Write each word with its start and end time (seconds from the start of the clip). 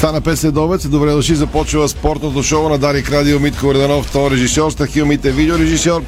Стана 0.00 0.20
5 0.20 0.34
следобед, 0.34 0.90
добре 0.90 1.10
дошли, 1.10 1.34
започва 1.34 1.88
спортното 1.88 2.42
шоу 2.42 2.68
на 2.68 2.78
Дарик 2.78 3.10
Радио 3.10 3.40
Митко 3.40 3.74
Реданов, 3.74 4.10
то 4.10 4.30
режисьор, 4.30 4.70
Стахил 4.70 5.06
Мите, 5.06 5.30
видеорежисьор, 5.30 6.02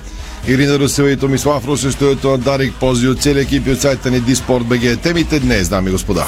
Ирина 0.48 0.78
Русева 0.78 1.10
и 1.10 1.16
Томислав 1.16 1.66
Русев, 1.66 1.92
стоето 1.92 2.30
на 2.30 2.38
Дарик 2.38 2.74
Пози 2.80 3.08
от 3.08 3.22
целия 3.22 3.42
екип 3.42 3.66
и 3.66 3.70
от 3.70 3.80
сайта 3.80 4.10
ни 4.10 4.20
Диспорт 4.20 4.64
БГ. 4.64 5.00
Темите 5.02 5.40
днес, 5.40 5.68
дами 5.68 5.88
и 5.88 5.92
господа. 5.92 6.26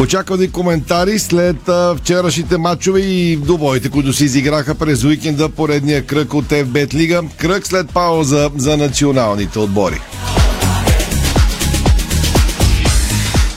Очаквани 0.00 0.50
коментари 0.50 1.18
след 1.18 1.68
а, 1.68 1.94
вчерашните 1.96 2.58
матчове 2.58 3.00
и 3.00 3.36
добоите, 3.36 3.90
които 3.90 4.12
се 4.12 4.24
изиграха 4.24 4.74
през 4.74 5.04
уикенда 5.04 5.48
поредния 5.48 6.06
кръг 6.06 6.34
от 6.34 6.44
FBET 6.44 6.94
Лига. 6.94 7.22
Кръг 7.36 7.66
след 7.66 7.90
пауза 7.90 8.50
за 8.56 8.76
националните 8.76 9.58
отбори. 9.58 10.00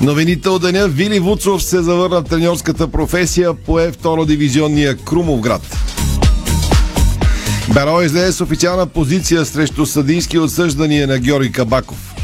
Новините 0.01 0.49
от 0.49 0.61
деня 0.61 0.87
Вили 0.87 1.19
Вуцов 1.19 1.63
се 1.63 1.81
завърна 1.81 2.21
в 2.21 2.23
треньорската 2.23 2.87
професия 2.87 3.53
по 3.53 3.79
е 3.79 3.91
второ 3.91 4.25
дивизионния 4.25 4.97
Крумовград. 4.97 5.77
Беро 7.73 8.01
излезе 8.01 8.31
с 8.31 8.41
официална 8.41 8.85
позиция 8.85 9.45
срещу 9.45 9.85
съдийски 9.85 10.39
осъждания 10.39 11.07
на 11.07 11.19
Георги 11.19 11.51
Кабаков. 11.51 12.15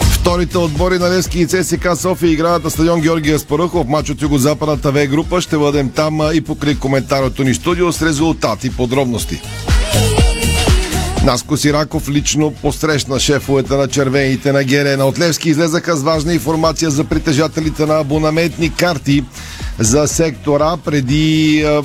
Вторите 0.00 0.58
отбори 0.58 0.98
на 0.98 1.10
Левски 1.10 1.38
и 1.40 1.46
ЦСК 1.46 1.88
София 1.96 2.32
играят 2.32 2.64
на 2.64 2.70
стадион 2.70 3.00
Георги 3.00 3.30
Аспарухов. 3.30 3.88
Мач 3.88 4.10
от 4.10 4.22
юго-западната 4.22 4.92
В 4.92 5.06
група. 5.06 5.40
Ще 5.40 5.58
бъдем 5.58 5.90
там 5.90 6.20
и 6.34 6.40
покрай 6.40 6.74
коментарното 6.74 7.44
ни 7.44 7.54
студио 7.54 7.92
с 7.92 8.02
резултати 8.02 8.66
и 8.66 8.70
подробности. 8.70 9.40
Наско 11.26 11.56
Сираков 11.56 12.08
лично 12.08 12.50
посрещна 12.50 13.20
шефовете 13.20 13.74
на 13.74 13.88
червените 13.88 14.52
на 14.52 14.64
Герена. 14.64 15.06
От 15.06 15.18
Левски 15.18 15.50
излезаха 15.50 15.96
с 15.96 16.02
важна 16.02 16.34
информация 16.34 16.90
за 16.90 17.04
притежателите 17.04 17.86
на 17.86 17.98
абонаментни 17.98 18.74
карти 18.74 19.24
за 19.78 20.08
сектора 20.08 20.76
преди 20.76 21.60
е, 21.60 21.80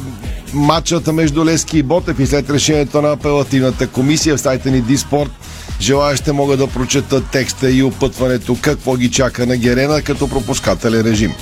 матчата 0.53 1.13
между 1.13 1.45
Левски 1.45 1.77
и 1.77 1.83
Ботев 1.83 2.19
и 2.19 2.27
след 2.27 2.49
решението 2.49 3.01
на 3.01 3.11
апелативната 3.11 3.87
комисия 3.87 4.37
в 4.37 4.41
сайта 4.41 4.71
ни 4.71 4.81
Диспорт. 4.81 5.31
Желаящите 5.79 6.31
могат 6.31 6.59
да 6.59 6.67
прочетат 6.67 7.23
текста 7.31 7.71
и 7.71 7.83
опътването 7.83 8.57
какво 8.61 8.95
ги 8.95 9.11
чака 9.11 9.45
на 9.45 9.57
Герена 9.57 10.01
като 10.01 10.27
пропускателен 10.27 11.01
режим. 11.01 11.33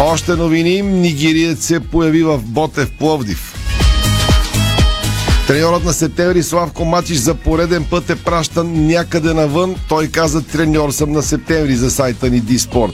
Още 0.00 0.36
новини. 0.36 0.82
Нигириец 0.82 1.66
се 1.66 1.80
появи 1.80 2.22
в 2.22 2.38
Ботев 2.38 2.90
Пловдив. 2.98 3.51
Треньорът 5.46 5.84
на 5.84 5.92
септември 5.92 6.42
Славко 6.42 6.84
Матич 6.84 7.16
за 7.16 7.34
пореден 7.34 7.84
път 7.84 8.10
е 8.10 8.16
пращан 8.16 8.86
някъде 8.86 9.34
навън. 9.34 9.76
Той 9.88 10.06
каза 10.06 10.42
треньор 10.42 10.90
съм 10.90 11.12
на 11.12 11.22
септември 11.22 11.76
за 11.76 11.90
сайта 11.90 12.30
ни 12.30 12.40
Диспорт. 12.40 12.92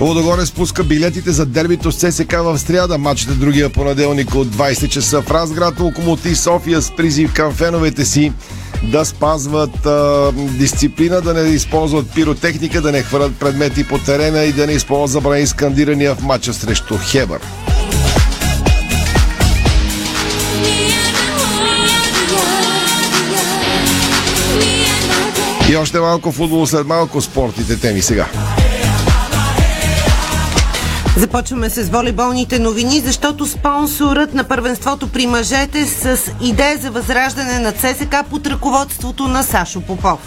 Лудогорец 0.00 0.48
спуска 0.48 0.84
билетите 0.84 1.30
за 1.30 1.46
дербито 1.46 1.92
с 1.92 1.96
ЦСК 1.96 2.32
в 2.32 2.58
сряда. 2.58 2.98
Матчът 2.98 3.30
е 3.30 3.34
другия 3.34 3.70
понеделник 3.70 4.34
от 4.34 4.48
20 4.48 4.88
часа 4.88 5.22
в 5.22 5.30
Разград. 5.30 5.80
Локомотив 5.80 6.38
София 6.38 6.82
с 6.82 6.96
призив 6.96 7.34
към 7.34 7.52
феновете 7.52 8.04
си 8.04 8.32
да 8.82 9.04
спазват 9.04 9.86
а, 9.86 10.32
дисциплина, 10.34 11.20
да 11.20 11.34
не 11.34 11.40
използват 11.40 12.14
пиротехника, 12.14 12.80
да 12.80 12.92
не 12.92 13.02
хвърлят 13.02 13.36
предмети 13.36 13.88
по 13.88 13.98
терена 13.98 14.44
и 14.44 14.52
да 14.52 14.66
не 14.66 14.72
използват 14.72 15.10
забрани 15.10 15.46
скандирания 15.46 16.14
в 16.14 16.22
матча 16.22 16.54
срещу 16.54 16.98
Хебър. 16.98 17.40
И 25.70 25.76
още 25.76 26.00
малко 26.00 26.32
футбол 26.32 26.66
след 26.66 26.86
малко 26.86 27.20
спортните 27.20 27.80
теми 27.80 28.02
сега. 28.02 28.26
Започваме 31.16 31.70
с 31.70 31.90
волейболните 31.90 32.58
новини, 32.58 33.00
защото 33.00 33.46
спонсорът 33.46 34.34
на 34.34 34.44
първенството 34.44 35.08
при 35.08 35.26
мъжете 35.26 35.86
с 35.86 36.18
идея 36.42 36.78
за 36.78 36.90
възраждане 36.90 37.58
на 37.58 37.72
ЦСК 37.72 38.14
под 38.30 38.46
ръководството 38.46 39.28
на 39.28 39.42
Сашо 39.42 39.80
Попов. 39.80 40.18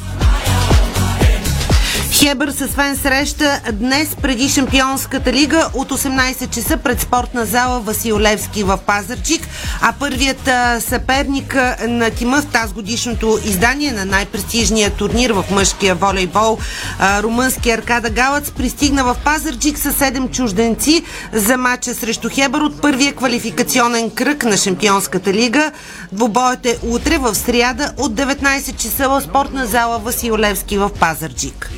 Хебър 2.19 2.51
с 2.51 2.67
фен 2.67 2.97
среща 2.97 3.61
днес 3.73 4.15
преди 4.21 4.49
Шампионската 4.49 5.33
лига 5.33 5.69
от 5.73 5.91
18 5.91 6.49
часа 6.49 6.77
пред 6.77 7.01
спортна 7.01 7.45
зала 7.45 7.79
Васил 7.79 8.19
Левски 8.19 8.63
в 8.63 8.79
Пазарчик, 8.85 9.47
а 9.81 9.93
първият 9.99 10.49
съперник 10.83 11.55
на 11.87 12.09
тима 12.09 12.41
в 12.41 12.45
тази 12.45 12.73
годишното 12.73 13.39
издание 13.45 13.91
на 13.91 14.05
най-престижния 14.05 14.89
турнир 14.89 15.31
в 15.31 15.45
мъжкия 15.51 15.95
волейбол 15.95 16.57
румънски 17.01 17.69
Аркада 17.69 18.09
Галац 18.09 18.51
пристигна 18.51 19.03
в 19.03 19.15
Пазарчик 19.23 19.77
с 19.77 19.91
7 19.91 20.31
чужденци 20.31 21.03
за 21.33 21.57
матча 21.57 21.93
срещу 21.93 22.29
Хебър 22.29 22.61
от 22.61 22.81
първия 22.81 23.15
квалификационен 23.15 24.09
кръг 24.09 24.43
на 24.43 24.57
Шампионската 24.57 25.33
лига. 25.33 25.71
Двобоят 26.11 26.65
е 26.65 26.77
утре 26.83 27.17
в 27.17 27.35
сряда 27.35 27.93
от 27.97 28.13
19 28.13 28.77
часа 28.77 29.09
в 29.09 29.21
спортна 29.21 29.65
зала 29.65 29.99
Васил 29.99 30.37
Левски 30.37 30.77
в 30.77 30.91
Пазарчик. 30.99 31.71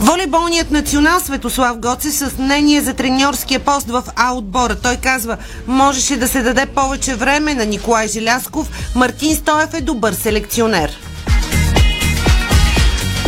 Волейболният 0.00 0.70
национал 0.70 1.20
Светослав 1.20 1.78
Гоце 1.78 2.10
с 2.10 2.38
мнение 2.38 2.80
за 2.80 2.94
треньорския 2.94 3.60
пост 3.60 3.88
в 3.88 4.02
А 4.16 4.34
отбора. 4.34 4.76
Той 4.82 4.96
казва, 4.96 5.36
можеше 5.66 6.16
да 6.16 6.28
се 6.28 6.42
даде 6.42 6.66
повече 6.66 7.14
време 7.14 7.54
на 7.54 7.66
Николай 7.66 8.08
Желясков. 8.08 8.70
Мартин 8.94 9.36
Стоев 9.36 9.74
е 9.74 9.80
добър 9.80 10.12
селекционер. 10.12 11.09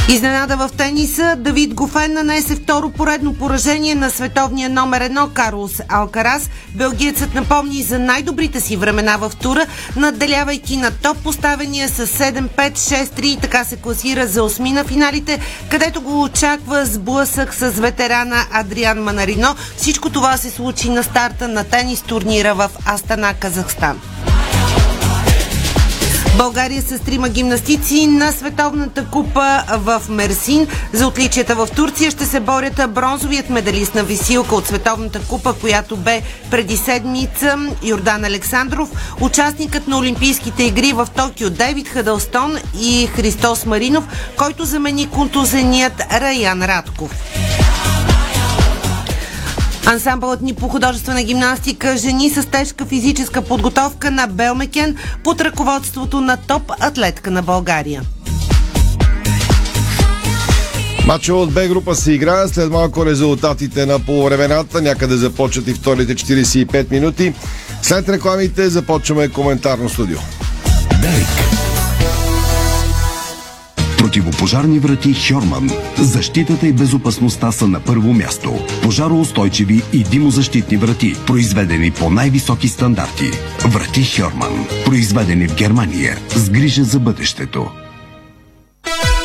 Изненада 0.09 0.57
в 0.57 0.71
тениса, 0.77 1.37
Давид 1.39 1.75
Гофен 1.75 2.13
нанесе 2.13 2.55
второ 2.55 2.91
поредно 2.91 3.35
поражение 3.35 3.95
на 3.95 4.11
световния 4.11 4.71
номер 4.71 5.01
едно 5.01 5.29
Карлос 5.35 5.81
Алкарас. 5.89 6.51
Белгиецът 6.75 7.35
напомни 7.35 7.83
за 7.83 7.99
най-добрите 7.99 8.61
си 8.61 8.77
времена 8.77 9.17
в 9.17 9.33
тура, 9.43 9.67
надделявайки 9.97 10.77
на 10.77 10.91
топ 10.91 11.19
поставения 11.19 11.89
с 11.89 12.07
7-5-6-3 12.07 13.23
и 13.23 13.39
така 13.41 13.65
се 13.65 13.77
класира 13.77 14.27
за 14.27 14.43
осми 14.43 14.73
на 14.73 14.85
финалите, 14.85 15.41
където 15.71 16.01
го 16.01 16.23
очаква 16.23 16.87
сблъсък 16.87 17.55
с 17.55 17.71
ветерана 17.71 18.47
Адриан 18.53 19.03
Манарино. 19.03 19.55
Всичко 19.77 20.11
това 20.11 20.37
се 20.37 20.51
случи 20.51 20.91
на 20.91 21.03
старта 21.03 21.49
на 21.49 21.65
тенис 21.65 22.03
турнира 22.03 22.55
в 22.55 22.71
Астана, 22.87 23.35
Казахстан. 23.35 24.01
България 26.37 26.83
с 26.83 26.99
трима 26.99 27.29
гимнастици 27.29 28.07
на 28.07 28.33
Световната 28.33 29.07
купа 29.07 29.63
в 29.69 30.03
Мерсин. 30.09 30.67
За 30.93 31.07
отличията 31.07 31.55
в 31.55 31.69
Турция 31.77 32.11
ще 32.11 32.27
се 32.27 32.41
борят 32.41 32.81
бронзовият 32.89 33.51
медалист 33.51 33.95
на 33.95 34.05
висилка 34.05 34.55
от 34.55 34.67
Световната 34.67 35.21
купа, 35.21 35.53
която 35.53 35.97
бе 35.97 36.23
преди 36.51 36.77
седмица 36.77 37.59
Йордан 37.83 38.25
Александров, 38.25 39.17
участникът 39.21 39.89
на 39.89 39.99
Олимпийските 39.99 40.63
игри 40.63 40.93
в 40.93 41.09
Токио 41.17 41.51
Дейвид 41.51 41.89
Хадълстон 41.89 42.57
и 42.81 43.07
Христос 43.07 43.67
Маринов, 43.67 44.05
който 44.39 44.65
замени 44.65 45.11
контузеният 45.11 46.03
Раян 46.13 46.63
Радков. 46.63 47.11
Ансамбълът 49.87 50.43
ни 50.43 50.55
по 50.55 50.69
художествена 50.69 51.23
гимнастика 51.23 51.97
жени 51.97 52.31
с 52.31 52.47
тежка 52.47 52.87
физическа 52.87 53.43
подготовка 53.43 54.11
на 54.11 54.27
Белмекен 54.27 54.97
под 55.25 55.41
ръководството 55.41 56.21
на 56.21 56.37
топ 56.37 56.73
атлетка 56.81 57.31
на 57.31 57.43
България. 57.43 58.03
Матча 61.07 61.35
от 61.35 61.53
Б 61.53 61.69
група 61.69 61.95
се 61.95 62.13
играе 62.13 62.49
след 62.49 62.71
малко 62.71 63.07
резултатите 63.07 63.87
на 63.87 63.99
полувремената. 63.99 64.83
Някъде 64.83 65.17
започват 65.17 65.69
и 65.69 65.75
вторите 65.75 66.15
45 66.15 66.91
минути. 66.91 67.35
След 67.83 68.09
рекламите 68.09 68.69
започваме 68.69 69.29
коментарно 69.29 69.89
студио. 69.89 70.19
Дарик. 71.03 71.42
Противопожарни 74.03 74.79
врати 74.79 75.15
Хьорман. 75.15 75.71
Защитата 75.99 76.67
и 76.67 76.73
безопасността 76.73 77.53
са 77.53 77.69
на 77.69 77.81
първо 77.81 78.13
място. 78.13 78.59
Пожароустойчиви 78.83 79.83
и 79.93 80.05
димозащитни 80.05 80.77
врати, 80.77 81.15
произведени 81.27 81.91
по 81.91 82.11
най-високи 82.11 82.69
стандарти. 82.69 83.31
Врати 83.65 84.05
Хьорман. 84.05 84.67
Произведени 84.85 85.49
в 85.49 85.57
Германия. 85.57 86.19
С 86.29 86.51
грижа 86.51 86.85
за 86.85 87.01
бъдещето. 87.01 87.82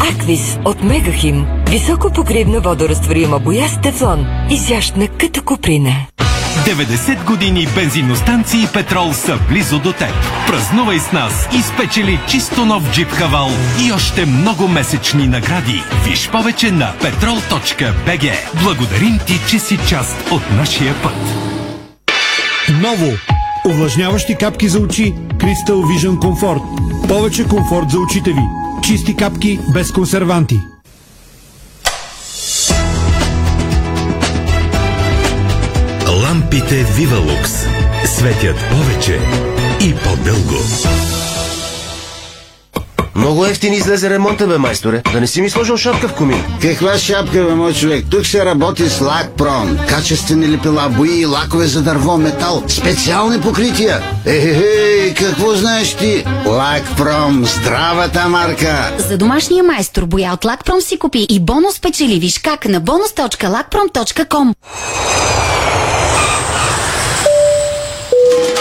Аквис 0.00 0.58
от 0.64 0.82
Мегахим. 0.82 1.46
Високо 1.68 2.12
покривна 2.12 2.60
водорастворима 2.60 3.38
боя 3.38 3.68
с 3.68 3.80
тефлон. 3.80 4.26
Изящна 4.50 5.08
като 5.08 5.42
куприна. 5.42 5.92
90 6.66 7.24
години 7.24 7.68
бензиностанции 7.74 8.66
Петрол 8.72 9.12
са 9.12 9.38
близо 9.48 9.78
до 9.78 9.92
теб. 9.92 10.14
Празнувай 10.46 10.98
с 10.98 11.12
нас 11.12 11.48
и 11.58 11.62
спечели 11.62 12.18
чисто 12.28 12.64
нов 12.64 12.92
джип 12.92 13.08
Хавал 13.08 13.50
и 13.86 13.92
още 13.92 14.26
много 14.26 14.68
месечни 14.68 15.26
награди. 15.26 15.82
Виж 16.04 16.28
повече 16.30 16.70
на 16.70 16.92
petrol.bg. 17.00 18.32
Благодарим 18.62 19.18
ти, 19.26 19.40
че 19.48 19.58
си 19.58 19.78
част 19.88 20.28
от 20.30 20.42
нашия 20.56 20.94
път. 21.02 21.14
Ново! 22.82 23.12
Увлажняващи 23.66 24.34
капки 24.34 24.68
за 24.68 24.78
очи 24.78 25.14
Crystal 25.36 25.72
Vision 25.72 26.16
Comfort. 26.16 26.62
Повече 27.08 27.44
комфорт 27.48 27.90
за 27.90 27.98
очите 27.98 28.30
ви. 28.30 28.42
Чисти 28.82 29.16
капки 29.16 29.60
без 29.74 29.92
консерванти. 29.92 30.60
Лампите 36.22 36.84
Вивалукс 36.96 37.66
светят 38.04 38.56
повече 38.70 39.20
и 39.80 39.94
по-дълго. 39.94 41.19
Много 43.14 43.46
ефтин 43.46 43.72
излезе 43.72 44.10
ремонта, 44.10 44.46
бе, 44.46 44.58
майсторе. 44.58 45.02
Да 45.12 45.20
не 45.20 45.26
си 45.26 45.42
ми 45.42 45.50
сложил 45.50 45.76
шапка 45.76 46.08
в 46.08 46.14
комин. 46.14 46.44
Каква 46.62 46.98
шапка, 46.98 47.44
бе, 47.44 47.54
мой 47.54 47.72
човек? 47.74 48.04
Тук 48.10 48.26
се 48.26 48.44
работи 48.44 48.88
с 48.88 49.00
Лакпром. 49.00 49.78
Качествени 49.88 50.52
лепила, 50.52 50.88
бои 50.88 51.20
и 51.20 51.26
лакове 51.26 51.66
за 51.66 51.82
дърво, 51.82 52.16
метал. 52.16 52.62
Специални 52.68 53.40
покрития. 53.40 54.02
Ехе, 54.26 55.14
какво 55.14 55.54
знаеш 55.54 55.94
ти? 55.94 56.24
Лакпром, 56.46 57.44
здравата 57.44 58.28
марка. 58.28 58.92
За 58.98 59.18
домашния 59.18 59.64
майстор 59.64 60.04
боя 60.04 60.32
от 60.34 60.44
Лакпром 60.44 60.80
си 60.80 60.98
купи 60.98 61.26
и 61.30 61.40
бонус 61.40 61.80
печели. 61.80 62.18
Виж 62.18 62.38
как 62.38 62.64
на 62.64 62.80
bonus.lakprom.com 62.80 64.54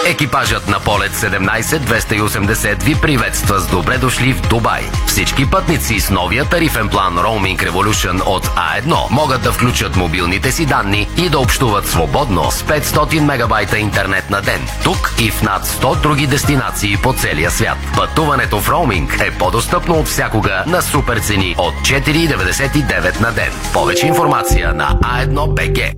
Екипажът 0.10 0.68
на 0.68 0.80
полет 0.80 1.12
17-280 1.12 2.84
ви 2.84 2.96
приветства 2.96 3.60
с 3.60 3.68
добре 3.68 3.98
дошли 3.98 4.34
в 4.34 4.42
Дубай. 4.42 4.82
Всички 5.08 5.50
пътници 5.50 6.00
с 6.00 6.10
новия 6.10 6.46
тарифен 6.46 6.90
план 6.90 7.18
Roaming 7.18 7.70
Revolution 7.70 8.22
от 8.26 8.48
А1 8.48 9.12
могат 9.12 9.44
да 9.44 9.52
включат 9.52 9.96
мобилните 9.96 10.52
си 10.52 10.66
данни 10.66 11.08
и 11.18 11.30
да 11.30 11.40
общуват 11.40 11.88
свободно 11.88 12.52
с 12.52 12.64
500 12.64 13.20
мегабайта 13.20 13.78
интернет 13.78 14.30
на 14.30 14.42
ден. 14.42 14.68
Тук 14.84 15.14
и 15.20 15.32
в 15.32 15.42
над 15.44 15.66
100 15.66 16.02
други 16.02 16.28
дестинации 16.28 16.98
по 17.04 17.14
целия 17.14 17.52
свят. 17.52 17.78
Пътуването 17.96 18.60
в 18.60 18.70
роуминг 18.70 19.18
е 19.22 19.38
по-достъпно 19.38 19.96
от 19.96 20.08
всякога 20.08 20.64
на 20.68 20.82
супер 20.82 21.20
цени 21.20 21.56
от 21.58 21.74
4,99 21.74 23.22
на 23.22 23.32
ден. 23.32 23.52
Повече 23.74 24.08
информация 24.08 24.74
на 24.74 24.90
A1BG. 24.90 25.94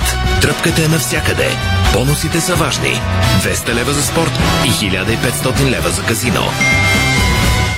FBET. 0.00 0.40
Тръпката 0.40 0.84
е 0.84 0.88
навсякъде. 0.88 1.48
Бонусите 1.92 2.40
са 2.40 2.54
важни. 2.54 3.00
200 3.44 3.74
лева 3.74 3.92
за 3.92 4.02
спорт 4.02 4.32
и 4.66 4.70
1500 4.70 5.70
лева 5.70 5.90
за 5.90 6.02
казино. 6.02 6.42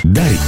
Дарик. 0.05 0.41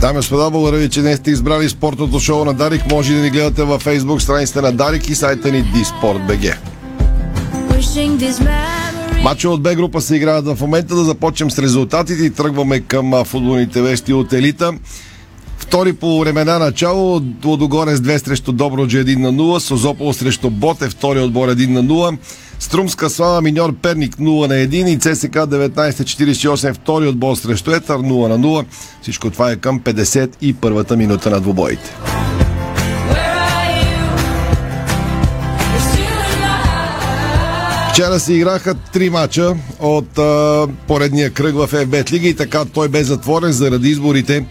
Дами 0.00 0.12
и 0.12 0.16
господа, 0.16 0.50
благодаря 0.50 0.80
ви, 0.80 0.90
че 0.90 1.00
днес 1.00 1.18
сте 1.18 1.30
избрали 1.30 1.68
спортното 1.68 2.20
шоу 2.20 2.44
на 2.44 2.54
Дарик. 2.54 2.90
Може 2.90 3.14
да 3.14 3.20
ни 3.20 3.30
гледате 3.30 3.62
във 3.62 3.84
Facebook 3.84 4.18
страницата 4.18 4.62
на 4.62 4.72
Дарик 4.72 5.08
и 5.08 5.14
сайта 5.14 5.52
ни 5.52 5.64
Disport.bg. 5.64 6.56
Матча 9.22 9.50
от 9.50 9.62
Б 9.62 9.74
група 9.74 10.00
се 10.00 10.16
играят 10.16 10.46
в 10.46 10.60
момента. 10.60 10.94
Да 10.94 11.04
започнем 11.04 11.50
с 11.50 11.58
резултатите 11.58 12.24
и 12.24 12.30
тръгваме 12.30 12.80
към 12.80 13.24
футболните 13.24 13.82
вести 13.82 14.12
от 14.12 14.32
елита. 14.32 14.72
Втори 15.60 15.92
по 15.92 16.20
времена 16.20 16.58
начало, 16.58 17.22
Лодогорец 17.44 17.98
2 17.98 18.24
срещу 18.24 18.52
Доброджи 18.52 19.04
1 19.04 19.16
на 19.18 19.32
0, 19.32 19.58
Созопол 19.58 20.12
срещу 20.12 20.50
Боте, 20.50 20.88
втори 20.88 21.20
отбор 21.20 21.48
1 21.48 21.68
на 21.68 21.84
0, 21.84 22.18
Струмска 22.58 23.10
слава 23.10 23.42
Миньор 23.42 23.74
Перник 23.82 24.16
0 24.16 24.48
на 24.48 24.54
1 24.54 24.88
и 24.88 24.98
ЦСК 24.98 25.34
1948 25.34 26.74
втори 26.74 27.06
отбор 27.06 27.36
срещу 27.36 27.70
Етър 27.70 27.98
0 27.98 28.28
на 28.28 28.38
0. 28.38 28.64
Всичко 29.02 29.30
това 29.30 29.50
е 29.50 29.56
към 29.56 29.80
51-та 29.80 30.96
минута 30.96 31.30
на 31.30 31.40
двубоите. 31.40 31.96
Вчера 37.92 38.20
се 38.20 38.32
играха 38.34 38.74
три 38.74 39.10
мача 39.10 39.56
от 39.80 40.18
а, 40.18 40.66
поредния 40.86 41.30
кръг 41.30 41.54
в 41.54 41.68
FBET 41.68 42.12
лига 42.12 42.28
и 42.28 42.34
така 42.34 42.64
той 42.64 42.88
бе 42.88 43.04
затворен 43.04 43.52
заради 43.52 43.88
изборите 43.88 44.44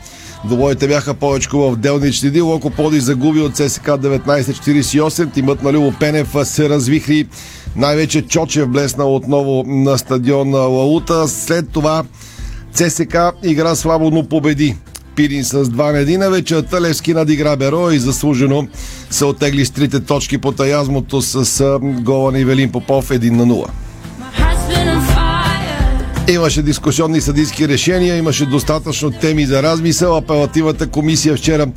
Двобоите 0.46 0.88
бяха 0.88 1.14
повече 1.14 1.50
в 1.54 1.76
делнични 1.76 2.30
дни. 2.30 2.42
Локо 2.42 2.70
Поди 2.70 3.00
загуби 3.00 3.40
от 3.40 3.56
ЦСК 3.56 3.86
1948. 3.86 5.34
Тимът 5.34 5.64
на 5.64 5.74
Любо 5.74 5.94
Пенев 6.00 6.36
се 6.44 6.70
развихри. 6.70 7.28
Най-вече 7.76 8.22
Чочев 8.22 8.68
блесна 8.68 9.06
отново 9.06 9.64
на 9.68 9.98
стадион 9.98 10.54
Лаута. 10.54 11.28
След 11.28 11.70
това 11.72 12.04
ЦСК 12.74 13.18
игра 13.44 13.76
слабо, 13.76 14.12
но 14.12 14.28
победи. 14.28 14.76
Пирин 15.16 15.44
с 15.44 15.66
2 15.66 15.78
на 15.78 16.28
1. 16.28 16.32
Вечерта 16.32 16.82
Левски 16.82 17.14
надигра 17.14 17.56
Беро 17.56 17.92
и 17.92 18.00
заслужено 18.00 18.68
се 19.10 19.26
отегли 19.26 19.66
с 19.66 19.72
трите 19.72 20.00
точки 20.00 20.38
по 20.38 20.52
таязмото 20.52 21.22
с 21.22 21.80
гола 21.82 22.32
на 22.32 22.40
Ивелин 22.40 22.72
Попов 22.72 23.10
1 23.10 23.30
на 23.30 23.46
0. 23.46 23.66
Имаше 26.28 26.62
дискусионни 26.62 27.22
съдийски 27.22 27.68
решения, 27.68 28.18
имаше 28.18 28.46
достатъчно 28.46 29.12
теми 29.12 29.46
за 29.46 29.64
размисъл. 29.64 30.18
Апелативната 30.18 30.88
комисия 30.88 31.36
вчера 31.36 31.68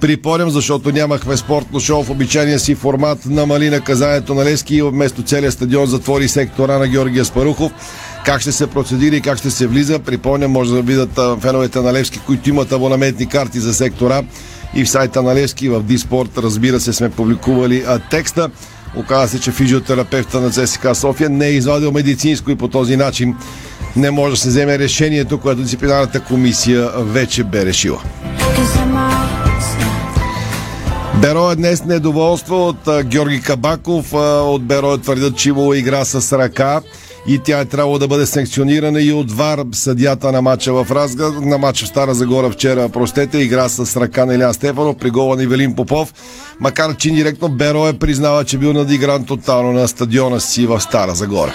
припорям, 0.00 0.50
защото 0.50 0.92
нямахме 0.92 1.36
спортно 1.36 1.80
шоу 1.80 2.02
в 2.02 2.10
обичайния 2.10 2.58
си 2.58 2.74
формат, 2.74 3.26
намали 3.26 3.70
наказанието 3.70 4.34
на 4.34 4.44
Лески 4.44 4.76
и 4.76 4.82
вместо 4.82 5.22
целият 5.22 5.54
стадион 5.54 5.86
затвори 5.86 6.28
сектора 6.28 6.78
на 6.78 6.88
Георгия 6.88 7.24
Спарухов. 7.24 7.72
Как 8.24 8.40
ще 8.40 8.52
се 8.52 8.66
процедира 8.66 9.16
и 9.16 9.20
как 9.20 9.38
ще 9.38 9.50
се 9.50 9.66
влиза, 9.66 9.98
припомням, 9.98 10.50
може 10.50 10.74
да 10.74 10.82
видят 10.82 11.20
феновете 11.40 11.80
на 11.80 11.92
Левски, 11.92 12.20
които 12.26 12.48
имат 12.48 12.72
абонаментни 12.72 13.28
карти 13.28 13.60
за 13.60 13.74
сектора 13.74 14.22
и 14.74 14.84
в 14.84 14.90
сайта 14.90 15.22
на 15.22 15.34
Левски 15.34 15.68
в 15.68 15.82
Диспорт, 15.82 16.38
разбира 16.38 16.80
се, 16.80 16.92
сме 16.92 17.10
публикували 17.10 17.84
текста. 18.10 18.50
Оказва 18.96 19.28
се, 19.28 19.40
че 19.40 19.52
физиотерапевта 19.52 20.40
на 20.40 20.50
ЦСКА 20.50 20.94
София 20.94 21.30
не 21.30 21.46
е 21.46 21.52
извадил 21.52 21.92
медицинско 21.92 22.50
и 22.50 22.56
по 22.56 22.68
този 22.68 22.96
начин 22.96 23.36
не 23.96 24.10
може 24.10 24.30
да 24.30 24.40
се 24.40 24.48
вземе 24.48 24.78
решението, 24.78 25.38
което 25.38 25.62
дисциплинарната 25.62 26.20
комисия 26.20 26.90
вече 26.96 27.44
бе 27.44 27.66
решила. 27.66 28.02
Беро 31.22 31.50
е 31.50 31.56
днес 31.56 31.84
недоволство 31.84 32.68
от 32.68 33.04
Георги 33.04 33.40
Кабаков. 33.40 34.12
От 34.14 34.64
Беро 34.64 34.94
е 34.94 34.98
твърдят, 34.98 35.36
че 35.36 35.48
имало 35.48 35.74
игра 35.74 36.04
с 36.04 36.38
ръка 36.38 36.80
и 37.28 37.38
тя 37.38 37.60
е 37.60 37.64
трябвало 37.64 37.98
да 37.98 38.08
бъде 38.08 38.26
санкционирана 38.26 39.02
и 39.02 39.12
от 39.12 39.32
ВАР 39.32 39.60
съдята 39.72 40.32
на 40.32 40.42
матча 40.42 40.72
в 40.72 40.86
Разга, 40.90 41.30
на 41.40 41.58
матча 41.58 41.84
в 41.84 41.88
Стара 41.88 42.14
Загора 42.14 42.50
вчера, 42.50 42.88
простете, 42.88 43.38
игра 43.38 43.68
с 43.68 44.00
ръка 44.00 44.24
на 44.24 44.34
Илян 44.34 44.54
Стефанов 44.54 44.96
при 44.96 45.10
гола 45.10 45.36
на 45.36 45.42
Ивелин 45.42 45.74
Попов, 45.74 46.14
макар 46.60 46.96
че 46.96 47.10
директно 47.10 47.48
Беро 47.48 47.88
е 47.88 47.92
признава, 47.92 48.44
че 48.44 48.58
бил 48.58 48.72
надигран 48.72 49.24
тотално 49.24 49.72
на 49.72 49.88
стадиона 49.88 50.40
си 50.40 50.66
в 50.66 50.80
Стара 50.80 51.14
Загора. 51.14 51.52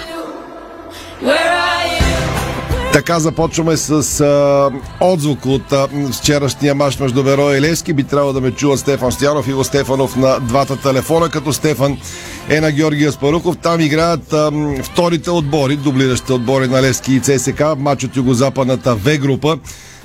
Така 2.94 3.20
започваме 3.20 3.76
с 3.76 4.20
а, 4.20 4.70
отзвук 5.00 5.46
от 5.46 5.72
а, 5.72 5.88
вчерашния 6.12 6.74
мач 6.74 6.98
между 6.98 7.22
Беро 7.22 7.54
и 7.54 7.60
Левски. 7.60 7.92
Би 7.92 8.04
трябвало 8.04 8.32
да 8.32 8.40
ме 8.40 8.50
чува 8.50 8.78
Стефан 8.78 9.12
Стоянов 9.12 9.46
и 9.46 9.50
Иво 9.50 9.64
Стефанов 9.64 10.16
на 10.16 10.40
двата 10.40 10.76
телефона, 10.76 11.28
като 11.28 11.52
Стефан 11.52 11.98
е 12.48 12.60
на 12.60 12.72
Георгия 12.72 13.12
Спарухов. 13.12 13.56
Там 13.56 13.80
играят 13.80 14.32
а, 14.32 14.52
вторите 14.82 15.30
отбори, 15.30 15.76
дублиращите 15.76 16.32
отбори 16.32 16.68
на 16.68 16.82
Левски 16.82 17.14
и 17.14 17.20
ЦСК, 17.20 17.62
матч 17.78 18.04
от 18.04 18.16
югозападната 18.16 18.94
В 18.94 19.18
група. 19.18 19.58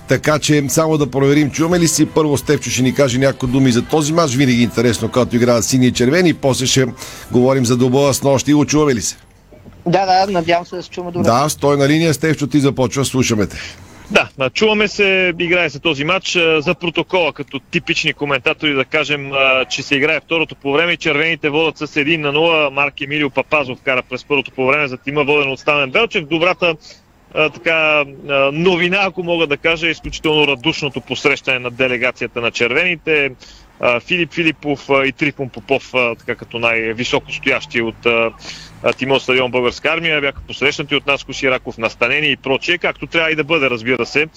Така 0.07 0.39
че 0.39 0.63
само 0.69 0.97
да 0.97 1.07
проверим, 1.07 1.51
чуваме 1.51 1.79
ли 1.79 1.87
си 1.87 2.05
първо 2.05 2.37
Стефчо 2.37 2.69
ще 2.69 2.81
ни 2.81 2.93
каже 2.93 3.17
някои 3.17 3.49
думи 3.49 3.71
за 3.71 3.81
този 3.81 4.13
мач. 4.13 4.35
Винаги 4.35 4.59
е 4.59 4.63
интересно, 4.63 5.09
когато 5.09 5.35
играят 5.35 5.65
сини 5.65 5.87
и 5.87 5.91
червени. 5.91 6.33
После 6.33 6.65
ще 6.65 6.85
говорим 7.31 7.65
за 7.65 7.77
добова 7.77 8.13
с 8.13 8.23
нощ. 8.23 8.47
Иво, 8.47 8.65
чуваме 8.65 8.95
ли 8.95 9.01
се? 9.01 9.28
Да, 9.85 10.05
да, 10.05 10.31
надявам 10.31 10.65
се 10.65 10.75
да 10.75 10.83
се 10.83 10.89
чуваме 10.89 11.11
добре. 11.11 11.29
Да, 11.29 11.49
стой 11.49 11.77
на 11.77 11.87
линия. 11.87 12.13
Стефчо, 12.13 12.47
ти 12.47 12.59
започва. 12.59 13.05
Слушаме 13.05 13.47
те. 13.47 13.57
Да, 14.11 14.49
чуваме 14.49 14.87
се, 14.87 15.33
играе 15.39 15.69
се 15.69 15.79
този 15.79 16.03
матч 16.03 16.31
за 16.57 16.75
протокола, 16.75 17.33
като 17.33 17.59
типични 17.59 18.13
коментатори 18.13 18.73
да 18.73 18.85
кажем, 18.85 19.31
че 19.69 19.83
се 19.83 19.95
играе 19.95 20.19
второто 20.19 20.55
по 20.55 20.73
време. 20.73 20.97
Червените 20.97 21.49
водят 21.49 21.77
с 21.77 21.87
1 21.87 22.17
на 22.17 22.33
0. 22.33 22.69
Марк 22.69 23.01
Емилио 23.01 23.29
Папазов 23.29 23.79
кара 23.83 24.03
през 24.09 24.25
първото 24.25 24.51
по 24.51 24.67
време 24.67 24.87
за 24.87 24.97
тима 24.97 25.23
воден 25.23 25.51
от 25.51 25.59
Стамен 25.59 25.91
Белчев. 25.91 26.25
Добрата 26.25 26.75
а, 27.33 27.49
така, 27.49 28.05
новина, 28.53 28.97
ако 29.01 29.23
мога 29.23 29.47
да 29.47 29.57
кажа, 29.57 29.87
е 29.87 29.91
изключително 29.91 30.47
радушното 30.47 31.01
посрещане 31.01 31.59
на 31.59 31.71
делегацията 31.71 32.41
на 32.41 32.51
червените. 32.51 33.31
Филип 34.07 34.33
Филипов 34.33 34.89
и 35.05 35.11
Трифон 35.11 35.49
Попов, 35.49 35.91
така 36.19 36.35
като 36.35 36.59
най-високо 36.59 37.31
стоящи 37.31 37.81
от 37.81 38.07
Тимо 38.97 39.19
стадион 39.19 39.51
Българска 39.51 39.89
армия, 39.89 40.21
бяха 40.21 40.41
посрещнати 40.47 40.95
от 40.95 41.07
нас 41.07 41.23
Кошираков 41.23 41.77
настанени 41.77 42.31
и 42.31 42.37
прочие, 42.37 42.77
както 42.77 43.07
трябва 43.07 43.31
и 43.31 43.35
да 43.35 43.43
бъде, 43.43 43.69
разбира 43.69 44.05
се, 44.05 44.27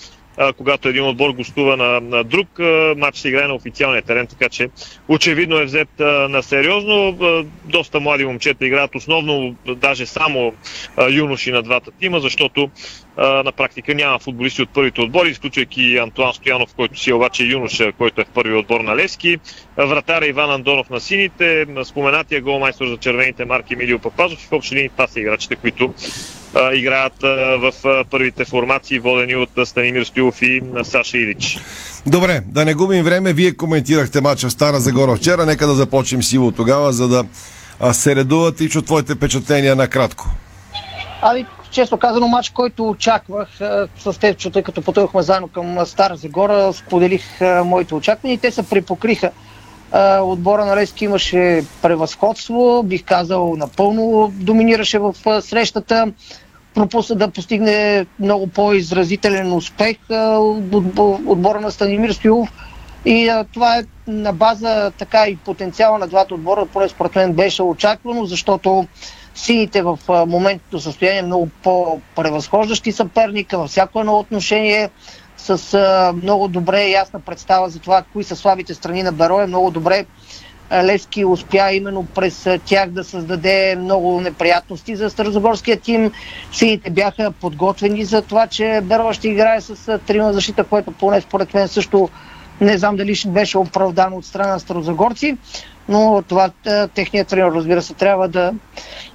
когато 0.57 0.89
един 0.89 1.05
отбор 1.05 1.31
гостува 1.31 1.77
на, 1.77 2.01
на 2.01 2.25
друг. 2.25 2.49
Матч 2.97 3.19
се 3.19 3.29
играе 3.29 3.49
на 3.49 3.55
официалния 3.55 4.03
терен, 4.03 4.27
така 4.27 4.49
че 4.49 4.69
очевидно 5.09 5.59
е 5.59 5.65
взет 5.65 5.89
на 6.29 6.43
сериозно. 6.43 7.19
Доста 7.65 8.01
млади 8.01 8.25
момчета 8.25 8.67
играят 8.67 8.95
основно, 8.95 9.57
даже 9.67 10.07
само 10.07 10.55
юноши 11.11 11.53
на 11.53 11.63
двата 11.63 11.91
тима, 11.91 12.21
защото 12.21 12.71
на 13.19 13.53
практика 13.53 13.95
няма 13.95 14.19
футболисти 14.19 14.63
от 14.63 14.71
първите 14.71 15.01
отбори, 15.01 15.31
изключвайки 15.31 15.97
Антуан 15.97 16.35
Стоянов, 16.35 16.75
който 16.75 16.99
си 16.99 17.11
е 17.11 17.15
обаче 17.15 17.45
юноша, 17.45 17.93
който 17.93 18.21
е 18.21 18.25
в 18.25 18.29
първи 18.35 18.55
отбор 18.55 18.81
на 18.81 18.97
Левски. 18.97 19.39
Вратаря 19.77 20.27
Иван 20.27 20.51
Андонов 20.51 20.91
на 20.91 21.01
сините, 21.01 21.67
споменатия 21.85 22.41
голмайстор 22.43 22.87
за 22.87 22.97
червените 22.97 23.45
марки 23.45 23.75
Емилио 23.75 23.99
Папазов 23.99 24.45
и 24.45 24.47
в 24.47 24.53
общи 24.53 24.75
линии 24.75 24.89
това 24.89 25.07
са 25.07 25.21
играчите, 25.21 25.57
които 25.57 25.95
а, 26.55 26.75
играят 26.75 27.25
а, 27.25 27.27
в 27.57 27.73
а, 27.85 28.05
първите 28.11 28.45
формации, 28.45 28.99
водени 28.99 29.37
от 29.37 29.51
Станимир 29.65 30.05
Стоилов 30.05 30.43
и 30.43 30.63
Саша 30.83 31.19
Илич. 31.19 31.59
Добре, 32.07 32.43
да 32.47 32.65
не 32.65 32.75
губим 32.75 33.05
време. 33.05 33.33
Вие 33.33 33.57
коментирахте 33.57 34.21
мача 34.21 34.49
в 34.49 34.53
Стара 34.53 34.81
Загора 34.81 35.17
вчера. 35.17 35.47
Нека 35.47 35.67
да 35.67 35.75
започнем 35.75 36.23
сило 36.23 36.53
тогава, 36.53 36.93
за 36.93 37.09
да 37.09 37.25
се 37.93 38.17
редуват 38.17 38.61
и 38.61 38.69
чу 38.69 38.83
твоите 38.83 39.15
впечатления 39.15 39.77
накратко. 39.77 40.29
Ами, 41.23 41.47
често 41.71 41.97
казано, 41.97 42.29
матч, 42.29 42.51
който 42.51 42.89
очаквах 42.89 43.49
с 43.99 44.19
теб, 44.21 44.53
тъй 44.53 44.63
като 44.63 44.83
пътувахме 44.83 45.23
заедно 45.23 45.49
към 45.49 45.87
Стара 45.87 46.17
Загора, 46.17 46.73
споделих 46.73 47.25
моите 47.65 47.95
очаквания 47.95 48.35
и 48.35 48.39
те 48.39 48.51
се 48.51 48.63
припокриха. 48.63 49.31
Отбора 50.23 50.65
на 50.65 50.77
Лески 50.77 51.05
имаше 51.05 51.65
превъзходство, 51.83 52.83
бих 52.83 53.05
казал 53.05 53.57
напълно 53.57 54.33
доминираше 54.35 54.99
в 54.99 55.15
срещата, 55.41 56.13
пропусна 56.75 57.17
да 57.17 57.31
постигне 57.31 58.07
много 58.19 58.47
по-изразителен 58.47 59.53
успех 59.53 59.97
отбора 61.27 61.61
на 61.61 61.71
Станимир 61.71 62.11
Стоилов. 62.11 62.53
И 63.05 63.29
а, 63.29 63.45
това 63.45 63.79
е 63.79 63.83
на 64.07 64.33
база 64.33 64.93
така 64.99 65.27
и 65.29 65.37
потенциала 65.37 65.99
на 65.99 66.07
двата 66.07 66.35
отбора, 66.35 66.67
поне 66.67 66.89
според 66.89 67.15
мен 67.15 67.33
беше 67.33 67.63
очаквано, 67.63 68.25
защото 68.25 68.87
сините 69.35 69.83
в 69.83 69.99
моментното 70.09 70.81
състояние 70.81 71.23
много 71.23 71.49
по-превъзхождащи 71.63 72.93
съперника 72.93 73.59
във 73.59 73.71
всяко 73.71 74.01
едно 74.01 74.19
отношение 74.19 74.91
с 75.43 75.75
а, 75.75 76.13
много 76.23 76.49
добре 76.49 76.89
ясна 76.89 77.21
представа 77.21 77.71
за 77.71 77.79
това 77.79 78.03
кои 78.13 78.25
са 78.25 78.37
слабите 78.37 78.75
страни 78.75 79.03
на 79.03 79.13
Бероя. 79.13 79.47
Много 79.47 79.71
добре 79.71 80.07
Левски 80.73 81.25
успя 81.25 81.73
именно 81.73 82.07
през 82.15 82.49
тях 82.65 82.91
да 82.91 83.05
създаде 83.05 83.77
много 83.79 84.21
неприятности 84.21 84.97
за 84.97 85.11
Старозагорския 85.11 85.81
тим. 85.81 86.13
Сините 86.53 86.91
бяха 86.91 87.33
подготвени 87.41 88.05
за 88.05 88.23
това, 88.23 88.47
че 88.47 88.81
Бероя 88.83 89.15
ще 89.15 89.29
играе 89.29 89.61
с 89.61 89.99
трима 89.99 90.33
защита, 90.33 90.65
което 90.65 90.93
поне 90.93 91.21
според 91.21 91.55
мен 91.55 91.69
също 91.69 92.09
не 92.61 92.79
знам 92.79 92.97
дали 92.97 93.15
ще 93.15 93.29
беше 93.29 93.59
оправдано 93.59 94.17
от 94.17 94.25
страна 94.25 94.53
на 94.53 94.61
старозагорци, 94.61 95.37
но 95.89 96.23
това 96.29 96.51
техният 96.95 97.29
тренер, 97.29 97.53
разбира 97.53 97.83
се, 97.83 97.95
трябва 97.95 98.29
да 98.29 98.53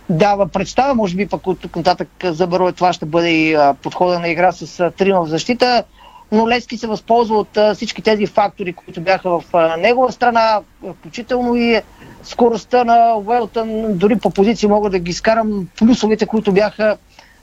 дава 0.09 0.47
представа. 0.47 0.95
Може 0.95 1.15
би 1.15 1.27
пък 1.27 1.47
от 1.47 1.75
нататък 1.75 2.09
за 2.23 2.47
Бероя 2.47 2.73
това 2.73 2.93
ще 2.93 3.05
бъде 3.05 3.29
и 3.29 3.57
подхода 3.81 4.19
на 4.19 4.29
игра 4.29 4.51
с 4.51 4.91
трима 4.97 5.21
в 5.21 5.29
защита 5.29 5.83
но 6.31 6.47
Лески 6.47 6.77
се 6.77 6.87
възползва 6.87 7.37
от 7.37 7.57
а, 7.57 7.75
всички 7.75 8.01
тези 8.01 8.27
фактори, 8.27 8.73
които 8.73 9.01
бяха 9.01 9.29
в 9.29 9.43
а, 9.53 9.77
негова 9.77 10.11
страна, 10.11 10.61
включително 10.99 11.55
и 11.55 11.81
скоростта 12.23 12.83
на 12.83 13.17
Уелтън, 13.17 13.97
дори 13.97 14.15
по 14.15 14.29
позиции 14.29 14.67
мога 14.67 14.89
да 14.89 14.99
ги 14.99 15.11
изкарам 15.11 15.67
плюсовете, 15.77 16.25
които 16.25 16.51
бяха 16.51 16.97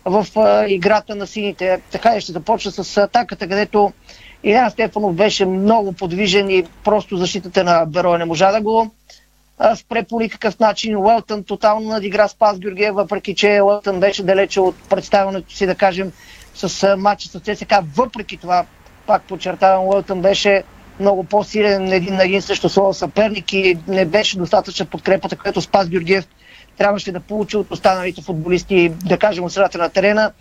в 0.05 0.27
а, 0.37 0.67
играта 0.69 1.15
на 1.15 1.27
сините. 1.27 1.81
Така 1.91 2.17
и 2.17 2.21
ще 2.21 2.33
започна 2.33 2.73
с 2.73 2.97
атаката, 2.97 3.49
където 3.49 3.93
Илян 4.45 4.71
Стефанов 4.71 5.15
беше 5.15 5.47
много 5.47 5.93
подвижен 5.93 6.51
и 6.51 6.65
просто 6.85 7.17
защитата 7.17 7.65
на 7.65 7.85
Бероя 7.87 8.19
не 8.19 8.25
можа 8.25 8.53
да 8.53 8.61
го 8.61 8.91
спре 9.75 10.03
по 10.03 10.21
никакъв 10.21 10.59
начин. 10.59 10.97
Уелтън 10.97 11.45
тотално 11.45 11.89
надигра 11.89 12.29
Спас 12.29 12.59
Георгиев, 12.59 12.95
въпреки 12.95 13.35
че 13.35 13.61
Уелтън 13.63 14.01
беше 14.01 14.23
далече 14.23 14.61
от 14.61 14.75
представянето 14.91 15.55
си, 15.55 15.67
да 15.67 15.75
кажем, 15.75 16.13
с 16.55 16.97
матча 16.97 17.29
с 17.29 17.41
ЦСК. 17.41 17.75
Въпреки 17.97 18.37
това, 18.37 18.65
пак 19.07 19.23
подчертавам, 19.23 19.87
Уелтън 19.87 20.23
беше 20.23 20.63
много 21.01 21.25
по-силен 21.25 21.93
един 21.93 22.15
на 22.15 22.25
един 22.25 22.43
срещу 22.43 22.69
своя 22.69 22.95
съперник 22.95 23.53
и 23.53 23.79
не 23.89 24.05
беше 24.05 24.39
достатъчна 24.39 24.87
подкрепата, 24.87 25.37
която 25.37 25.61
Спас 25.61 25.89
Георгиев 25.89 26.29
трябваше 26.79 27.13
да 27.13 27.21
получи 27.21 27.57
от 27.57 27.71
останалите 27.71 28.23
футболисти, 28.23 28.89
да 28.89 29.19
кажем 29.19 29.45
от 29.45 29.53
средата 29.53 29.79
на 29.79 29.89
терена, 29.89 30.33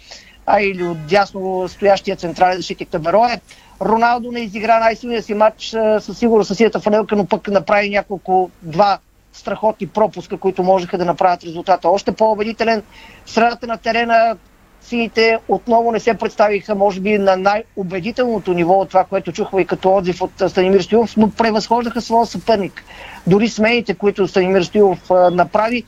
а 0.45 0.61
или 0.61 0.83
от 0.83 1.05
дясно 1.05 1.67
стоящия 1.69 2.15
централен 2.15 2.57
защитник 2.57 2.89
Таберое. 2.89 3.41
Роналдо 3.81 4.31
не 4.31 4.39
изигра 4.39 4.79
най-силния 4.79 5.23
си 5.23 5.33
матч 5.33 5.65
със 5.99 6.17
сигурност 6.17 6.47
със 6.47 6.57
силата 6.57 6.79
фанелка, 6.79 7.15
но 7.15 7.25
пък 7.25 7.47
направи 7.47 7.89
няколко 7.89 8.49
два 8.61 8.99
страхотни 9.33 9.87
пропуска, 9.87 10.37
които 10.37 10.63
можеха 10.63 10.97
да 10.97 11.05
направят 11.05 11.43
резултата 11.43 11.89
още 11.89 12.11
по-убедителен. 12.11 12.83
Средата 13.25 13.67
на 13.67 13.77
терена 13.77 14.37
сините 14.83 15.39
отново 15.47 15.91
не 15.91 15.99
се 15.99 16.13
представиха, 16.13 16.75
може 16.75 16.99
би, 16.99 17.17
на 17.17 17.35
най-убедителното 17.35 18.53
ниво 18.53 18.73
от 18.73 18.89
това, 18.89 19.03
което 19.03 19.31
чухме 19.31 19.61
и 19.61 19.65
като 19.65 19.95
отзив 19.95 20.21
от 20.21 20.31
Станимир 20.47 20.81
Стоилов, 20.81 21.17
но 21.17 21.31
превъзхождаха 21.31 22.01
своя 22.01 22.25
съперник. 22.25 22.83
Дори 23.27 23.49
смените, 23.49 23.93
които 23.93 24.27
Станимир 24.27 24.61
Стоилов 24.61 25.09
направи, 25.31 25.83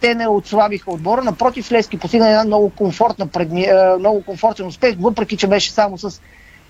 те 0.00 0.14
не 0.14 0.28
отслабиха 0.28 0.90
отбора. 0.90 1.22
Напротив, 1.22 1.72
Лески 1.72 1.98
постигна 1.98 2.28
една 2.28 2.44
много, 2.44 2.70
комфортна 2.70 3.28
много 3.98 4.22
комфортен 4.22 4.66
успех, 4.66 4.96
въпреки 5.00 5.36
че 5.36 5.46
беше 5.46 5.72
само 5.72 5.98
с 5.98 6.20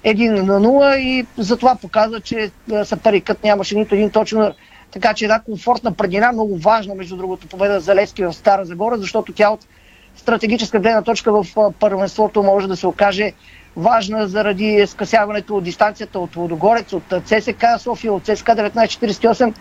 1 0.05 0.43
на 0.43 0.61
0 0.61 0.97
и 0.97 1.26
затова 1.38 1.75
показва, 1.75 2.21
че 2.21 2.50
съперникът 2.85 3.45
нямаше 3.45 3.75
нито 3.75 3.95
един 3.95 4.11
точен 4.11 4.52
така 4.93 5.14
че 5.14 5.25
една 5.25 5.41
комфортна 5.41 5.93
преднина, 5.93 6.33
много 6.33 6.59
важна, 6.59 6.95
между 6.95 7.17
другото, 7.17 7.47
победа 7.47 7.81
за 7.81 7.95
Левски 7.95 8.25
в 8.25 8.33
Стара 8.33 8.64
Загора, 8.64 8.99
защото 8.99 9.33
тя 9.33 9.50
от 9.50 9.67
стратегическа 10.16 10.78
гледна 10.78 11.02
точка 11.02 11.33
в 11.33 11.47
първенството 11.81 12.42
може 12.42 12.69
да 12.69 12.76
се 12.76 12.87
окаже 12.87 13.33
важна 13.76 14.28
заради 14.28 14.85
скъсяването 14.87 15.57
от 15.57 15.64
дистанцията 15.64 16.19
от 16.19 16.35
Водогорец, 16.35 16.92
от 16.92 17.02
ЦСК 17.25 17.64
София, 17.78 18.12
от 18.12 18.25
ЦСК 18.25 18.47
1948. 18.47 19.54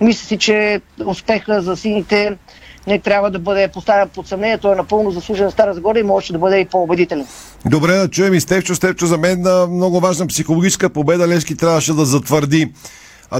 Мисля 0.00 0.26
си, 0.26 0.38
че 0.38 0.80
успеха 1.06 1.62
за 1.62 1.76
сините 1.76 2.36
не 2.86 2.98
трябва 2.98 3.30
да 3.30 3.38
бъде 3.38 3.68
поставен 3.68 4.08
под 4.08 4.28
съмнение. 4.28 4.58
Той 4.58 4.72
е 4.72 4.76
напълно 4.76 5.10
заслужен 5.10 5.50
Стара 5.50 5.74
Загора 5.74 5.98
и 5.98 6.02
може 6.02 6.32
да 6.32 6.38
бъде 6.38 6.58
и 6.60 6.64
по-убедителен. 6.64 7.26
Добре, 7.66 7.92
да 7.92 8.08
чуем 8.08 8.34
и 8.34 8.40
Стевчо. 8.40 8.74
Стевчо 8.74 9.06
за 9.06 9.18
мен 9.18 9.44
много 9.70 10.00
важна 10.00 10.26
психологическа 10.26 10.90
победа. 10.90 11.28
Левски 11.28 11.56
трябваше 11.56 11.92
да 11.92 12.04
затвърди 12.04 12.72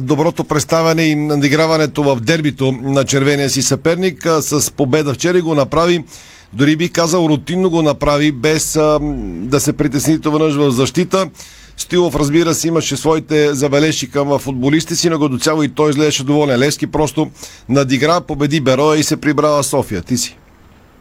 доброто 0.01 0.45
представяне 0.45 1.03
и 1.03 1.15
надиграването 1.15 2.03
в 2.03 2.21
дербито 2.21 2.73
на 2.73 3.05
червения 3.05 3.51
си 3.51 3.63
съперник. 3.63 4.27
С 4.41 4.73
победа 4.73 5.15
вчера 5.15 5.43
го 5.43 5.55
направи 5.55 6.05
дори 6.53 6.77
би 6.77 6.89
казал 6.89 7.29
рутинно 7.29 7.71
го 7.71 7.83
направи, 7.83 8.33
без 8.33 8.77
а, 8.77 8.99
да 9.23 9.61
се 9.61 9.73
притесни 9.73 10.21
това 10.21 10.39
в 10.39 10.71
защита. 10.71 11.31
Стилов, 11.77 12.17
разбира 12.17 12.55
се, 12.55 12.69
имаше 12.69 12.97
своите 12.97 13.55
забележки 13.55 14.11
към 14.11 14.39
футболисти 14.39 14.97
си, 14.97 15.11
но 15.11 15.29
до 15.29 15.39
цяло 15.39 15.63
и 15.63 15.69
той 15.69 15.91
изглеждаше 15.91 16.25
доволен. 16.25 16.59
Лески 16.59 16.87
просто 16.87 17.31
надигра, 17.69 18.21
победи 18.21 18.61
Бероя 18.61 18.99
и 18.99 19.03
се 19.03 19.21
прибрала 19.21 19.63
София. 19.63 20.03
Ти 20.03 20.17
си. 20.17 20.37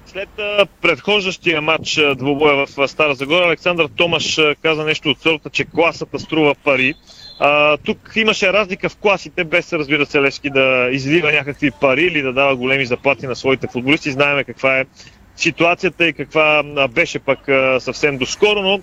след 0.06 0.30
предхождащия 0.82 1.62
матч 1.62 1.98
а, 1.98 2.16
двубоя 2.16 2.66
в 2.66 2.88
Стара 2.88 3.16
Загора, 3.16 3.46
Александър 3.46 3.88
Томаш 3.96 4.40
каза 4.62 4.84
нещо 4.84 5.10
от 5.10 5.22
сорта, 5.22 5.50
че 5.50 5.66
класата 5.66 6.20
струва 6.20 6.56
пари. 6.64 6.94
А, 7.40 7.78
тук 7.78 8.12
имаше 8.16 8.54
разлика 8.54 8.90
в 8.90 8.96
класите, 8.96 9.44
без 9.44 9.74
разбира 9.74 10.06
се 10.06 10.22
Левски 10.22 10.50
да 10.50 10.90
излива 10.92 11.32
някакви 11.32 11.72
пари 11.72 12.02
или 12.02 12.22
да 12.22 12.34
дава 12.34 12.56
големи 12.56 12.86
заплати 12.86 13.28
на 13.28 13.36
своите 13.36 13.68
футболисти. 13.68 14.12
Знаеме 14.12 14.44
каква 14.44 14.78
е 14.78 14.86
ситуацията 15.38 16.08
и 16.08 16.14
каква 16.14 16.64
беше 16.92 17.20
пък 17.20 17.40
съвсем 17.80 18.18
доскоро, 18.18 18.62
но 18.62 18.82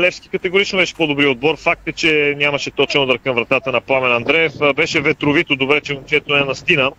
Левски 0.00 0.28
категорично 0.28 0.78
беше 0.78 0.94
по-добри 0.94 1.26
отбор. 1.26 1.56
Факт 1.56 1.88
е, 1.88 1.92
че 1.92 2.34
нямаше 2.38 2.70
точен 2.70 3.02
удар 3.02 3.18
към 3.18 3.34
вратата 3.34 3.72
на 3.72 3.80
Пламен 3.80 4.12
Андреев. 4.12 4.52
Беше 4.76 5.00
ветровито, 5.00 5.56
добре, 5.56 5.80
че 5.80 5.94
момчето 5.94 6.36
е 6.36 6.40
на 6.40 6.54
стина 6.54 6.92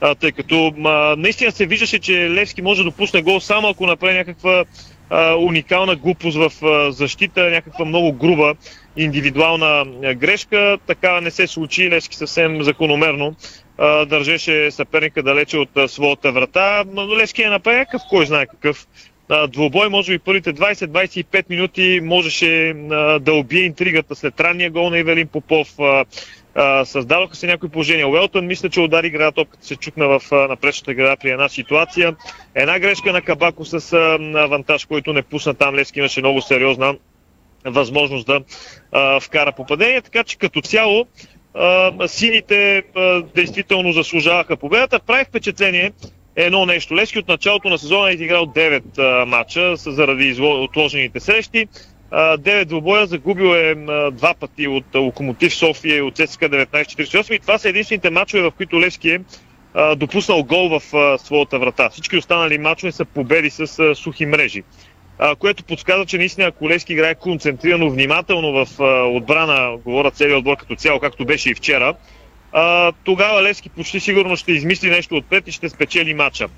а, 0.00 0.14
тъй 0.14 0.32
като 0.32 0.72
наистина 1.18 1.52
се 1.52 1.66
виждаше, 1.66 1.98
че 1.98 2.30
Левски 2.30 2.62
може 2.62 2.84
да 2.84 2.90
допусне 2.90 3.22
гол 3.22 3.40
само 3.40 3.68
ако 3.68 3.86
направи 3.86 4.14
някаква 4.14 4.64
уникална 5.38 5.96
глупост 5.96 6.36
в 6.36 6.52
защита, 6.92 7.50
някаква 7.50 7.84
много 7.84 8.12
груба 8.12 8.54
индивидуална 8.96 9.84
грешка. 10.14 10.78
Така 10.86 11.20
не 11.20 11.30
се 11.30 11.46
случи. 11.46 11.90
Левски 11.90 12.16
съвсем 12.16 12.62
закономерно 12.62 13.34
държеше 14.06 14.70
съперника 14.70 15.22
далече 15.22 15.58
от 15.58 15.90
своята 15.90 16.32
врата. 16.32 16.84
Но 16.92 17.16
Левски 17.16 17.42
е 17.42 17.50
направи 17.50 17.78
някакъв, 17.78 18.02
кой 18.10 18.26
знае 18.26 18.46
какъв 18.46 18.86
а, 19.28 19.46
двубой. 19.46 19.88
Може 19.88 20.12
би 20.12 20.18
първите 20.18 20.54
20-25 20.54 21.50
минути 21.50 22.00
можеше 22.02 22.74
да 23.20 23.32
убие 23.32 23.62
интригата 23.62 24.14
след 24.14 24.40
ранния 24.40 24.70
гол 24.70 24.90
на 24.90 24.98
Ивелин 24.98 25.28
Попов. 25.28 25.68
Създадоха 26.84 27.36
се 27.36 27.46
някои 27.46 27.68
положения. 27.68 28.08
Уелтън 28.08 28.46
мисля, 28.46 28.68
че 28.68 28.80
удари 28.80 29.06
игра, 29.06 29.32
топката 29.32 29.66
се 29.66 29.76
чукна 29.76 30.06
в 30.08 30.48
напречната 30.48 30.94
града 30.94 31.16
при 31.16 31.30
една 31.30 31.48
ситуация. 31.48 32.16
Една 32.54 32.78
грешка 32.78 33.12
на 33.12 33.22
Кабако 33.22 33.64
с 33.64 33.92
авантаж, 34.36 34.84
който 34.84 35.12
не 35.12 35.22
пусна 35.22 35.54
там. 35.54 35.74
Левски 35.74 35.98
имаше 35.98 36.20
много 36.20 36.42
сериозна 36.42 36.96
възможност 37.64 38.26
да 38.26 38.40
а, 38.92 39.20
вкара 39.20 39.52
попадение. 39.52 40.00
Така 40.00 40.24
че 40.24 40.38
като 40.38 40.60
цяло 40.60 41.06
сините 42.06 42.82
действително 43.34 43.92
заслужаваха 43.92 44.56
победата. 44.56 45.00
Прави 45.00 45.24
впечатление 45.24 45.92
едно 46.36 46.66
нещо. 46.66 46.96
Левски 46.96 47.18
от 47.18 47.28
началото 47.28 47.68
на 47.68 47.78
сезона 47.78 48.10
е 48.10 48.14
изиграл 48.14 48.46
9 48.46 48.98
а, 48.98 49.26
матча 49.26 49.76
заради 49.76 50.42
отложените 50.42 51.20
срещи. 51.20 51.66
9 52.12 52.64
двобоя, 52.64 53.06
загубил 53.06 53.54
е 53.54 53.74
два 54.12 54.34
пъти 54.34 54.68
от 54.68 54.84
Локомотив 54.94 55.54
София 55.54 55.96
и 55.96 56.02
от 56.02 56.16
ЦСКА 56.16 56.48
1948 56.48 57.32
и 57.32 57.38
това 57.38 57.58
са 57.58 57.68
единствените 57.68 58.10
мачове, 58.10 58.42
в 58.42 58.50
които 58.56 58.80
Левски 58.80 59.10
е 59.10 59.20
допуснал 59.96 60.44
гол 60.44 60.68
в 60.68 60.82
своята 61.18 61.58
врата. 61.58 61.90
Всички 61.90 62.16
останали 62.16 62.58
мачове 62.58 62.92
са 62.92 63.04
победи 63.04 63.50
с 63.50 63.94
сухи 63.94 64.26
мрежи. 64.26 64.62
Което 65.38 65.64
подсказва, 65.64 66.06
че 66.06 66.18
наистина 66.18 66.46
ако 66.46 66.68
Левски 66.68 66.92
играе 66.92 67.14
концентрирано, 67.14 67.90
внимателно 67.90 68.52
в 68.52 68.80
отбрана, 69.16 69.76
говоря 69.84 70.10
целият 70.10 70.38
отбор 70.38 70.56
като 70.56 70.76
цяло, 70.76 71.00
както 71.00 71.24
беше 71.24 71.50
и 71.50 71.54
вчера, 71.54 71.94
тогава 73.04 73.42
Левски 73.42 73.68
почти 73.68 74.00
сигурно 74.00 74.36
ще 74.36 74.52
измисли 74.52 74.90
нещо 74.90 75.16
отпред 75.16 75.48
и 75.48 75.52
ще 75.52 75.68
спечели 75.68 76.14
матча. 76.14 76.48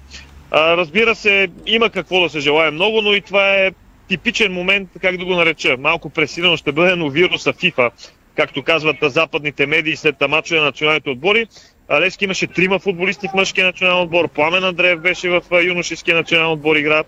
Разбира 0.53 1.15
се, 1.15 1.49
има 1.67 1.91
какво 1.91 2.21
да 2.21 2.29
се 2.29 2.41
желая 2.41 2.73
много, 2.73 3.03
но 3.03 3.15
и 3.15 3.21
това 3.21 3.55
е 3.55 3.71
типичен 4.09 4.53
момент, 4.53 4.88
как 5.00 5.17
да 5.17 5.25
го 5.25 5.35
нареча, 5.35 5.77
малко 5.79 6.11
пресилено 6.11 6.57
ще 6.57 6.73
бъде, 6.73 6.97
но 6.97 7.09
вируса 7.09 7.53
FIFA, 7.53 7.91
както 8.37 8.62
казват 8.62 8.97
западните 9.03 9.67
медии 9.67 9.97
след 9.97 10.15
мачове 10.29 10.61
на 10.61 10.67
националните 10.67 11.11
отбори. 11.11 11.47
Левски 11.92 12.25
имаше 12.25 12.47
трима 12.47 12.78
футболисти 12.78 13.28
в 13.28 13.35
мъжкия 13.35 13.66
национален 13.66 14.02
отбор. 14.02 14.28
Пламен 14.28 14.64
Андреев 14.64 15.00
беше 15.00 15.28
в 15.28 15.42
юношеския 15.62 16.16
национален 16.16 16.52
отбор 16.52 16.76
игра. 16.76 17.04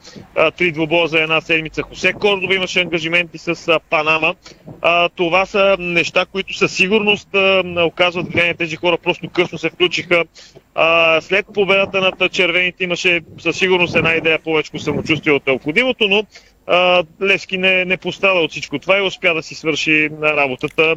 Три 0.56 0.72
двубоя 0.72 1.08
за 1.08 1.20
една 1.20 1.40
седмица. 1.40 1.82
Хосе 1.82 2.12
Кордова 2.12 2.54
имаше 2.54 2.80
ангажименти 2.80 3.38
с 3.38 3.80
Панама. 3.90 4.34
Това 5.16 5.46
са 5.46 5.76
неща, 5.78 6.26
които 6.32 6.54
със 6.54 6.72
сигурност 6.76 7.28
оказват 7.76 8.32
влияние. 8.32 8.54
Тези 8.54 8.76
хора 8.76 8.98
просто 8.98 9.28
късно 9.28 9.58
се 9.58 9.70
включиха. 9.70 10.24
След 11.20 11.46
победата 11.54 12.00
над 12.00 12.32
червените 12.32 12.84
имаше 12.84 13.20
със 13.38 13.56
сигурност 13.56 13.96
една 13.96 14.14
идея 14.14 14.38
повече 14.38 14.70
самочувствие 14.78 15.32
от 15.32 15.46
необходимото, 15.46 16.08
но 16.08 16.24
Левски 17.22 17.58
не, 17.58 17.84
не 17.84 17.96
пострада 17.96 18.40
от 18.40 18.50
всичко 18.50 18.78
това 18.78 18.98
и 18.98 19.02
успя 19.02 19.34
да 19.34 19.42
си 19.42 19.54
свърши 19.54 20.08
работата 20.22 20.96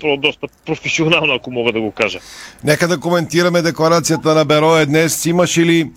про, 0.00 0.16
доста 0.18 0.46
професионално, 0.66 1.34
ако 1.34 1.50
мога 1.50 1.72
да 1.72 1.80
го 1.80 1.90
кажа. 1.90 2.18
Нека 2.64 2.88
да 2.88 3.00
коментираме 3.00 3.62
декларацията 3.62 4.34
на 4.34 4.44
Берое 4.44 4.86
днес. 4.86 5.26
Имаше 5.26 5.66
ли, 5.66 5.90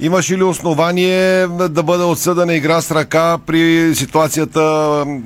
имаше 0.00 0.38
ли 0.38 0.42
основание 0.42 1.46
да 1.68 1.82
бъде 1.82 2.04
отсъдена 2.04 2.54
игра 2.54 2.80
с 2.80 2.90
ръка 2.90 3.38
при 3.46 3.94
ситуацията 3.94 4.60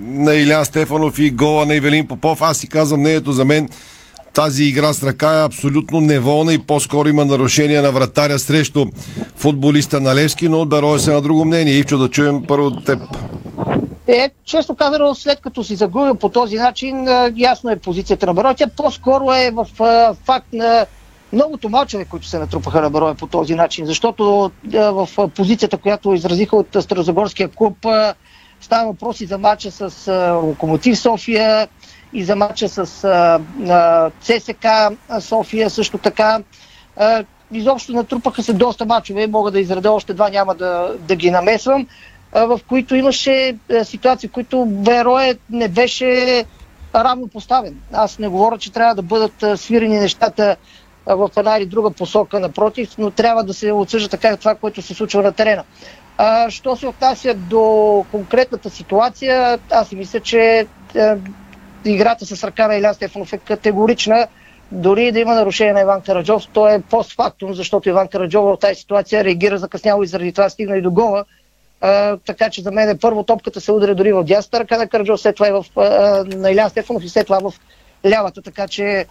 на 0.01 0.35
Илян 0.35 0.65
Стефанов 0.65 1.19
и 1.19 1.31
гола 1.31 1.67
на 1.67 1.75
Ивелин 1.75 2.07
Попов? 2.07 2.43
Аз 2.43 2.59
си 2.59 2.69
казвам 2.69 3.01
мнението 3.01 3.33
за 3.33 3.45
мен 3.45 3.69
тази 4.35 4.65
игра 4.65 4.93
с 4.93 5.03
ръка 5.03 5.41
е 5.41 5.45
абсолютно 5.45 6.01
неволна 6.01 6.55
и 6.55 6.59
по-скоро 6.59 7.09
има 7.09 7.25
нарушение 7.25 7.81
на 7.81 7.93
вратаря 7.93 8.39
срещу 8.39 8.87
футболиста 9.37 10.01
на 10.01 10.15
Левски, 10.15 10.49
но 10.49 10.65
Берое 10.65 10.99
се 10.99 11.13
на 11.13 11.21
друго 11.21 11.45
мнение. 11.45 11.75
Ивчо, 11.75 11.99
да 11.99 12.09
чуем 12.09 12.43
първо 12.49 12.71
теб. 12.71 12.99
Е, 14.09 14.31
често 14.45 14.75
казано, 14.75 15.15
след 15.15 15.41
като 15.41 15.65
си 15.65 15.77
загубил 15.77 16.15
по 16.15 16.29
този 16.29 16.57
начин, 16.57 17.09
ясно 17.37 17.71
е 17.71 17.77
позицията 17.77 18.27
на 18.27 18.35
Барой. 18.35 18.55
Тя 18.55 18.67
по-скоро 18.77 19.33
е 19.33 19.51
в 19.51 19.67
факт 20.25 20.53
на 20.53 20.87
многото 21.33 21.69
мачове, 21.69 22.05
които 22.05 22.27
се 22.27 22.39
натрупаха 22.39 22.81
на 22.81 22.91
Барой 22.91 23.15
по 23.15 23.27
този 23.27 23.55
начин, 23.55 23.87
защото 23.87 24.51
в 24.75 25.09
позицията, 25.29 25.77
която 25.77 26.15
изразиха 26.15 26.57
от 26.57 26.67
Старозагорския 26.81 27.49
клуб, 27.49 27.87
става 28.61 28.87
въпроси 28.87 29.27
за 29.27 29.39
мача 29.39 29.71
с 29.71 30.13
Локомотив 30.43 30.99
София 30.99 31.69
и 32.13 32.25
за 32.25 32.37
мача 32.37 32.69
с 32.69 32.85
ЦСК 34.21 34.67
София 35.21 35.71
също 35.71 35.99
така. 35.99 36.39
Изобщо 37.53 37.93
натрупаха 37.93 38.43
се 38.43 38.53
доста 38.53 38.87
мачове, 38.87 39.27
мога 39.27 39.51
да 39.51 39.61
изредя 39.61 39.93
още 39.93 40.15
два, 40.15 40.29
няма 40.29 40.55
да, 40.55 40.95
да 40.99 41.17
ги 41.17 41.31
намесвам 41.31 41.87
в 42.33 42.61
които 42.69 42.95
имаше 42.95 43.57
ситуации, 43.85 44.29
в 44.29 44.33
които 44.33 44.67
Верое 44.71 45.39
не 45.51 45.69
беше 45.69 46.45
равно 46.95 47.29
поставен. 47.29 47.81
Аз 47.93 48.19
не 48.19 48.29
говоря, 48.29 48.59
че 48.59 48.73
трябва 48.73 48.95
да 48.95 49.03
бъдат 49.03 49.61
свирени 49.61 49.99
нещата 49.99 50.57
в 51.07 51.31
една 51.37 51.57
или 51.57 51.67
друга 51.67 51.91
посока, 51.91 52.41
напротив, 52.41 52.91
но 52.99 53.11
трябва 53.11 53.45
да 53.45 53.55
се 53.55 53.73
отсъжда 53.73 54.09
така 54.09 54.37
това, 54.37 54.55
което 54.55 54.83
се 54.83 54.95
случва 54.95 55.23
на 55.23 55.33
терена. 55.33 55.65
Що 56.49 56.77
се 56.77 56.87
отнася 56.87 57.35
до 57.35 58.05
конкретната 58.11 58.71
ситуация, 58.71 59.59
аз 59.71 59.89
си 59.89 59.97
мисля, 59.97 60.21
че 60.21 60.67
е, 60.95 61.17
играта 61.85 62.27
с 62.27 62.45
ръка 62.45 62.69
на 62.69 62.77
Илян 62.77 62.95
Стефанов 62.95 63.33
е 63.33 63.39
категорична. 63.39 64.27
Дори 64.73 65.13
да 65.13 65.21
има 65.21 65.35
нарушение 65.35 65.73
на 65.73 65.81
Иван 65.81 66.03
Караджов, 66.03 66.43
то 66.53 66.69
е 66.69 66.83
постфактум, 66.83 67.55
защото 67.55 67.89
Иван 67.89 68.09
Караджов 68.09 68.45
в 68.45 68.59
тази 68.61 68.75
ситуация 68.75 69.25
реагира 69.25 69.59
закъсняло 69.59 70.03
и 70.03 70.07
заради 70.07 70.33
това 70.33 70.49
стигна 70.49 70.77
и 70.77 70.83
до 70.83 70.91
гола. 70.91 71.25
А, 71.81 72.17
така 72.17 72.51
че 72.51 72.63
за 72.63 72.71
мен 72.71 72.89
е 72.89 72.99
първо 72.99 73.23
топката 73.23 73.61
се 73.61 73.73
удря 73.73 73.95
дори 73.95 74.13
в 74.13 74.25
дясната 74.25 74.61
ръка 74.61 74.79
на 74.79 74.89
Кърджо, 74.89 75.17
след 75.17 75.35
това 75.35 75.49
и 75.49 75.53
в, 75.53 75.67
а, 75.77 75.81
на 76.37 76.51
Илян 76.51 76.71
Стефанов 76.71 77.05
и 77.05 77.09
след 77.09 77.27
това 77.27 77.39
в 77.39 77.53
лявата. 78.07 78.43
Така 78.43 78.69
че 78.69 79.07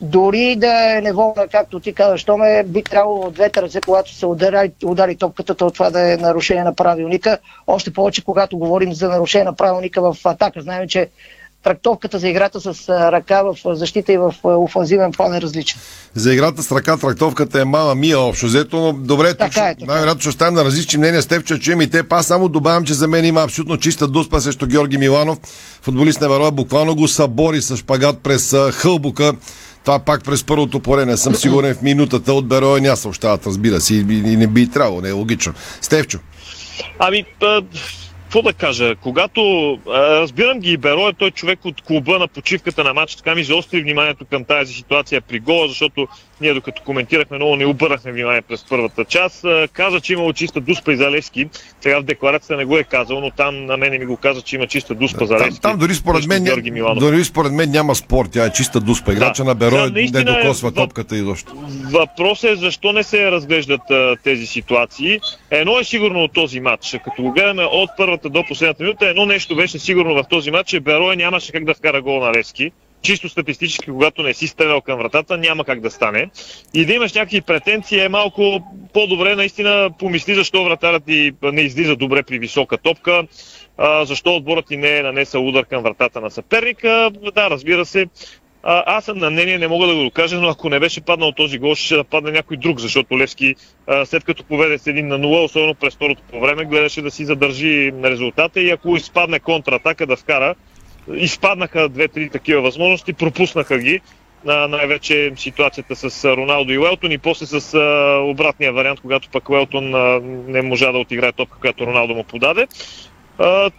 дори 0.00 0.56
да 0.56 0.96
е 0.96 1.00
неволна, 1.00 1.48
както 1.50 1.80
ти 1.80 1.92
казваш, 1.92 2.24
то 2.24 2.36
ме 2.36 2.62
би 2.66 2.82
трябвало 2.82 3.26
от 3.26 3.34
двете 3.34 3.62
ръце, 3.62 3.80
когато 3.80 4.14
се 4.14 4.26
удари, 4.26 4.72
удари 4.84 5.16
топката, 5.16 5.54
то 5.54 5.70
това 5.70 5.90
да 5.90 6.12
е 6.12 6.16
нарушение 6.16 6.64
на 6.64 6.74
правилника. 6.74 7.38
Още 7.66 7.92
повече, 7.92 8.24
когато 8.24 8.58
говорим 8.58 8.92
за 8.92 9.08
нарушение 9.08 9.44
на 9.44 9.56
правилника 9.56 10.12
в 10.12 10.16
атака. 10.24 10.62
Знаем, 10.62 10.88
че 10.88 11.08
трактовката 11.62 12.18
за 12.18 12.28
играта 12.28 12.60
с 12.60 12.88
ръка 12.88 13.42
в 13.42 13.56
защита 13.74 14.12
и 14.12 14.18
в 14.18 14.34
офанзивен 14.44 15.12
план 15.12 15.34
е 15.34 15.40
различна. 15.40 15.80
За 16.14 16.32
играта 16.32 16.62
с 16.62 16.72
ръка 16.72 16.96
трактовката 16.96 17.60
е 17.60 17.64
мама 17.64 17.94
мия 17.94 18.20
общо 18.20 18.46
взето, 18.46 18.80
но 18.80 18.92
добре, 18.92 19.34
така 19.34 19.68
е, 19.68 19.74
така. 19.74 19.92
най-вероятно 19.92 20.20
ще 20.20 20.28
оставим 20.28 20.54
на 20.54 20.64
различни 20.64 20.98
мнения 20.98 21.22
с 21.22 21.26
теб, 21.26 21.44
че 21.44 21.58
чуем 21.58 21.80
и 21.80 21.90
те. 21.90 22.02
Аз 22.10 22.26
само 22.26 22.48
добавям, 22.48 22.84
че 22.84 22.94
за 22.94 23.08
мен 23.08 23.24
има 23.24 23.42
абсолютно 23.42 23.76
чиста 23.76 24.08
дуспа 24.08 24.40
срещу 24.40 24.66
Георги 24.66 24.98
Миланов. 24.98 25.38
Футболист 25.82 26.20
на 26.20 26.28
Вароя 26.28 26.50
буквално 26.50 26.96
го 26.96 27.08
събори 27.08 27.62
с 27.62 27.76
шпагат 27.76 28.18
през 28.22 28.56
хълбука. 28.72 29.32
Това 29.84 29.98
пак 29.98 30.24
през 30.24 30.44
първото 30.44 30.80
поле. 30.80 31.06
Не 31.06 31.16
съм 31.16 31.34
сигурен 31.34 31.74
в 31.74 31.82
минутата 31.82 32.32
от 32.32 32.48
Бероя 32.48 32.82
няма 32.82 32.96
съобщават, 32.96 33.46
разбира 33.46 33.80
се, 33.80 33.94
и 33.94 34.36
не 34.36 34.46
би 34.46 34.70
трябвало, 34.70 35.00
не 35.00 35.08
е 35.08 35.12
логично. 35.12 35.54
Стевчо. 35.80 36.18
Ами, 36.98 37.24
какво 38.30 38.42
да 38.42 38.52
кажа, 38.52 38.96
когато 38.96 39.40
разбирам 39.86 40.60
ги 40.60 40.72
и 40.72 40.76
Беро, 40.76 41.12
той 41.12 41.30
човек 41.30 41.64
от 41.64 41.82
клуба 41.82 42.18
на 42.18 42.28
почивката 42.28 42.84
на 42.84 42.94
матча, 42.94 43.16
така 43.16 43.34
ми 43.34 43.44
заостри 43.44 43.82
вниманието 43.82 44.24
към 44.24 44.44
тази 44.44 44.74
ситуация 44.74 45.20
при 45.20 45.38
гола, 45.38 45.68
защото 45.68 46.08
ние 46.40 46.54
докато 46.54 46.82
коментирахме, 46.82 47.36
много 47.36 47.56
не 47.56 47.66
обърнахме 47.66 48.12
внимание 48.12 48.42
през 48.42 48.64
първата 48.64 49.04
част. 49.04 49.44
Каза, 49.72 50.00
че 50.00 50.12
имало 50.12 50.32
чиста 50.32 50.60
дуспа 50.60 50.92
и 50.92 50.96
за 50.96 51.10
Левски. 51.10 51.48
Сега 51.80 52.00
в 52.00 52.04
декларацията 52.04 52.56
не 52.56 52.64
го 52.64 52.78
е 52.78 52.84
казал, 52.84 53.20
но 53.20 53.30
там 53.30 53.66
на 53.66 53.76
мене 53.76 53.98
ми 53.98 54.06
го 54.06 54.16
каза, 54.16 54.42
че 54.42 54.56
има 54.56 54.66
чиста 54.66 54.94
дуспа 54.94 55.26
за 55.26 55.36
Там, 55.36 55.46
Левски. 55.46 55.60
там 55.60 55.78
дори 55.78 55.94
според 55.94 56.26
мен, 56.26 56.46
Миланов. 56.64 56.98
дори 56.98 57.24
според 57.24 57.52
мен 57.52 57.70
няма 57.70 57.94
спор, 57.94 58.26
тя 58.26 58.44
е 58.44 58.52
чиста 58.52 58.80
дуспа. 58.80 59.12
Играча 59.12 59.44
на 59.44 59.54
Беро 59.54 59.76
Да, 59.76 59.90
не 59.90 60.02
е 60.02 60.24
докосва 60.24 60.70
въп- 60.70 60.74
топката 60.74 61.16
и 61.16 61.20
защо. 61.20 61.52
Въпросът 61.84 62.50
е 62.50 62.56
защо 62.56 62.92
не 62.92 63.02
се 63.02 63.30
разглеждат 63.30 63.90
а, 63.90 64.16
тези 64.24 64.46
ситуации. 64.46 65.20
Едно 65.50 65.78
е 65.78 65.84
сигурно 65.84 66.24
от 66.24 66.32
този 66.32 66.60
матч. 66.60 66.96
Като 67.04 67.22
го 67.22 67.32
гледаме 67.32 67.64
от 67.64 67.90
първата 67.96 68.28
до 68.28 68.44
последната 68.48 68.82
минута, 68.82 69.08
едно 69.08 69.26
нещо 69.26 69.56
беше 69.56 69.78
сигурно 69.78 70.14
в 70.14 70.24
този 70.30 70.50
матч, 70.50 70.68
че 70.68 70.80
Берое 70.80 71.16
нямаше 71.16 71.52
как 71.52 71.64
да 71.64 71.74
вкара 71.74 72.02
гол 72.02 72.20
на 72.20 72.32
Левски. 72.32 72.70
Чисто 73.02 73.28
статистически, 73.28 73.90
когато 73.90 74.22
не 74.22 74.34
си 74.34 74.46
стрелял 74.46 74.80
към 74.80 74.98
вратата, 74.98 75.38
няма 75.38 75.64
как 75.64 75.80
да 75.80 75.90
стане. 75.90 76.30
И 76.74 76.84
да 76.84 76.92
имаш 76.92 77.12
някакви 77.12 77.40
претенции 77.40 78.00
е 78.00 78.08
малко 78.08 78.64
по-добре 78.92 79.36
наистина 79.36 79.90
помисли 79.98 80.34
защо 80.34 80.64
вратарът 80.64 81.04
ти 81.04 81.32
не 81.42 81.60
излиза 81.60 81.96
добре 81.96 82.22
при 82.22 82.38
висока 82.38 82.78
топка, 82.78 83.22
защо 84.02 84.36
отборът 84.36 84.66
ти 84.66 84.76
не 84.76 84.96
е 84.96 85.02
нанесъл 85.02 85.48
удар 85.48 85.64
към 85.64 85.82
вратата 85.82 86.20
на 86.20 86.30
съперника. 86.30 87.10
Да, 87.34 87.50
разбира 87.50 87.84
се, 87.84 88.06
а, 88.62 88.84
аз 88.86 89.04
съм 89.04 89.18
на 89.18 89.30
мнение, 89.30 89.58
не 89.58 89.68
мога 89.68 89.86
да 89.86 89.94
го 89.94 90.02
докажа, 90.02 90.40
но 90.40 90.48
ако 90.48 90.68
не 90.68 90.80
беше 90.80 91.00
паднал 91.00 91.32
този 91.32 91.58
гол, 91.58 91.74
ще 91.74 91.96
да 91.96 92.04
падне 92.04 92.30
някой 92.30 92.56
друг, 92.56 92.80
защото 92.80 93.18
Левски, 93.18 93.54
а, 93.86 94.06
след 94.06 94.24
като 94.24 94.44
поведе 94.44 94.78
с 94.78 94.84
1 94.84 95.02
на 95.02 95.18
0, 95.18 95.44
особено 95.44 95.74
през 95.74 95.94
второто 95.94 96.22
по 96.30 96.40
време, 96.40 96.64
гледаше 96.64 97.02
да 97.02 97.10
си 97.10 97.24
задържи 97.24 97.92
резултата 98.04 98.60
и 98.60 98.70
ако 98.70 98.96
изпадне 98.96 99.40
контратака 99.40 100.06
да 100.06 100.16
вкара, 100.16 100.54
изпаднаха 101.14 101.88
две-три 101.88 102.30
такива 102.30 102.62
възможности, 102.62 103.12
пропуснаха 103.12 103.78
ги. 103.78 104.00
Най-вече 104.44 105.32
ситуацията 105.36 105.96
с 105.96 106.24
Роналдо 106.36 106.72
и 106.72 106.78
Уелтон 106.78 107.12
и 107.12 107.18
после 107.18 107.46
с 107.46 107.78
обратния 108.22 108.72
вариант, 108.72 109.00
когато 109.00 109.28
пък 109.28 109.48
Уелтон 109.50 109.90
не 110.52 110.62
можа 110.62 110.92
да 110.92 110.98
отиграе 110.98 111.32
топка, 111.32 111.58
която 111.60 111.86
Роналдо 111.86 112.14
му 112.14 112.24
подаде. 112.24 112.66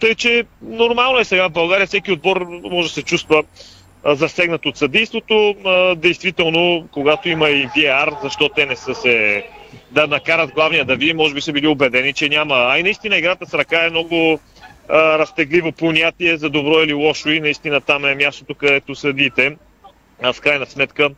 Тъй, 0.00 0.14
че 0.14 0.44
нормално 0.62 1.18
е 1.18 1.24
сега 1.24 1.48
в 1.48 1.52
България, 1.52 1.86
всеки 1.86 2.12
отбор 2.12 2.46
може 2.70 2.88
да 2.88 2.94
се 2.94 3.02
чувства 3.02 3.42
засегнат 4.04 4.66
от 4.66 4.76
съдейството. 4.76 5.54
Действително, 5.96 6.88
когато 6.92 7.28
има 7.28 7.50
и 7.50 7.68
VAR, 7.68 8.22
защо 8.22 8.48
те 8.48 8.66
не 8.66 8.76
са 8.76 8.94
се 8.94 9.44
да 9.90 10.06
накарат 10.06 10.54
главния 10.54 10.84
да 10.84 10.96
види, 10.96 11.14
може 11.14 11.34
би 11.34 11.40
са 11.40 11.52
били 11.52 11.66
убедени, 11.66 12.12
че 12.12 12.28
няма. 12.28 12.54
А 12.54 12.78
и 12.78 12.82
наистина 12.82 13.16
играта 13.16 13.46
с 13.46 13.54
ръка 13.54 13.86
е 13.86 13.90
много 13.90 14.40
разтегливо 14.90 15.72
понятие 15.72 16.36
за 16.36 16.50
добро 16.50 16.82
или 16.82 16.92
лошо 16.92 17.28
и 17.28 17.40
наистина 17.40 17.80
там 17.80 18.04
е 18.04 18.14
мястото, 18.14 18.54
където 18.54 18.94
съдите 18.94 19.56
а, 20.22 20.32
в 20.32 20.40
крайна 20.40 20.66
сметка 20.66 21.10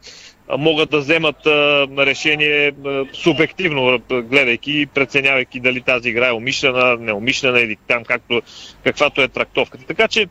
могат 0.58 0.90
да 0.90 0.98
вземат 0.98 1.46
а, 1.46 1.86
решение 1.98 2.72
а, 2.86 3.04
субективно, 3.12 4.00
гледайки 4.10 4.80
и 4.80 4.86
преценявайки 4.86 5.60
дали 5.60 5.80
тази 5.80 6.08
игра 6.08 6.28
е 6.28 6.32
умишлена, 6.32 6.96
неумишлена 6.96 7.60
или 7.60 7.76
там 7.86 8.04
както, 8.04 8.42
каквато 8.84 9.22
е 9.22 9.28
трактовката. 9.28 9.84
Така 9.86 10.08
че 10.08 10.26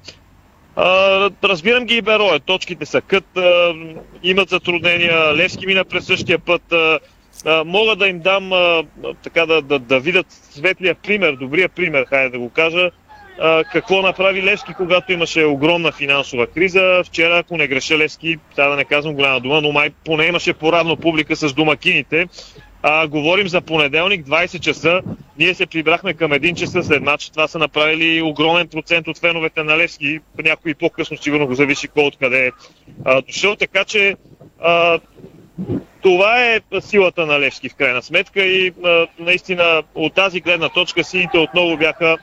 а, 0.76 1.30
разбирам 1.43 1.86
ги 1.86 1.96
и 1.96 2.02
Берое. 2.02 2.39
Точките 2.39 2.86
са 2.86 3.02
кът, 3.02 3.38
а, 3.38 3.74
имат 4.24 4.50
затруднения. 4.50 5.36
Левски 5.36 5.65
мина 5.65 5.86
през 5.86 6.06
същия 6.06 6.39
път. 6.39 6.72
А, 6.72 7.00
а, 7.46 7.63
мога 7.63 7.96
да 7.96 8.08
им 8.08 8.19
дам 8.19 8.54
а, 8.54 8.84
така 9.24 9.46
да, 9.46 9.62
да, 9.62 9.80
да 9.80 10.00
видят 10.00 10.26
светлия 10.30 10.96
пример, 10.96 11.34
добрия 11.34 11.69
пример, 11.69 12.06
хайде 12.06 12.30
да 12.30 12.39
го 12.39 12.50
кажа, 12.50 12.91
какво 13.72 14.02
направи 14.02 14.43
Левски, 14.43 14.74
когато 14.74 15.12
имаше 15.12 15.46
огромна 15.46 15.91
финансова 15.91 16.48
криза. 16.48 17.02
Вчера, 17.06 17.38
ако 17.38 17.58
не 17.58 17.67
греша 17.67 17.98
Левски, 17.98 18.38
сега 18.56 18.67
да 18.67 18.76
не 18.76 18.86
казвам 18.86 19.15
голяма 19.15 19.39
дума, 19.39 19.62
но 19.62 19.72
май 19.72 19.89
поне 20.06 20.26
имаше 20.26 20.54
поравно 20.54 20.98
публика 20.98 21.36
с 21.36 21.54
домакините. 21.54 22.28
А, 22.86 23.08
говорим 23.08 23.48
за 23.48 23.62
понеделник, 23.62 24.26
20 24.26 24.60
часа. 24.60 25.02
Ние 25.39 25.54
се 25.54 25.65
прибрахме 25.65 26.13
към 26.13 26.32
1 26.32 26.54
часа 26.56 26.84
след 26.84 27.04
матч. 27.04 27.30
Това 27.30 27.48
са 27.48 27.60
направили 27.60 28.22
огромен 28.22 28.67
процент 28.67 29.08
от 29.08 29.19
феновете 29.19 29.63
на 29.63 29.78
Левски. 29.78 30.19
Някои 30.43 30.74
по-късно 30.74 31.17
сигурно 31.17 31.48
го 31.48 31.56
зависи 31.56 31.88
кой 31.88 32.04
откъде 32.04 32.48
е 32.48 32.52
а, 33.06 33.22
дошъл. 33.22 33.56
Така 33.56 33.84
че 33.84 34.15
а, 34.62 35.00
това 36.02 36.43
е 36.43 36.60
силата 36.82 37.26
на 37.26 37.39
Левски 37.39 37.69
в 37.69 37.76
крайна 37.76 38.02
сметка 38.02 38.43
и 38.43 38.74
а, 38.84 39.08
наистина 39.19 39.84
от 39.96 40.13
тази 40.13 40.41
гледна 40.41 40.69
точка 40.69 41.04
сините 41.04 41.38
отново 41.38 41.78
бяха 41.78 42.17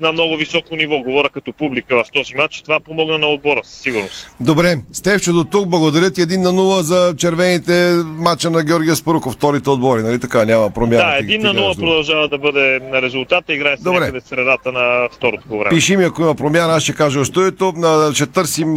на 0.00 0.12
много 0.12 0.36
високо 0.36 0.76
ниво. 0.76 0.98
Говоря 0.98 1.28
като 1.28 1.52
публика 1.52 1.96
в 1.96 2.12
този 2.12 2.34
матч. 2.34 2.62
Това 2.62 2.80
помогна 2.80 3.18
на 3.18 3.26
отбора, 3.26 3.60
със 3.64 3.78
сигурност. 3.78 4.30
Добре, 4.40 4.78
Стевчо 4.92 5.32
до 5.32 5.44
тук, 5.44 5.68
благодаря 5.68 6.10
ти 6.10 6.20
1 6.20 6.36
на 6.36 6.50
0 6.50 6.80
за 6.80 7.14
червените 7.16 7.72
мача 8.04 8.50
на 8.50 8.64
Георгия 8.64 8.96
Спаруков, 8.96 9.34
вторите 9.34 9.70
отбори, 9.70 10.02
нали 10.02 10.18
така, 10.18 10.44
няма 10.44 10.70
промяна. 10.70 11.02
Да, 11.04 11.16
един 11.18 11.42
на 11.42 11.48
0 11.48 11.52
гледаш 11.52 11.66
добре. 11.68 11.80
продължава 11.80 12.28
да 12.28 12.38
бъде 12.38 12.80
на 12.82 13.02
резултата. 13.02 13.54
Играе 13.54 13.76
се 13.76 13.82
Добре. 13.82 14.00
някъде 14.00 14.20
средата 14.20 14.72
на 14.72 15.08
второто 15.12 15.42
по 15.48 15.58
време. 15.58 15.70
Пиши 15.70 15.96
ми, 15.96 16.04
ако 16.04 16.22
има 16.22 16.34
промяна, 16.34 16.72
аз 16.72 16.82
ще 16.82 16.94
кажа 16.94 17.20
от 17.20 17.26
студиото. 17.26 17.72
А, 17.76 18.14
Ще 18.14 18.26
търсим, 18.26 18.74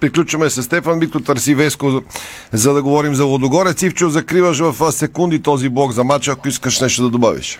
приключваме 0.00 0.50
с 0.50 0.62
Стефан, 0.62 0.98
Виктор 0.98 1.20
търси 1.20 1.54
Веско, 1.54 2.02
за- 2.52 2.72
да 2.72 2.82
говорим 2.82 3.14
за 3.14 3.24
Лодогорец. 3.24 3.82
Ивчо, 3.82 4.08
закриваш 4.08 4.58
в 4.58 4.92
секунди 4.92 5.42
този 5.42 5.68
блок 5.68 5.92
за 5.92 6.04
матча, 6.04 6.30
ако 6.30 6.48
искаш 6.48 6.80
нещо 6.80 7.02
да 7.02 7.10
добавиш. 7.10 7.58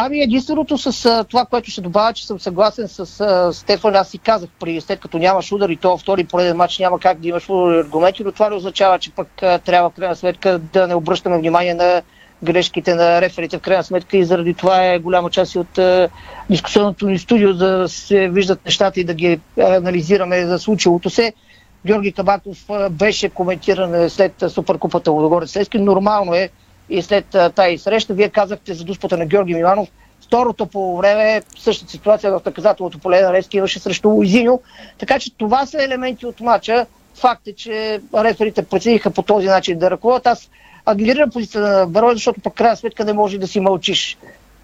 Ами 0.00 0.20
единственото 0.22 0.78
с 0.78 1.04
а, 1.04 1.24
това, 1.24 1.44
което 1.44 1.70
ще 1.70 1.80
добавя, 1.80 2.12
че 2.12 2.26
съм 2.26 2.40
съгласен 2.40 2.88
с 2.88 3.20
а, 3.20 3.52
Стефан, 3.52 3.96
аз 3.96 4.08
си 4.08 4.18
казах 4.18 4.50
при 4.60 4.80
след 4.80 5.00
като 5.00 5.18
нямаш 5.18 5.52
удар 5.52 5.68
и 5.68 5.76
то 5.76 5.98
втори 5.98 6.24
пореден 6.24 6.56
матч 6.56 6.78
няма 6.78 7.00
как 7.00 7.20
да 7.20 7.28
имаш 7.28 7.48
аргументи, 7.50 8.24
но 8.24 8.32
това 8.32 8.50
не 8.50 8.56
означава, 8.56 8.98
че 8.98 9.10
пък 9.10 9.42
а, 9.42 9.58
трябва 9.58 9.90
в 9.90 9.92
крайна 9.92 10.16
сметка 10.16 10.58
да 10.58 10.86
не 10.86 10.94
обръщаме 10.94 11.38
внимание 11.38 11.74
на 11.74 12.02
грешките 12.42 12.94
на 12.94 13.20
реферите 13.20 13.58
в 13.58 13.60
крайна 13.60 13.84
сметка 13.84 14.16
и 14.16 14.24
заради 14.24 14.54
това 14.54 14.86
е 14.86 14.98
голяма 14.98 15.30
част 15.30 15.56
от 15.56 15.78
а, 15.78 16.08
дискусионното 16.50 17.06
ни 17.06 17.18
студио, 17.18 17.54
да 17.54 17.88
се 17.88 18.28
виждат 18.28 18.64
нещата 18.64 19.00
и 19.00 19.04
да 19.04 19.14
ги 19.14 19.40
анализираме 19.60 20.46
за 20.46 20.58
случилото 20.58 21.10
се. 21.10 21.32
Георги 21.86 22.12
Кабаков 22.12 22.58
беше 22.90 23.28
коментиран 23.28 24.10
след 24.10 24.32
Суперкупата 24.48 25.10
Лодогорец 25.10 25.56
Лески. 25.56 25.78
Нормално 25.78 26.34
е 26.34 26.50
и 26.90 27.02
след 27.02 27.36
тази 27.54 27.78
среща. 27.78 28.14
Вие 28.14 28.28
казахте 28.28 28.74
за 28.74 28.84
дуспата 28.84 29.16
на 29.16 29.26
Георги 29.26 29.54
Миланов. 29.54 29.88
Второто 30.20 30.66
по 30.66 30.96
време, 30.96 31.42
същата 31.58 31.90
ситуация 31.90 32.32
в 32.32 32.42
наказателното 32.46 32.98
поле 32.98 33.22
на 33.22 33.32
Лески 33.32 33.56
имаше 33.56 33.78
срещу 33.78 34.08
Луизиньо. 34.08 34.60
Така 34.98 35.18
че 35.18 35.36
това 35.36 35.66
са 35.66 35.84
елементи 35.84 36.26
от 36.26 36.40
матча. 36.40 36.86
Факт 37.14 37.46
е, 37.46 37.52
че 37.52 38.00
реферите 38.14 38.62
прецениха 38.62 39.10
по 39.10 39.22
този 39.22 39.46
начин 39.46 39.78
да 39.78 39.90
ръководят. 39.90 40.26
Аз 40.26 40.50
адмирирам 40.86 41.30
позицията 41.30 41.78
на 41.78 41.86
Берой, 41.86 42.14
защото 42.14 42.40
пък 42.40 42.54
крайна 42.54 42.76
сметка 42.76 43.04
не 43.04 43.12
може 43.12 43.38
да 43.38 43.46
си 43.46 43.60
мълчиш. 43.60 44.18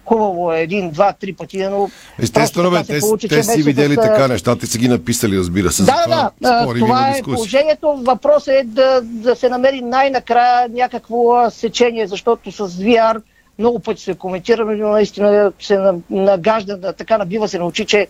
Хубаво 0.05 0.53
е 0.53 0.61
един, 0.61 0.91
два, 0.91 1.13
три 1.13 1.33
пъти, 1.33 1.57
но 1.59 1.89
Естествено, 2.19 2.71
бе, 2.71 2.83
те, 2.83 2.99
получи, 2.99 3.27
те 3.27 3.43
си 3.43 3.63
видели 3.63 3.93
с, 3.93 3.97
така 3.97 4.27
нещата 4.27 4.65
и 4.65 4.69
са 4.69 4.77
ги 4.77 4.87
написали, 4.87 5.37
разбира 5.37 5.71
се. 5.71 5.83
да, 5.83 5.85
Затова 5.97 6.31
да, 6.41 6.51
да. 6.51 6.61
спорим, 6.61 6.79
Това 6.81 7.09
е 7.09 7.21
положението. 7.23 7.95
Въпросът 7.97 8.47
е 8.49 8.63
да, 8.63 9.01
да 9.01 9.35
се 9.35 9.49
намери 9.49 9.81
най-накрая 9.81 10.69
някакво 10.69 11.15
сечение, 11.49 12.07
защото 12.07 12.51
с 12.51 12.69
VR 12.69 13.21
много 13.59 13.79
пъти 13.79 14.01
се 14.01 14.13
коментира, 14.13 14.65
но 14.65 14.87
наистина 14.89 15.51
се 15.59 15.77
на- 15.77 15.95
нагажда, 16.09 16.77
да, 16.77 16.93
така 16.93 17.17
набива 17.17 17.47
се 17.47 17.59
на 17.59 17.65
очи, 17.65 17.85
че 17.85 18.07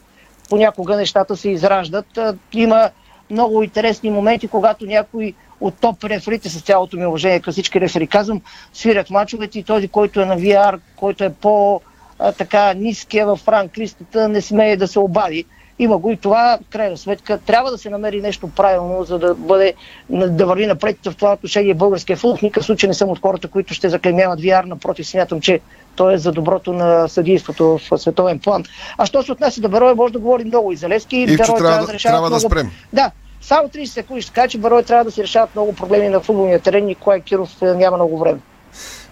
понякога 0.49 0.95
нещата 0.95 1.37
се 1.37 1.49
израждат. 1.49 2.19
Има 2.53 2.89
много 3.29 3.63
интересни 3.63 4.09
моменти, 4.09 4.47
когато 4.47 4.85
някой 4.85 5.33
от 5.65 5.75
топ 5.81 6.03
реферите, 6.03 6.49
с 6.49 6.61
цялото 6.61 6.97
ми 6.97 7.05
уважение 7.05 7.39
към 7.39 7.51
всички 7.51 7.81
рефери, 7.81 8.07
казвам, 8.07 8.41
свирят 8.73 9.09
мачовете 9.09 9.59
и 9.59 9.63
този, 9.63 9.87
който 9.87 10.21
е 10.21 10.25
на 10.25 10.37
VR, 10.37 10.79
който 10.95 11.23
е 11.23 11.29
по 11.29 11.81
а, 12.19 12.31
така 12.31 12.73
ниския 12.73 13.25
в 13.25 13.39
ранг 13.47 13.77
листата, 13.77 14.29
не 14.29 14.41
смее 14.41 14.77
да 14.77 14.87
се 14.87 14.99
обади. 14.99 15.45
Има 15.79 15.97
го 15.97 16.11
и 16.11 16.17
това, 16.17 16.59
крайна 16.69 16.97
сметка, 16.97 17.37
трябва 17.37 17.71
да 17.71 17.77
се 17.77 17.89
намери 17.89 18.21
нещо 18.21 18.47
правилно, 18.47 19.03
за 19.03 19.19
да 19.19 19.35
бъде, 19.35 19.73
да 20.09 20.45
върви 20.45 20.67
напред 20.67 20.97
в 21.05 21.15
това 21.15 21.33
отношение 21.33 21.73
българския 21.73 22.17
футбол. 22.17 22.37
В 22.37 22.41
никакъв 22.41 22.65
случай 22.65 22.87
не 22.87 22.93
съм 22.93 23.09
от 23.09 23.21
хората, 23.21 23.47
които 23.47 23.73
ще 23.73 23.89
заклемяват 23.89 24.39
VR, 24.39 24.65
напротив, 24.65 25.07
смятам, 25.07 25.41
че 25.41 25.59
то 25.95 26.11
е 26.11 26.17
за 26.17 26.31
доброто 26.31 26.73
на 26.73 27.07
съдийството 27.07 27.79
в 27.91 27.99
световен 27.99 28.39
план. 28.39 28.63
А 28.97 29.05
що 29.05 29.23
се 29.23 29.31
отнася 29.31 29.61
до 29.61 29.69
Берой, 29.69 29.95
може 29.95 30.13
да 30.13 30.19
говорим 30.19 30.47
много 30.47 30.71
и 30.71 30.75
за 30.75 30.89
Левски. 30.89 31.17
Ивчо, 31.17 31.37
Берой 31.37 31.57
трябва 31.57 31.85
да- 31.85 31.97
трябва 31.97 32.29
да 32.29 32.39
спрем. 32.39 32.71
Да, 32.93 33.11
само 33.45 33.69
30 33.69 33.85
секунди 33.85 34.21
ще 34.21 34.33
кажа, 34.33 34.47
че 34.47 34.57
Берой 34.57 34.83
трябва 34.83 35.03
да 35.05 35.11
си 35.11 35.23
решават 35.23 35.55
много 35.55 35.75
проблеми 35.75 36.09
на 36.09 36.19
футболния 36.19 36.59
терен. 36.59 36.85
Николай 36.85 37.21
Киров 37.21 37.61
е, 37.61 37.65
няма 37.65 37.97
много 37.97 38.19
време. 38.19 38.39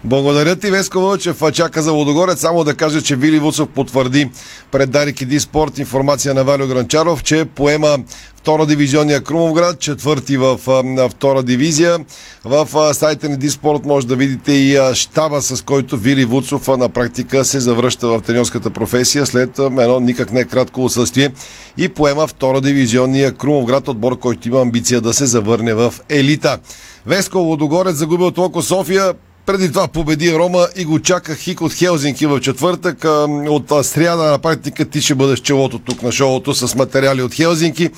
Благодаря 0.05 0.55
ти, 0.55 0.71
Веско 0.71 0.99
Вълчев. 0.99 1.41
Чака 1.53 1.81
за 1.81 1.91
Лодогорец. 1.91 2.39
Само 2.39 2.63
да 2.63 2.75
кажа, 2.75 3.01
че 3.01 3.15
Вили 3.15 3.39
Вуцов 3.39 3.69
потвърди 3.69 4.29
пред 4.71 4.91
Дарик 4.91 5.21
Иди 5.21 5.39
Спорт 5.39 5.77
информация 5.77 6.33
на 6.33 6.43
Валио 6.43 6.67
Гранчаров, 6.67 7.23
че 7.23 7.45
поема 7.45 7.97
втора 8.35 8.65
дивизионния 8.65 9.21
Крумовград, 9.21 9.79
четвърти 9.79 10.37
в 10.37 10.59
а, 10.67 11.09
втора 11.09 11.43
дивизия. 11.43 11.99
В 12.45 12.93
сайта 12.93 13.29
на 13.29 13.37
Диспорт 13.37 13.85
може 13.85 14.07
да 14.07 14.15
видите 14.15 14.51
и 14.51 14.79
щаба, 14.93 15.41
с 15.41 15.61
който 15.61 15.97
Вили 15.97 16.25
Вуцов 16.25 16.67
на 16.67 16.89
практика 16.89 17.45
се 17.45 17.59
завръща 17.59 18.07
в 18.07 18.21
треньорската 18.21 18.69
професия 18.69 19.25
след 19.25 19.59
едно 19.59 19.99
никак 19.99 20.31
не 20.31 20.45
кратко 20.45 20.85
отсъствие 20.85 21.31
и 21.77 21.89
поема 21.89 22.27
втора 22.27 22.61
дивизионния 22.61 23.31
Крумовград, 23.31 23.87
отбор, 23.87 24.19
който 24.19 24.47
има 24.47 24.61
амбиция 24.61 25.01
да 25.01 25.13
се 25.13 25.25
завърне 25.25 25.73
в 25.73 25.93
елита. 26.09 26.57
Веско 27.05 27.37
Лодогорец 27.37 27.95
загубил 27.95 28.31
толкова 28.31 28.63
София, 28.63 29.13
преди 29.45 29.69
това 29.69 29.87
победи 29.87 30.33
Рома 30.33 30.67
и 30.75 30.85
го 30.85 30.99
чака 30.99 31.35
Хик 31.35 31.61
от 31.61 31.73
Хелзинки 31.73 32.25
в 32.25 32.39
четвъртък. 32.39 33.05
От 33.49 33.85
сряда 33.85 34.23
на 34.23 34.39
практика 34.39 34.85
ти 34.85 35.01
ще 35.01 35.15
бъдеш 35.15 35.39
челото 35.39 35.79
тук 35.79 36.01
на 36.01 36.11
шоуто 36.11 36.53
с 36.53 36.75
материали 36.75 37.21
от 37.21 37.33
Хелзинки. 37.33 37.89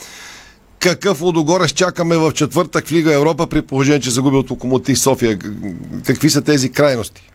Какъв 0.80 1.22
Лодогорец 1.22 1.72
чакаме 1.72 2.18
в 2.18 2.32
четвъртък 2.32 2.88
в 2.88 2.92
Лига 2.92 3.14
Европа 3.14 3.48
при 3.48 3.62
положение, 3.62 4.00
че 4.00 4.12
загуби 4.12 4.38
от 4.38 4.52
Локомотив 4.52 5.00
София? 5.00 5.40
Какви 6.06 6.30
са 6.30 6.42
тези 6.42 6.72
крайности? 6.72 7.30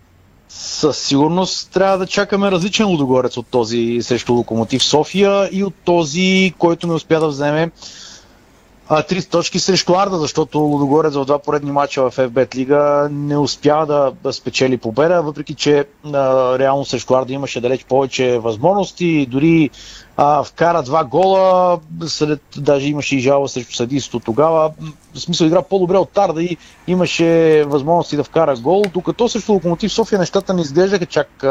Със 0.48 0.98
сигурност 0.98 1.70
трябва 1.72 1.98
да 1.98 2.06
чакаме 2.06 2.50
различен 2.50 2.86
Лудогорец 2.86 3.36
от 3.36 3.46
този 3.46 3.98
срещу 4.02 4.32
Локомотив 4.32 4.84
София 4.84 5.48
и 5.52 5.64
от 5.64 5.74
този, 5.84 6.54
който 6.58 6.86
не 6.86 6.92
успя 6.92 7.20
да 7.20 7.28
вземе 7.28 7.70
а, 8.92 9.03
три 9.03 9.22
точки 9.22 9.59
срещу 9.59 9.94
Арда, 9.94 10.18
защото 10.18 10.59
Лудогорец 10.59 11.14
в 11.14 11.24
два 11.24 11.38
поредни 11.38 11.72
мача 11.72 12.11
в 12.11 12.16
FBET 12.16 12.55
лига 12.55 13.09
не 13.11 13.38
успя 13.38 13.87
да, 14.22 14.33
спечели 14.33 14.76
победа, 14.76 15.22
въпреки 15.22 15.55
че 15.55 15.85
а, 16.05 16.59
реално 16.59 16.85
срещу 16.85 17.14
Арда 17.14 17.33
имаше 17.33 17.61
далеч 17.61 17.85
повече 17.85 18.38
възможности, 18.38 19.26
дори 19.31 19.70
а, 20.16 20.42
вкара 20.42 20.83
два 20.83 21.05
гола, 21.05 21.79
след, 22.07 22.40
даже 22.57 22.88
имаше 22.88 23.16
и 23.16 23.20
жалба 23.20 23.48
срещу 23.48 23.74
съдийството 23.74 24.24
тогава. 24.24 24.72
В 25.14 25.20
смисъл 25.20 25.46
игра 25.46 25.62
по-добре 25.62 25.96
от 25.96 26.18
Арда 26.18 26.42
и 26.42 26.57
имаше 26.87 27.64
възможности 27.66 28.16
да 28.16 28.24
вкара 28.24 28.57
гол, 28.57 28.85
докато 28.94 29.29
срещу 29.29 29.53
Локомотив 29.53 29.92
София 29.92 30.18
нещата 30.18 30.55
не 30.55 30.62
изглеждаха 30.62 31.07
чак 31.07 31.44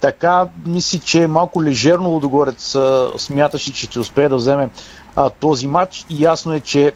така. 0.00 0.48
Мисли, 0.66 0.98
че 0.98 1.26
малко 1.26 1.62
лежерно 1.62 2.10
Лудогорец 2.10 2.76
смяташе, 3.16 3.72
че 3.72 3.86
ще 3.86 3.98
успее 3.98 4.28
да 4.28 4.36
вземе 4.36 4.70
а, 5.16 5.30
този 5.30 5.66
матч 5.66 6.06
и 6.10 6.24
ясно 6.24 6.52
е, 6.52 6.60
че 6.60 6.92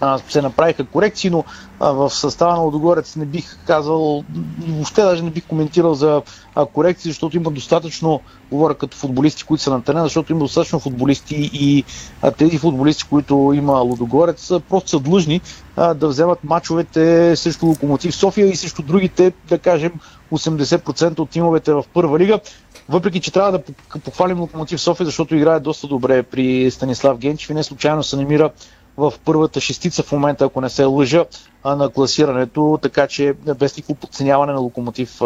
а, 0.00 0.18
се 0.28 0.42
направиха 0.42 0.84
корекции, 0.84 1.30
но 1.30 1.44
а, 1.80 1.92
в 1.92 2.10
състава 2.10 2.52
на 2.52 2.60
Лодогорец 2.60 3.16
не 3.16 3.26
бих 3.26 3.58
казал, 3.66 4.24
въобще 4.68 5.02
даже 5.02 5.22
не 5.22 5.30
бих 5.30 5.46
коментирал 5.46 5.94
за 5.94 6.22
а, 6.54 6.66
корекции, 6.66 7.10
защото 7.10 7.36
има 7.36 7.50
достатъчно, 7.50 8.20
говоря 8.50 8.74
като 8.74 8.96
футболисти, 8.96 9.44
които 9.44 9.62
са 9.62 9.70
на 9.70 9.82
терена, 9.82 10.04
защото 10.04 10.32
има 10.32 10.40
достатъчно 10.40 10.80
футболисти 10.80 11.50
и 11.52 11.84
а, 12.22 12.30
тези 12.30 12.58
футболисти, 12.58 13.04
които 13.04 13.52
има 13.54 13.72
Лодогорец, 13.72 14.52
просто 14.68 14.90
са 14.90 15.00
длъжни 15.00 15.40
а, 15.76 15.94
да 15.94 16.08
вземат 16.08 16.44
мачовете 16.44 17.36
срещу 17.36 17.66
Локомотив 17.66 18.16
София 18.16 18.46
и 18.46 18.56
срещу 18.56 18.82
другите, 18.82 19.32
да 19.48 19.58
кажем, 19.58 19.92
80% 20.32 21.18
от 21.18 21.30
тимовете 21.30 21.72
в 21.72 21.84
първа 21.94 22.18
лига. 22.18 22.40
Въпреки, 22.88 23.20
че 23.20 23.32
трябва 23.32 23.52
да 23.52 23.62
похвалим 24.04 24.40
Локомотив 24.40 24.80
София, 24.80 25.06
защото 25.06 25.36
играе 25.36 25.60
доста 25.60 25.86
добре 25.86 26.22
при 26.22 26.70
Станислав 26.70 27.18
Генчев 27.18 27.50
и 27.50 27.54
не 27.54 27.62
случайно 27.62 28.02
се 28.02 28.16
намира 28.16 28.50
в 28.96 29.12
първата 29.24 29.60
шестица 29.60 30.02
в 30.02 30.12
момента, 30.12 30.44
ако 30.44 30.60
не 30.60 30.70
се 30.70 30.84
лъжа, 30.84 31.24
на 31.64 31.88
класирането, 31.88 32.78
така 32.82 33.06
че 33.06 33.34
без 33.58 33.76
никакво 33.76 33.94
подценяване 33.94 34.52
на 34.52 34.58
Локомотив 34.58 35.20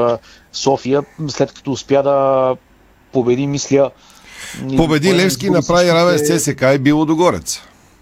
София, 0.53 1.03
след 1.29 1.53
като 1.53 1.73
успя 1.73 2.03
да 2.03 2.57
победи, 3.12 3.46
мисля... 3.46 3.90
Победи 4.77 5.14
Левски, 5.14 5.51
направи 5.51 5.88
равен 5.88 6.18
с 6.18 6.38
ЦСК 6.38 6.62
и 6.75 6.79
било 6.79 7.05
догорец. 7.05 7.61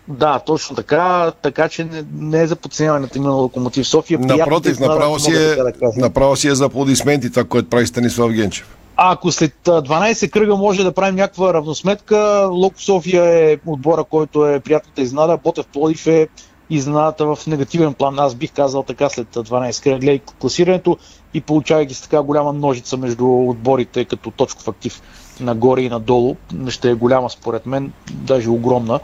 Да, 0.08 0.38
точно 0.38 0.76
така, 0.76 1.32
така 1.42 1.68
че 1.68 1.84
не, 1.84 2.04
не 2.12 2.42
е 2.42 2.46
за 2.46 2.56
подценяването 2.56 3.22
на 3.22 3.30
Локомотив 3.30 3.88
София. 3.88 4.18
Напротив, 4.18 4.80
направо, 4.80 5.18
си 5.18 5.32
е, 5.32 5.54
да 5.54 5.72
направо 5.96 6.36
си 6.36 6.48
е 6.48 6.54
за 6.54 6.64
аплодисменти 6.64 7.30
това, 7.30 7.44
което 7.44 7.68
прави 7.68 7.86
Станислав 7.86 8.32
Генчев. 8.32 8.77
А 9.00 9.12
ако 9.12 9.32
след 9.32 9.54
12 9.64 10.30
кръга 10.30 10.56
може 10.56 10.84
да 10.84 10.92
правим 10.92 11.14
някаква 11.14 11.54
равносметка, 11.54 12.48
Локо 12.52 12.82
София 12.82 13.50
е 13.52 13.58
отбора, 13.66 14.04
който 14.04 14.46
е 14.46 14.60
приятната 14.60 15.02
изнада, 15.02 15.38
Ботев 15.44 15.66
Плодив 15.66 16.06
е 16.06 16.28
изненадата 16.70 17.26
в 17.26 17.46
негативен 17.46 17.94
план. 17.94 18.18
Аз 18.18 18.34
бих 18.34 18.52
казал 18.52 18.82
така 18.82 19.08
след 19.08 19.28
12 19.28 19.82
кръга, 19.82 19.98
гледай 19.98 20.18
класирането 20.18 20.96
и 21.34 21.40
получавайки 21.40 21.94
с 21.94 22.00
така 22.00 22.22
голяма 22.22 22.52
ножица 22.52 22.96
между 22.96 23.26
отборите 23.26 24.04
като 24.04 24.30
точков 24.30 24.68
актив 24.68 25.02
нагоре 25.40 25.80
и 25.80 25.88
надолу. 25.88 26.36
Ще 26.68 26.90
е 26.90 26.94
голяма 26.94 27.30
според 27.30 27.66
мен, 27.66 27.92
даже 28.10 28.50
огромна, 28.50 29.00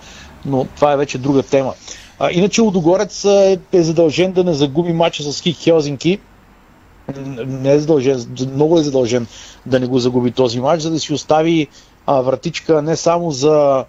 но 0.47 0.65
това 0.77 0.93
е 0.93 0.97
вече 0.97 1.19
друга 1.19 1.43
тема. 1.43 1.75
А, 2.19 2.31
иначе 2.33 2.61
Лудогорец 2.61 3.25
е, 3.25 3.59
задължен 3.73 4.33
да 4.33 4.45
не 4.45 4.55
загуби 4.55 4.93
матча 4.93 5.23
с 5.23 5.41
Хик 5.41 5.57
Хелзинки, 5.57 6.19
не 7.47 7.73
е 7.73 7.79
задължен, 7.79 8.37
много 8.55 8.79
е 8.79 8.83
задължен 8.83 9.27
да 9.67 9.81
не 9.81 9.87
го 9.87 9.99
загуби 9.99 10.31
този 10.31 10.61
матч, 10.61 10.83
за 10.83 10.91
да 10.91 11.01
си 11.01 11.13
остави 11.13 11.69
а, 12.07 12.21
вратичка 12.21 12.83
не 12.83 12.97
само 12.97 13.31
за 13.31 13.85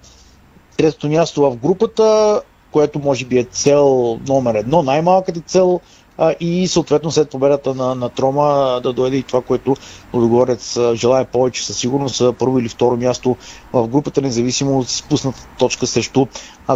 третото 0.77 1.09
място 1.09 1.41
в 1.41 1.55
групата, 1.55 2.41
което 2.71 2.99
може 2.99 3.25
би 3.25 3.37
е 3.37 3.43
цел 3.43 4.19
номер 4.27 4.55
едно, 4.55 4.83
най-малката 4.83 5.39
цел 5.39 5.79
а, 6.17 6.33
и 6.39 6.67
съответно 6.67 7.11
след 7.11 7.29
победата 7.29 7.75
на, 7.75 7.95
на 7.95 8.09
Трома 8.09 8.79
да 8.83 8.93
дойде 8.93 9.17
и 9.17 9.23
това, 9.23 9.41
което 9.41 9.75
Лудогорец 10.13 10.77
желая 10.93 11.25
повече 11.25 11.65
със 11.65 11.77
сигурност 11.77 12.21
първо 12.39 12.59
или 12.59 12.69
второ 12.69 12.97
място 12.97 13.35
в 13.73 13.87
групата, 13.87 14.21
независимо 14.21 14.79
от 14.79 14.89
спусната 14.89 15.47
точка 15.59 15.87
срещу 15.87 16.25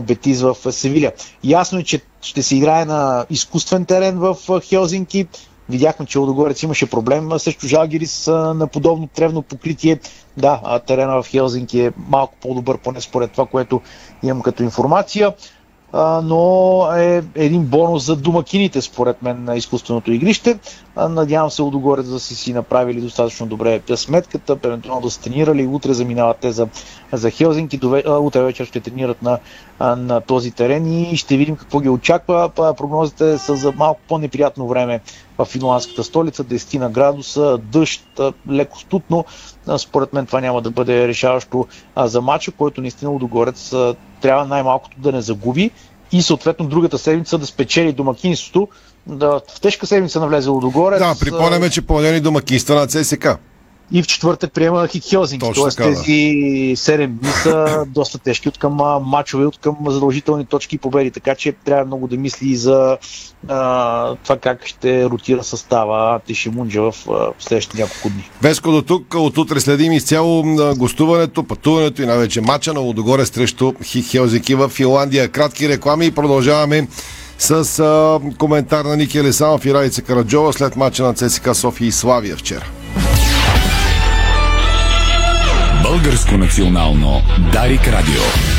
Бетиз 0.01 0.41
в 0.41 0.55
Севиля. 0.71 1.11
Ясно 1.43 1.79
е, 1.79 1.83
че 1.83 2.01
ще 2.21 2.43
се 2.43 2.55
играе 2.55 2.85
на 2.85 3.25
изкуствен 3.29 3.85
терен 3.85 4.19
в 4.19 4.37
Хелзинки, 4.61 5.27
Видяхме, 5.69 6.05
че 6.05 6.19
Лодогорец 6.19 6.63
имаше 6.63 6.89
проблем 6.89 7.39
срещу 7.39 7.67
Жалгирис 7.67 8.27
на 8.27 8.67
подобно 8.67 9.07
тревно 9.07 9.41
покритие. 9.41 9.99
Да, 10.37 10.79
терена 10.87 11.23
в 11.23 11.27
Хелзинки 11.27 11.79
е 11.79 11.91
малко 12.07 12.33
по-добър, 12.41 12.77
поне 12.77 13.01
според 13.01 13.31
това, 13.31 13.45
което 13.45 13.81
имам 14.23 14.41
като 14.41 14.63
информация 14.63 15.33
но 15.93 16.83
е 16.97 17.23
един 17.35 17.65
бонус 17.65 18.05
за 18.05 18.15
домакините, 18.15 18.81
според 18.81 19.21
мен, 19.21 19.43
на 19.43 19.55
изкуственото 19.55 20.11
игрище. 20.11 20.59
Надявам 21.09 21.51
се 21.51 21.61
Лудогорец 21.61 22.07
да 22.07 22.19
си 22.19 22.35
си 22.35 22.53
направили 22.53 23.01
достатъчно 23.01 23.47
добре 23.47 23.81
сметката, 23.95 24.57
евентуално 24.63 25.07
да 25.07 25.19
тренирали, 25.19 25.67
утре 25.67 25.93
заминават 25.93 26.37
те 26.37 26.51
за, 26.51 26.67
за 27.13 27.31
Хелзинки, 27.31 27.79
утре 28.07 28.43
вечер 28.43 28.65
ще 28.65 28.79
тренират 28.79 29.21
на, 29.21 29.39
на 29.79 30.21
този 30.21 30.51
терен 30.51 31.03
и 31.03 31.17
ще 31.17 31.37
видим 31.37 31.55
какво 31.55 31.79
ги 31.79 31.89
очаква. 31.89 32.49
Прогнозите 32.55 33.37
са 33.37 33.55
за 33.55 33.71
малко 33.71 34.01
по-неприятно 34.07 34.67
време 34.67 34.99
в 35.37 35.45
финландската 35.45 36.03
столица, 36.03 36.43
10 36.43 36.77
на 36.77 36.89
градуса, 36.89 37.57
дъжд, 37.57 38.21
леко 38.49 38.79
студно. 38.79 39.25
Според 39.77 40.13
мен 40.13 40.25
това 40.25 40.41
няма 40.41 40.61
да 40.61 40.71
бъде 40.71 41.07
решаващо 41.07 41.67
за 41.97 42.21
матча, 42.21 42.51
който 42.51 42.81
наистина 42.81 43.11
Лудогорец 43.11 43.73
трябва 44.21 44.45
най-малкото 44.45 44.97
да 44.99 45.11
не 45.11 45.21
загуби 45.21 45.71
и 46.11 46.21
съответно 46.21 46.67
другата 46.67 46.97
седмица 46.97 47.37
да 47.37 47.45
спечели 47.45 47.93
домакинството. 47.93 48.67
Да, 49.07 49.41
в 49.55 49.61
тежка 49.61 49.85
седмица 49.85 50.19
навлезе 50.19 50.49
Лудогорец. 50.49 50.99
Да, 50.99 51.15
припомняме, 51.19 51.69
че 51.69 51.81
понеделни 51.81 52.19
домакинства 52.19 52.75
на 52.75 52.87
ЦСК 52.87 53.27
и 53.91 54.03
в 54.03 54.07
четвъртък 54.07 54.53
приема 54.53 54.87
Хик 54.87 55.03
Хелзинки. 55.03 55.51
Тоест 55.55 55.77
така, 55.77 55.89
тези 55.89 56.01
да. 56.01 56.75
7 56.75 57.07
дни 57.07 57.29
са 57.29 57.85
доста 57.87 58.17
тежки 58.17 58.49
от 58.49 58.57
към 58.57 58.73
мачове, 59.03 59.45
от 59.45 59.57
към 59.57 59.75
задължителни 59.87 60.45
точки 60.45 60.75
и 60.75 60.79
победи, 60.79 61.11
така 61.11 61.35
че 61.35 61.51
трябва 61.51 61.85
много 61.85 62.07
да 62.07 62.17
мисли 62.17 62.47
и 62.47 62.55
за 62.55 62.97
а, 63.47 64.15
това 64.15 64.37
как 64.37 64.67
ще 64.67 65.05
ротира 65.05 65.43
състава 65.43 66.19
Тишимунджа 66.19 66.81
в 66.81 66.93
а, 67.09 67.27
следващите 67.39 67.81
няколко 67.81 68.09
дни. 68.09 68.29
Веско 68.41 68.71
до 68.71 68.81
тук, 68.81 69.13
от 69.13 69.37
утре 69.37 69.59
следим 69.59 69.91
изцяло 69.91 70.43
гостуването, 70.75 71.43
пътуването 71.43 72.01
и 72.01 72.05
най-вече 72.05 72.41
мача 72.41 72.73
на 72.73 72.79
Лодогоре 72.79 73.25
срещу 73.25 73.73
Хик 73.83 74.05
Хелзинки 74.05 74.55
в 74.55 74.69
Финландия. 74.69 75.29
Кратки 75.29 75.69
реклами 75.69 76.05
и 76.05 76.11
продължаваме 76.11 76.87
с 77.37 77.79
а, 77.79 78.19
коментар 78.37 78.85
на 78.85 78.97
Ники 78.97 79.17
Елесанов 79.17 79.65
и 79.65 79.73
Райца 79.73 80.01
Караджова 80.01 80.53
след 80.53 80.75
мача 80.75 81.03
на 81.03 81.13
ЦСКА 81.13 81.55
София 81.55 81.87
и 81.87 81.91
Славия 81.91 82.37
вчера. 82.37 82.65
Българско 86.09 86.37
национално 86.37 87.21
Дарик 87.53 87.87
Радио. 87.87 88.58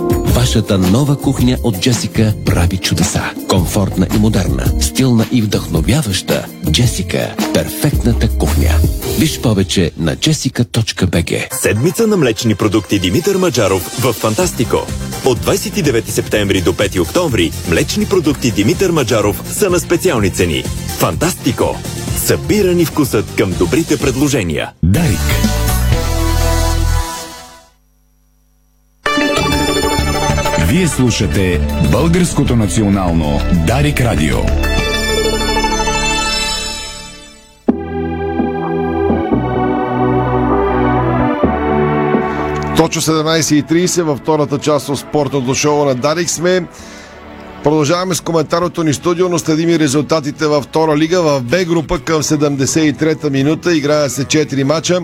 Вашата 0.35 0.77
нова 0.77 1.17
кухня 1.17 1.57
от 1.63 1.79
Джесика 1.79 2.33
прави 2.45 2.77
чудеса. 2.77 3.23
Комфортна 3.47 4.07
и 4.15 4.19
модерна, 4.19 4.65
стилна 4.81 5.25
и 5.31 5.41
вдъхновяваща. 5.41 6.45
Джесика– 6.71 7.35
перфектната 7.53 8.37
кухня. 8.37 8.71
Виж 9.19 9.41
повече 9.41 9.91
на 9.97 10.15
jessica.bg 10.15 11.61
Седмица 11.61 12.07
на 12.07 12.17
млечни 12.17 12.55
продукти 12.55 12.99
Димитър 12.99 13.35
Маджаров 13.35 13.81
в 13.81 14.13
Фантастико. 14.13 14.77
От 15.25 15.39
29 15.39 16.09
септември 16.09 16.61
до 16.61 16.73
5 16.73 17.01
октомври 17.01 17.51
млечни 17.69 18.05
продукти 18.05 18.51
Димитър 18.51 18.91
Маджаров 18.91 19.43
са 19.51 19.69
на 19.69 19.79
специални 19.79 20.29
цени. 20.29 20.63
Фантастико! 20.97 21.75
Събирани 22.25 22.85
вкусът 22.85 23.35
към 23.37 23.51
добрите 23.59 23.97
предложения. 23.97 24.71
Дарик. 24.83 25.40
Вие 30.71 30.87
слушате 30.87 31.61
Българското 31.91 32.55
национално 32.55 33.39
Дарик 33.67 34.01
Радио. 34.01 34.37
Точно 42.77 43.01
17.30 43.01 44.01
във 44.01 44.19
втората 44.19 44.57
част 44.57 44.89
от 44.89 44.99
спортното 44.99 45.55
шоу 45.55 45.85
на 45.85 45.95
Дарик 45.95 46.29
сме. 46.29 46.67
Продължаваме 47.63 48.15
с 48.15 48.21
коментарното 48.21 48.83
ни 48.83 48.93
студио, 48.93 49.29
но 49.29 49.39
следим 49.39 49.69
и 49.69 49.79
резултатите 49.79 50.47
във 50.47 50.63
втора 50.63 50.97
лига. 50.97 51.21
В 51.21 51.41
Б 51.41 51.65
група 51.65 51.99
към 51.99 52.23
73-та 52.23 53.29
минута 53.29 53.77
играя 53.77 54.09
се 54.09 54.25
4 54.25 54.63
мача. 54.63 54.99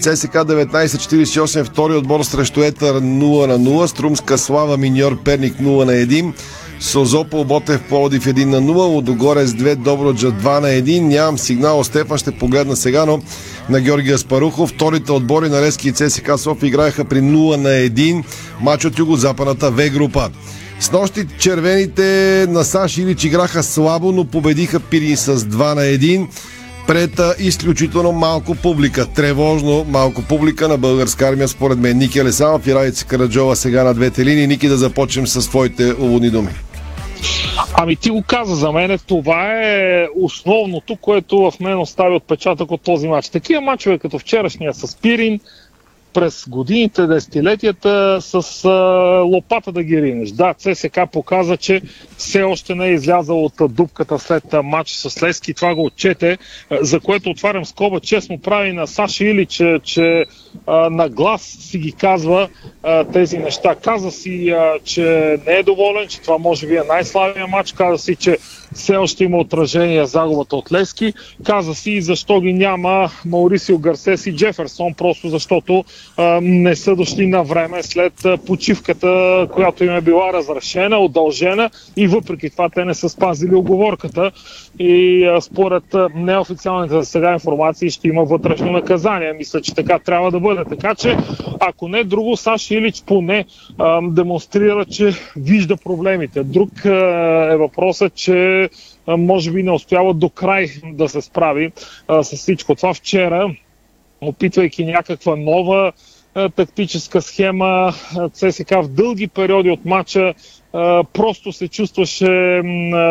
ЦСК 0.00 0.34
1948 0.34 1.64
втори 1.64 1.94
отбор 1.94 2.22
срещу 2.22 2.62
Етър 2.62 3.00
0 3.00 3.46
на 3.46 3.58
0. 3.58 3.86
Струмска 3.86 4.38
слава 4.38 4.76
Миньор 4.76 5.22
Перник 5.22 5.54
0 5.54 5.84
на 5.84 5.92
1. 5.92 6.32
Созопол 6.80 7.44
Ботев 7.44 7.82
Плодив 7.88 8.24
1 8.24 8.44
на 8.44 8.60
0. 8.62 8.74
Лодогорец 8.74 9.50
2 9.50 9.74
Доброджа 9.74 10.32
2 10.32 10.60
на 10.60 10.68
1. 10.68 11.00
Нямам 11.00 11.38
сигнал. 11.38 11.84
Стефан 11.84 12.18
ще 12.18 12.30
погледна 12.30 12.76
сега, 12.76 13.06
но 13.06 13.20
на 13.68 13.80
Георгия 13.80 14.18
Спарухов. 14.18 14.70
Вторите 14.70 15.12
отбори 15.12 15.48
на 15.48 15.62
Лески 15.62 15.88
и 15.88 15.92
ЦСК 15.92 16.38
София 16.38 16.68
играеха 16.68 17.04
при 17.04 17.20
0 17.20 17.56
на 17.56 17.68
1. 17.68 18.24
Мач 18.60 18.84
от 18.84 18.98
юго-западната 18.98 19.70
В 19.70 19.90
група. 19.90 20.30
С 20.80 20.92
нощи 20.92 21.26
червените 21.38 22.46
на 22.48 22.64
САЩ 22.64 22.98
Илич 22.98 23.24
играха 23.24 23.62
слабо, 23.62 24.12
но 24.12 24.24
победиха 24.24 24.80
Пирин 24.80 25.16
с 25.16 25.36
2 25.36 25.74
на 25.74 25.80
1 25.80 26.28
пред 26.86 27.20
изключително 27.38 28.12
малко 28.12 28.54
публика. 28.54 29.06
Тревожно 29.06 29.84
малко 29.88 30.22
публика 30.22 30.68
на 30.68 30.78
българска 30.78 31.28
армия, 31.28 31.48
според 31.48 31.78
мен. 31.78 31.98
Ники 31.98 32.18
Алесанов 32.18 32.66
и 32.66 32.74
Райца 32.74 33.06
Караджова 33.06 33.56
сега 33.56 33.84
на 33.84 33.94
двете 33.94 34.24
линии. 34.24 34.46
Ники 34.46 34.68
да 34.68 34.76
започнем 34.76 35.26
с 35.26 35.48
твоите 35.48 35.92
уводни 36.00 36.30
думи. 36.30 36.50
Ами 37.74 37.96
ти 37.96 38.10
го 38.10 38.22
каза 38.26 38.54
за 38.54 38.72
мен, 38.72 38.98
това 39.06 39.62
е 39.62 40.06
основното, 40.20 40.96
което 40.96 41.38
в 41.38 41.60
мен 41.60 41.78
остави 41.78 42.16
отпечатък 42.16 42.70
от 42.70 42.82
този 42.82 43.08
матч. 43.08 43.28
Такива 43.28 43.60
матчове 43.60 43.98
като 43.98 44.18
вчерашния 44.18 44.74
с 44.74 44.96
Пирин, 44.96 45.40
през 46.16 46.48
годините, 46.48 47.06
десетилетията 47.06 48.18
с 48.20 48.64
а, 48.64 48.70
лопата 49.20 49.72
да 49.72 49.82
ги 49.82 50.02
ринеш. 50.02 50.30
Да, 50.30 50.54
ЦСК 50.54 51.00
показа, 51.12 51.56
че 51.56 51.82
все 52.16 52.42
още 52.42 52.74
не 52.74 52.86
е 52.86 52.92
излязъл 52.92 53.44
от 53.44 53.52
дупката 53.70 54.18
след 54.18 54.44
матч 54.64 54.90
с 54.90 55.22
Лески. 55.22 55.54
Това 55.54 55.74
го 55.74 55.84
отчете, 55.84 56.38
за 56.80 57.00
което 57.00 57.30
отварям 57.30 57.64
скоба. 57.64 58.00
Честно 58.00 58.38
прави 58.38 58.72
на 58.72 58.86
Саша 58.86 59.24
Или, 59.24 59.46
че, 59.46 59.78
че 59.84 60.24
а, 60.66 60.90
на 60.90 61.08
глас 61.08 61.42
си 61.42 61.78
ги 61.78 61.92
казва 61.92 62.48
а, 62.82 63.04
тези 63.04 63.38
неща. 63.38 63.74
Каза 63.74 64.10
си, 64.10 64.50
а, 64.50 64.78
че 64.84 65.38
не 65.46 65.52
е 65.52 65.62
доволен, 65.62 66.08
че 66.08 66.20
това 66.20 66.38
може 66.38 66.66
би 66.66 66.76
е 66.76 66.82
най-слабия 66.88 67.46
матч. 67.46 67.72
Каза 67.72 67.98
си, 67.98 68.16
че 68.16 68.38
все 68.76 68.96
още 68.96 69.24
има 69.24 69.38
отражение 69.38 70.06
загубата 70.06 70.56
от 70.56 70.72
Лески. 70.72 71.12
Каза 71.44 71.74
си 71.74 72.00
защо 72.00 72.40
ги 72.40 72.52
няма 72.52 73.10
Маурисио 73.24 73.78
Гарсес 73.78 74.26
и 74.26 74.36
Джеферсон, 74.36 74.94
просто 74.94 75.28
защото 75.28 75.84
а, 76.16 76.40
не 76.42 76.76
са 76.76 76.96
дошли 76.96 77.26
на 77.26 77.42
време 77.42 77.82
след 77.82 78.12
почивката, 78.46 79.46
която 79.52 79.84
им 79.84 79.96
е 79.96 80.00
била 80.00 80.32
разрешена, 80.32 80.98
удължена 80.98 81.70
и 81.96 82.06
въпреки 82.06 82.50
това 82.50 82.68
те 82.68 82.84
не 82.84 82.94
са 82.94 83.08
спазили 83.08 83.54
оговорката 83.54 84.32
и 84.78 85.28
според 85.40 85.84
неофициалните 86.14 86.94
за 86.94 87.04
сега 87.04 87.32
информации 87.32 87.90
ще 87.90 88.08
има 88.08 88.24
вътрешно 88.24 88.72
наказание. 88.72 89.32
Мисля, 89.32 89.60
че 89.60 89.74
така 89.74 89.98
трябва 89.98 90.30
да 90.30 90.40
бъде. 90.40 90.64
Така 90.64 90.94
че, 90.94 91.16
ако 91.60 91.88
не 91.88 92.04
друго, 92.04 92.36
Саш 92.36 92.70
Илич 92.70 93.02
поне 93.06 93.44
а, 93.78 94.00
демонстрира, 94.02 94.84
че 94.84 95.12
вижда 95.36 95.76
проблемите. 95.76 96.44
Друг 96.44 96.84
е 96.84 97.56
въпросът, 97.56 98.14
че 98.14 98.68
а, 99.06 99.16
може 99.16 99.50
би 99.50 99.62
не 99.62 99.70
успява 99.70 100.14
до 100.14 100.28
край 100.28 100.66
да 100.92 101.08
се 101.08 101.20
справи 101.20 101.72
а, 102.08 102.22
с 102.22 102.36
всичко 102.36 102.74
това. 102.74 102.94
Вчера, 102.94 103.54
опитвайки 104.20 104.84
някаква 104.84 105.36
нова 105.36 105.92
тактическа 106.56 107.22
схема, 107.22 107.92
ЦСК 108.32 108.70
в 108.70 108.88
дълги 108.88 109.28
периоди 109.28 109.70
от 109.70 109.84
матча 109.84 110.34
а, 110.72 111.04
просто 111.04 111.52
се 111.52 111.68
чувстваше 111.68 112.62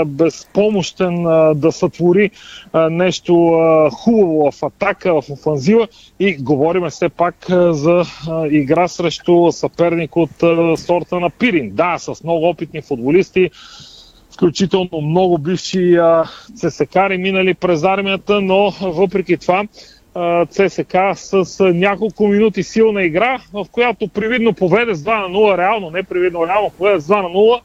безпомощен 0.05 1.23
да 1.55 1.71
сътвори 1.71 2.31
нещо 2.73 3.33
хубаво 3.91 4.51
в 4.51 4.63
атака, 4.63 5.21
в 5.21 5.29
офанзива 5.29 5.87
и 6.19 6.35
говориме 6.35 6.89
все 6.89 7.09
пак 7.09 7.35
за 7.69 8.03
игра 8.51 8.87
срещу 8.87 9.51
съперник 9.51 10.15
от 10.15 10.29
сорта 10.79 11.19
на 11.19 11.29
Пирин. 11.29 11.71
Да, 11.73 11.97
с 11.97 12.23
много 12.23 12.49
опитни 12.49 12.81
футболисти, 12.81 13.49
включително 14.33 15.01
много 15.01 15.37
бивши 15.37 15.97
цесекари 16.55 17.17
минали 17.17 17.53
през 17.53 17.83
армията, 17.83 18.41
но 18.41 18.69
въпреки 18.81 19.37
това 19.37 19.63
ЦСК 20.49 20.97
с 21.15 21.63
няколко 21.73 22.27
минути 22.27 22.63
силна 22.63 23.03
игра, 23.03 23.39
в 23.53 23.65
която 23.71 24.07
привидно 24.07 24.53
поведе 24.53 24.95
с 24.95 25.03
2 25.03 25.27
на 25.27 25.37
0, 25.37 25.57
реално, 25.57 25.89
не 25.89 26.03
привидно, 26.03 26.47
реално 26.47 26.71
поведе 26.77 26.99
с 26.99 27.07
2 27.07 27.21
на 27.21 27.29
0 27.29 27.61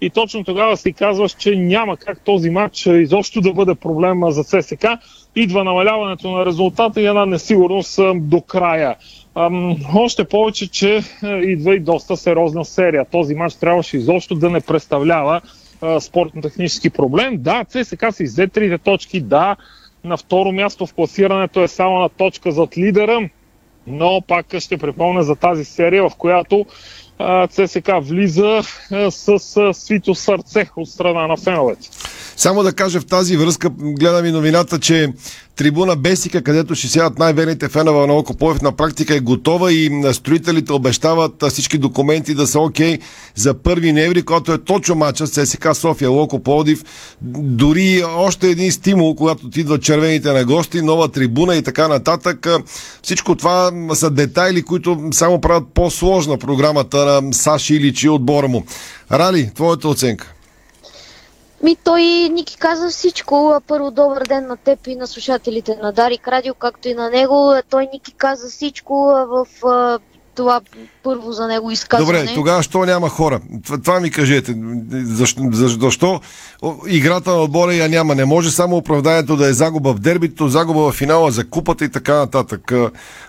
и 0.00 0.10
точно 0.10 0.44
тогава 0.44 0.76
си 0.76 0.92
казваш, 0.92 1.32
че 1.32 1.56
няма 1.56 1.96
как 1.96 2.20
този 2.20 2.50
матч 2.50 2.86
изобщо 2.86 3.40
да 3.40 3.52
бъде 3.52 3.74
проблема 3.74 4.32
за 4.32 4.44
ЦСК. 4.44 4.86
Идва 5.36 5.64
намаляването 5.64 6.30
на 6.30 6.46
резултата 6.46 7.00
и 7.00 7.06
една 7.06 7.26
несигурност 7.26 8.00
до 8.14 8.40
края. 8.40 8.96
Ам, 9.34 9.76
още 9.94 10.24
повече, 10.24 10.70
че 10.70 11.02
идва 11.42 11.74
и 11.74 11.80
доста 11.80 12.16
сериозна 12.16 12.64
серия. 12.64 13.04
Този 13.10 13.34
матч 13.34 13.54
трябваше 13.54 13.96
изобщо 13.96 14.34
да 14.34 14.50
не 14.50 14.60
представлява 14.60 15.40
спортно-технически 16.00 16.90
проблем. 16.90 17.36
Да, 17.38 17.64
ЦСК 17.64 18.04
си 18.12 18.24
взе 18.24 18.46
трите 18.46 18.78
точки, 18.78 19.20
да, 19.20 19.56
на 20.04 20.16
второ 20.16 20.52
място 20.52 20.86
в 20.86 20.94
класирането 20.94 21.62
е 21.62 21.68
само 21.68 21.98
на 21.98 22.08
точка 22.08 22.52
зад 22.52 22.78
лидера, 22.78 23.28
но 23.86 24.20
пак 24.28 24.46
ще 24.58 24.78
припомня 24.78 25.22
за 25.22 25.36
тази 25.36 25.64
серия, 25.64 26.08
в 26.08 26.16
която 26.16 26.66
ЦСК 27.48 27.90
влиза 28.00 28.60
с 29.10 29.38
свито 29.74 30.14
сърце 30.14 30.66
от 30.76 30.88
страна 30.88 31.26
на 31.26 31.36
феновете. 31.36 31.88
Само 32.36 32.62
да 32.62 32.72
кажа 32.72 33.00
в 33.00 33.06
тази 33.06 33.36
връзка, 33.36 33.70
гледам 33.78 34.26
и 34.26 34.30
новината, 34.30 34.78
че 34.78 35.12
трибуна 35.56 35.96
Бесика, 35.96 36.42
където 36.42 36.74
ще 36.74 36.88
сядат 36.88 37.18
най-верните 37.18 37.68
фенове 37.68 38.06
на 38.06 38.12
Окопоев, 38.12 38.62
на 38.62 38.72
практика 38.72 39.14
е 39.14 39.20
готова 39.20 39.72
и 39.72 40.04
строителите 40.12 40.72
обещават 40.72 41.44
всички 41.48 41.78
документи 41.78 42.34
да 42.34 42.46
са 42.46 42.60
окей 42.60 42.98
за 43.34 43.54
1 43.54 43.92
ноември, 43.92 44.22
който 44.22 44.52
е 44.52 44.58
точно 44.58 44.94
матча 44.94 45.26
с 45.26 45.46
СК 45.46 45.66
София, 45.74 46.10
Локо 46.10 46.42
Плодив. 46.42 46.84
Дори 47.22 48.02
още 48.16 48.48
един 48.48 48.72
стимул, 48.72 49.14
когато 49.14 49.50
ти 49.50 49.60
идват 49.60 49.82
червените 49.82 50.32
на 50.32 50.44
гости, 50.44 50.82
нова 50.82 51.08
трибуна 51.08 51.56
и 51.56 51.62
така 51.62 51.88
нататък. 51.88 52.46
Всичко 53.02 53.34
това 53.34 53.72
са 53.94 54.10
детайли, 54.10 54.62
които 54.62 55.00
само 55.12 55.40
правят 55.40 55.64
по-сложна 55.74 56.38
програмата 56.38 57.22
на 57.22 57.32
Саши 57.32 57.74
Иличи 57.74 58.08
отбора 58.08 58.48
му. 58.48 58.64
Рали, 59.12 59.50
твоята 59.54 59.88
оценка? 59.88 60.34
Ми 61.64 61.76
той 61.76 62.02
Ники 62.30 62.56
каза 62.56 62.88
всичко. 62.88 63.60
Първо 63.66 63.90
добър 63.90 64.24
ден 64.24 64.46
на 64.46 64.56
теб 64.56 64.86
и 64.86 64.96
на 64.96 65.06
слушателите 65.06 65.76
на 65.82 65.92
Дарик 65.92 66.28
Радио, 66.28 66.54
както 66.54 66.88
и 66.88 66.94
на 66.94 67.10
него. 67.10 67.54
Той 67.70 67.88
Ники 67.92 68.12
каза 68.12 68.48
всичко 68.48 68.94
в 69.28 69.46
това 70.34 70.60
първо 71.02 71.32
за 71.32 71.46
него 71.46 71.70
изказване. 71.70 72.18
Добре, 72.18 72.34
тогава 72.34 72.62
що 72.62 72.84
няма 72.84 73.08
хора? 73.08 73.40
Това, 73.64 73.78
това 73.78 74.00
ми 74.00 74.10
кажете. 74.10 74.54
Защо, 74.92 75.42
защо 75.52 76.20
играта 76.88 77.30
на 77.30 77.36
отбора 77.36 77.74
я 77.74 77.88
няма? 77.88 78.14
Не 78.14 78.24
може 78.24 78.50
само 78.50 78.76
оправданието 78.76 79.36
да 79.36 79.46
е 79.46 79.52
загуба 79.52 79.92
в 79.92 79.98
дербито, 79.98 80.48
загуба 80.48 80.80
в 80.80 80.92
финала 80.92 81.30
за 81.30 81.50
купата 81.50 81.84
и 81.84 81.88
така 81.88 82.14
нататък. 82.14 82.72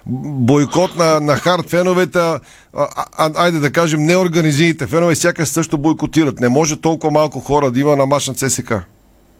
Бойкот 0.05 0.95
на, 0.95 1.19
на 1.19 1.35
хард 1.35 1.69
феновете, 1.69 2.19
а, 2.19 2.39
а, 2.73 3.31
айде 3.35 3.59
да 3.59 3.71
кажем, 3.71 4.03
неорганизираните 4.03 4.87
фенове 4.87 5.15
сякаш 5.15 5.47
също 5.47 5.77
бойкотират. 5.77 6.39
Не 6.39 6.49
може 6.49 6.81
толкова 6.81 7.11
малко 7.11 7.39
хора 7.39 7.71
да 7.71 7.79
има 7.79 7.95
на 7.95 8.05
мач 8.05 8.27
на 8.27 8.33
ЦСК. 8.33 8.73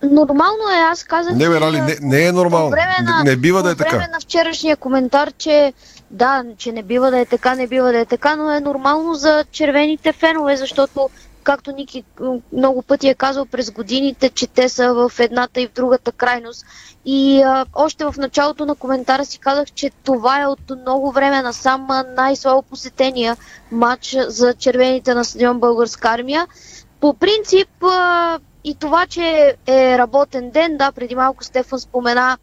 Нормално 0.04 0.70
е, 0.74 0.82
аз 0.92 1.04
казах. 1.04 1.36
Не, 1.36 1.50
бе, 1.50 1.60
Рали, 1.60 1.82
не, 1.82 1.98
не 2.02 2.26
е 2.26 2.32
нормално. 2.32 2.70
На, 2.70 3.24
не, 3.24 3.32
не 3.32 3.36
бива 3.36 3.64
да 3.64 3.72
е 3.72 3.76
така. 3.76 3.90
време 3.90 4.08
на 4.14 4.20
вчерашния 4.20 4.78
коментар, 4.78 5.32
че 5.38 5.74
да, 6.12 6.44
че 6.58 6.72
не 6.72 6.84
бива 6.84 7.12
да 7.12 7.20
е 7.20 7.26
така, 7.26 7.56
не 7.56 7.68
бива 7.68 7.92
да 7.92 8.00
е 8.00 8.06
така, 8.06 8.36
но 8.36 8.52
е 8.52 8.60
нормално 8.60 9.14
за 9.14 9.46
червените 9.52 10.14
фенове, 10.14 10.58
защото 10.58 11.10
както 11.44 11.72
Ники 11.72 12.04
много 12.54 12.82
пъти 12.82 13.08
е 13.08 13.14
казал 13.14 13.46
през 13.46 13.72
годините, 13.72 14.30
че 14.30 14.48
те 14.48 14.70
са 14.70 14.94
в 14.94 15.12
едната 15.20 15.62
и 15.62 15.68
в 15.68 15.74
другата 15.74 16.12
крайност. 16.12 16.66
И 17.06 17.42
а, 17.42 17.66
още 17.74 18.06
в 18.06 18.14
началото 18.18 18.66
на 18.66 18.76
коментара 18.76 19.26
си 19.26 19.40
казах, 19.40 19.72
че 19.72 19.92
това 20.04 20.42
е 20.42 20.48
от 20.48 20.60
много 20.82 21.12
време 21.12 21.42
на 21.42 21.54
сам 21.54 21.88
най-слабо 22.16 22.62
посетения 22.62 23.38
матч 23.72 24.18
за 24.28 24.54
червените 24.54 25.14
на 25.14 25.26
стадион 25.26 25.60
Българска 25.60 26.10
армия. 26.10 26.48
По 27.00 27.14
принцип 27.14 27.70
а, 27.84 28.40
и 28.66 28.76
това, 28.76 29.06
че 29.08 29.56
е 29.68 29.98
работен 29.98 30.50
ден, 30.52 30.78
да, 30.78 30.92
преди 30.92 31.16
малко 31.16 31.44
Стефан 31.44 31.80
спомена 31.80 32.38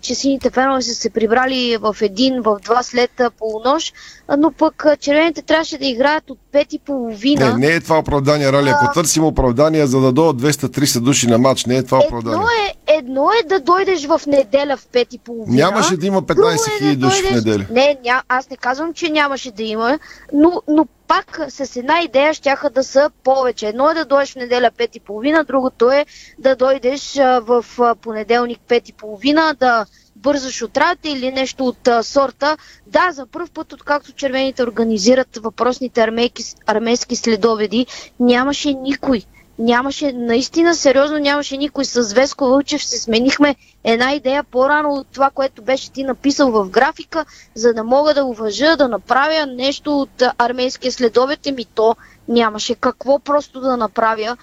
че 0.00 0.14
сините 0.14 0.50
фенове 0.50 0.82
са 0.82 0.94
се 0.94 1.10
прибрали 1.10 1.76
в 1.76 1.96
един, 2.00 2.42
в 2.42 2.58
два 2.64 2.82
след 2.82 3.10
полунощ, 3.38 3.94
но 4.38 4.52
пък 4.52 4.84
червените 5.00 5.42
трябваше 5.42 5.78
да 5.78 5.86
играят 5.86 6.30
от 6.30 6.38
пет 6.52 6.72
и 6.72 6.78
половина. 6.78 7.52
Не, 7.52 7.66
не 7.66 7.74
е 7.74 7.80
това 7.80 7.98
оправдание, 7.98 8.52
Рали. 8.52 8.68
Ако 8.68 8.94
търсим 8.94 9.24
оправдание, 9.24 9.86
за 9.86 10.00
да 10.00 10.12
дойдат 10.12 10.42
230 10.42 11.00
души 11.00 11.26
на 11.26 11.38
матч, 11.38 11.66
не 11.66 11.76
е 11.76 11.82
това 11.82 11.98
оправдание. 11.98 12.36
Едно 12.36 12.48
е, 12.48 12.96
едно 12.98 13.30
е 13.40 13.48
да 13.48 13.60
дойдеш 13.60 14.06
в 14.06 14.20
неделя 14.26 14.76
в 14.76 14.86
пет 14.86 15.12
и 15.12 15.18
половина. 15.18 15.56
Нямаше 15.56 15.96
да 15.96 16.06
има 16.06 16.22
15 16.22 16.56
000 16.56 16.92
е 16.92 16.96
да 16.96 17.06
души 17.06 17.22
в 17.22 17.30
неделя. 17.30 17.66
Не, 17.70 17.98
ня, 18.04 18.22
аз 18.28 18.50
не 18.50 18.56
казвам, 18.56 18.94
че 18.94 19.08
нямаше 19.08 19.50
да 19.50 19.62
има, 19.62 19.98
но, 20.32 20.62
но 20.68 20.86
пак 21.08 21.40
с 21.48 21.76
една 21.76 22.02
идея 22.02 22.34
щяха 22.34 22.70
да 22.70 22.84
са 22.84 23.10
повече. 23.24 23.66
Едно 23.66 23.90
е 23.90 23.94
да 23.94 24.04
дойдеш 24.04 24.32
в 24.32 24.36
неделя 24.36 24.70
5 24.78 24.96
и 24.96 25.00
половина, 25.00 25.44
другото 25.44 25.90
е 25.90 26.06
да 26.38 26.56
дойдеш 26.56 27.14
в 27.40 27.64
понеделник 28.02 28.58
5 28.68 28.90
и 28.90 28.92
половина, 28.92 29.56
да 29.60 29.86
бързаш 30.22 30.62
отрата 30.62 31.08
или 31.08 31.32
нещо 31.32 31.66
от 31.66 31.88
а, 31.88 32.02
сорта. 32.02 32.56
Да, 32.86 33.12
за 33.12 33.26
първ 33.26 33.48
път, 33.54 33.72
откакто 33.72 34.12
червените 34.12 34.62
организират 34.62 35.36
въпросните 35.36 36.00
армейки, 36.00 36.42
армейски 36.66 37.16
следоведи, 37.16 37.86
нямаше 38.20 38.72
никой. 38.72 39.22
Нямаше, 39.58 40.12
наистина 40.12 40.74
сериозно 40.74 41.18
нямаше 41.18 41.56
никой. 41.56 41.84
С 41.84 42.12
Веско 42.12 42.44
Вълчев 42.44 42.84
се 42.84 42.98
сменихме 42.98 43.56
една 43.84 44.12
идея 44.12 44.44
по-рано 44.44 44.92
от 44.92 45.06
това, 45.12 45.30
което 45.30 45.62
беше 45.62 45.90
ти 45.90 46.04
написал 46.04 46.50
в 46.50 46.68
графика, 46.68 47.24
за 47.54 47.74
да 47.74 47.84
мога 47.84 48.14
да 48.14 48.24
уважа, 48.24 48.76
да 48.76 48.88
направя 48.88 49.46
нещо 49.46 50.00
от 50.00 50.22
армейския 50.38 50.92
следовет. 50.92 51.46
Ми 51.46 51.64
то 51.64 51.96
нямаше 52.28 52.74
какво 52.74 53.18
просто 53.18 53.60
да 53.60 53.76
направя, 53.76 54.36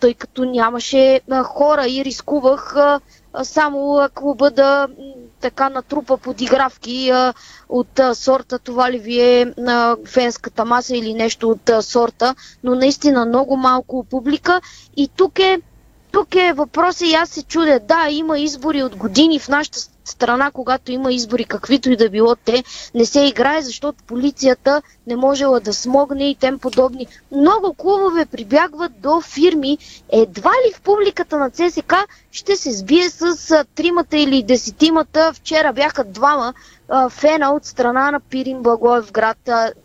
тъй 0.00 0.14
като 0.14 0.44
нямаше 0.44 1.20
хора 1.44 1.86
и 1.88 2.04
рискувах 2.04 2.76
само 3.42 4.08
клуба 4.14 4.50
да 4.50 4.88
така 5.40 5.68
натрупа 5.68 6.16
подигравки 6.16 7.10
а, 7.10 7.34
от 7.68 7.98
а, 7.98 8.14
сорта. 8.14 8.58
Това 8.58 8.92
ли 8.92 8.98
ви 8.98 9.20
е 9.20 9.42
а, 9.58 9.96
фенската 10.06 10.64
маса 10.64 10.96
или 10.96 11.14
нещо 11.14 11.50
от 11.50 11.70
а, 11.70 11.82
сорта, 11.82 12.34
но 12.64 12.74
наистина 12.74 13.26
много 13.26 13.56
малко 13.56 14.04
публика. 14.04 14.60
И 14.96 15.08
тук 15.08 15.38
е 15.38 15.60
тук 16.12 16.34
е 16.34 16.52
въпросът 16.52 17.08
и 17.08 17.14
аз 17.14 17.28
се 17.28 17.42
чудя. 17.42 17.80
Да, 17.80 18.06
има 18.10 18.38
избори 18.38 18.82
от 18.82 18.96
години 18.96 19.38
в 19.38 19.48
нашата 19.48 19.78
страна, 20.04 20.50
когато 20.50 20.92
има 20.92 21.12
избори, 21.12 21.44
каквито 21.44 21.90
и 21.90 21.96
да 21.96 22.10
било 22.10 22.36
те, 22.36 22.64
не 22.94 23.04
се 23.04 23.20
играе, 23.20 23.62
защото 23.62 24.04
полицията 24.04 24.82
не 25.06 25.16
можела 25.16 25.60
да 25.60 25.74
смогне 25.74 26.30
и 26.30 26.34
тем 26.34 26.58
подобни. 26.58 27.06
Много 27.32 27.74
клубове 27.74 28.26
прибягват 28.26 29.00
до 29.00 29.20
фирми. 29.20 29.78
Едва 30.12 30.50
ли 30.50 30.72
в 30.74 30.80
публиката 30.80 31.38
на 31.38 31.50
ЦСК 31.50 31.94
ще 32.32 32.56
се 32.56 32.72
сбие 32.72 33.10
с 33.10 33.64
тримата 33.74 34.16
или 34.16 34.42
десетимата. 34.42 35.32
Вчера 35.34 35.72
бяха 35.72 36.04
двама 36.04 36.54
фена 37.10 37.52
от 37.52 37.64
страна 37.64 38.10
на 38.10 38.20
Пирин 38.20 38.62
Благоев 38.62 39.12
град. 39.12 39.38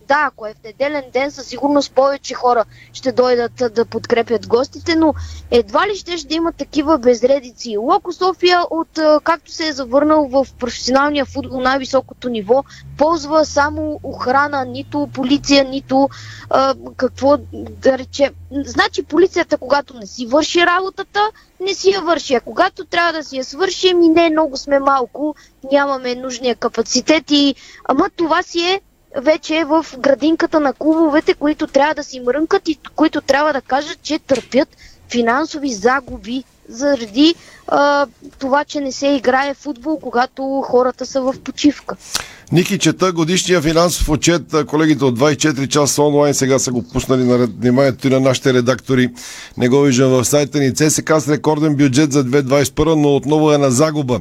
Да, 0.08 0.26
ако 0.28 0.46
е 0.46 0.54
в 0.54 0.64
неделен 0.64 1.04
ден, 1.14 1.32
със 1.32 1.48
сигурност 1.48 1.94
повече 1.94 2.34
хора 2.34 2.66
ще 2.94 3.12
дойдат 3.12 3.52
да 3.74 3.86
подкрепят 3.86 4.48
гостите, 4.48 4.96
но 4.96 5.14
едва 5.52 5.88
ли 5.88 5.96
ще, 5.96 6.18
ще 6.18 6.36
има 6.36 6.52
такива 6.52 6.98
безредици. 6.98 7.78
Локо 7.78 8.14
София, 8.14 8.62
от 8.70 9.00
както 9.24 9.52
се 9.52 9.68
е 9.68 9.74
завърнал 9.74 10.28
в 10.28 10.48
професионалния 10.60 11.26
футбол 11.26 11.62
най-високото 11.62 12.30
ниво, 12.30 12.64
ползва 12.98 13.46
само 13.46 14.00
охрана, 14.04 14.66
нито 14.66 15.10
полиция, 15.14 15.64
нито 15.64 16.10
а, 16.50 16.76
какво 16.98 17.38
да 17.54 17.98
рече. 17.98 18.32
Значи 18.52 19.04
полицията, 19.04 19.58
когато 19.58 19.94
не 19.94 20.06
си 20.06 20.26
върши 20.26 20.66
работата, 20.66 21.20
не 21.62 21.74
си 21.74 21.90
я 21.90 22.02
върши. 22.02 22.36
А 22.36 22.40
когато 22.42 22.86
трябва 22.86 23.14
да 23.14 23.24
си 23.24 23.38
я 23.38 23.44
свършим 23.44 24.02
и 24.02 24.10
не 24.10 24.30
много 24.30 24.58
сме 24.58 24.80
малко, 24.80 25.36
нямаме 25.72 26.16
нужния 26.16 26.56
капацитет 26.56 27.24
и... 27.30 27.56
Ама 27.86 28.10
това 28.10 28.44
си 28.44 28.60
е 28.62 28.82
вече 29.16 29.64
в 29.64 29.86
градинката 30.00 30.60
на 30.60 30.74
клубовете, 30.74 31.34
които 31.34 31.68
трябва 31.68 31.96
да 31.96 32.04
си 32.04 32.20
мрънкат 32.20 32.68
и 32.68 32.80
които 32.96 33.22
трябва 33.22 33.54
да 33.54 33.62
кажат, 33.62 34.02
че 34.02 34.20
търпят 34.20 34.70
финансови 35.10 35.70
загуби 35.70 36.44
заради 36.68 37.36
а, 37.68 38.08
това, 38.40 38.66
че 38.66 38.82
не 38.82 38.92
се 38.92 39.08
играе 39.08 39.54
футбол, 39.54 40.00
когато 40.00 40.44
хората 40.62 41.06
са 41.06 41.22
в 41.22 41.36
почивка. 41.40 41.96
Ники 42.52 42.80
чета 42.80 43.12
годишния 43.12 43.62
финансов 43.62 44.10
отчет. 44.10 44.56
Колегите 44.68 45.06
от 45.06 45.20
24 45.20 45.68
часа 45.68 46.04
онлайн 46.04 46.34
сега 46.34 46.60
са 46.60 46.72
го 46.72 46.84
пуснали 46.84 47.24
на 47.24 47.38
вниманието 47.38 48.08
и 48.08 48.10
на 48.10 48.20
нашите 48.20 48.54
редактори. 48.54 49.10
Не 49.58 49.70
го 49.70 49.82
виждам 49.82 50.12
в 50.12 50.26
сайта 50.26 50.60
ни. 50.60 50.74
ЦСК 50.74 51.12
с 51.20 51.28
рекорден 51.28 51.76
бюджет 51.76 52.12
за 52.12 52.26
2021, 52.26 52.96
но 52.96 53.16
отново 53.16 53.54
е 53.54 53.58
на 53.58 53.72
загуба. 53.72 54.20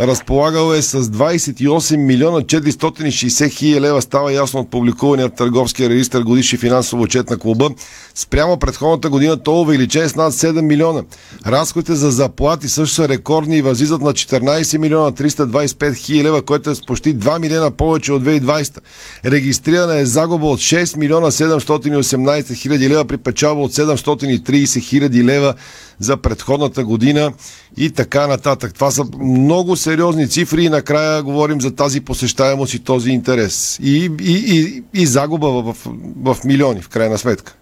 Разполагал 0.00 0.72
е 0.72 0.82
с 0.82 1.02
28 1.02 1.96
милиона 1.96 2.40
460 2.40 3.50
хиляди 3.50 3.80
лева. 3.80 4.02
Става 4.02 4.32
ясно 4.32 4.60
от 4.60 4.70
публикувания 4.70 5.28
търговския 5.28 5.88
регистр 5.88 6.20
годишни 6.20 6.58
финансов 6.58 7.00
отчет 7.00 7.30
на 7.30 7.38
клуба. 7.38 7.70
Спрямо 8.14 8.56
предходната 8.56 9.10
година 9.10 9.36
то 9.42 9.60
увеличение 9.60 10.08
с 10.08 10.16
над 10.16 10.32
7 10.32 10.60
милиона. 10.60 11.02
Разходите 11.46 11.94
за 11.94 12.10
заплати 12.10 12.68
също 12.68 12.94
са 12.94 13.08
рекордни 13.08 13.56
и 13.56 13.62
възлизат 13.62 14.00
на 14.00 14.12
14 14.12 14.78
милиона 14.78 15.12
325 15.12 15.96
хиляди 15.96 16.24
лева, 16.24 16.42
което 16.42 16.70
е 16.70 16.74
с 16.74 16.86
почти 16.86 17.16
2 17.16 17.38
милиона 17.38 17.67
повече 17.70 18.12
от 18.12 18.24
2020. 18.24 18.78
Регистрирана 19.24 19.96
е 19.96 20.06
загуба 20.06 20.46
от 20.46 20.58
6 20.58 20.96
милиона 20.96 21.30
718 21.30 22.54
хиляди 22.54 22.88
лева 22.88 23.04
при 23.04 23.16
печалба 23.16 23.62
от 23.62 23.72
730 23.72 24.80
хиляди 24.80 25.24
лева 25.24 25.54
за 25.98 26.16
предходната 26.16 26.84
година 26.84 27.32
и 27.76 27.90
така 27.90 28.26
нататък. 28.26 28.74
Това 28.74 28.90
са 28.90 29.04
много 29.18 29.76
сериозни 29.76 30.28
цифри 30.28 30.64
и 30.64 30.68
накрая 30.68 31.22
говорим 31.22 31.60
за 31.60 31.74
тази 31.74 32.00
посещаемост 32.00 32.74
и 32.74 32.78
този 32.78 33.10
интерес. 33.10 33.78
И, 33.82 34.10
и, 34.20 34.32
и, 34.32 34.82
и 34.94 35.06
загуба 35.06 35.48
в, 35.48 35.76
в, 36.22 36.36
милиони, 36.44 36.80
в 36.80 36.88
крайна 36.88 37.18
сметка. 37.18 37.54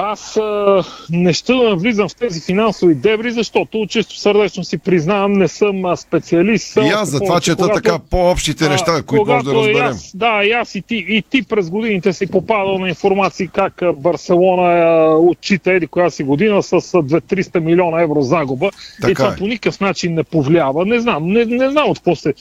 Аз 0.00 0.36
а, 0.36 0.84
не 1.10 1.32
ще 1.32 1.52
да 1.52 1.62
навлизам 1.62 2.08
в 2.08 2.14
тези 2.14 2.40
финансови 2.40 2.94
дебри, 2.94 3.30
защото 3.30 3.86
чисто 3.88 4.16
сърдечно 4.16 4.64
си 4.64 4.78
признавам, 4.78 5.32
не 5.32 5.48
съм 5.48 5.84
а, 5.84 5.96
специалист. 5.96 6.76
И 6.76 6.88
аз 6.88 7.08
за 7.08 7.20
това 7.20 7.40
чета 7.40 7.56
когато, 7.56 7.74
така 7.74 7.98
по-общите 8.10 8.68
неща, 8.68 9.02
които 9.02 9.24
може 9.24 9.44
да 9.44 9.54
разберем. 9.54 9.86
Аз, 9.86 10.16
да, 10.16 10.44
и 10.44 10.52
аз 10.52 10.74
и 10.74 10.82
ти, 10.82 11.04
и 11.08 11.22
ти 11.30 11.42
през 11.42 11.70
годините 11.70 12.12
си 12.12 12.26
попадал 12.26 12.78
на 12.78 12.88
информации 12.88 13.48
как 13.48 13.82
Барселона 13.96 14.62
а, 14.62 15.16
отчита 15.16 15.72
еди 15.72 15.86
коя 15.86 16.10
си 16.10 16.22
година 16.22 16.62
с 16.62 16.80
2-300 16.80 17.60
милиона 17.60 18.02
евро 18.02 18.22
загуба. 18.22 18.70
Така 19.00 19.10
и 19.10 19.14
това 19.14 19.32
е. 19.32 19.36
по 19.36 19.46
никакъв 19.46 19.80
начин 19.80 20.14
не 20.14 20.24
повлиява. 20.24 20.86
Не 20.86 21.00
знам, 21.00 21.32
не, 21.32 21.44
не 21.44 21.70
знам 21.70 21.90
от 21.90 21.98
какво 21.98 22.16
се 22.16 22.34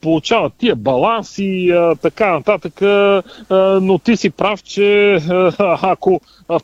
получават 0.00 0.52
тия 0.58 0.76
баланси, 0.76 1.70
а, 1.70 1.96
така 1.96 2.32
нататък, 2.32 2.82
а, 2.82 3.22
но 3.82 3.98
ти 3.98 4.16
си 4.16 4.30
прав, 4.30 4.62
че 4.62 5.14
а, 5.14 5.78
ако 5.82 6.20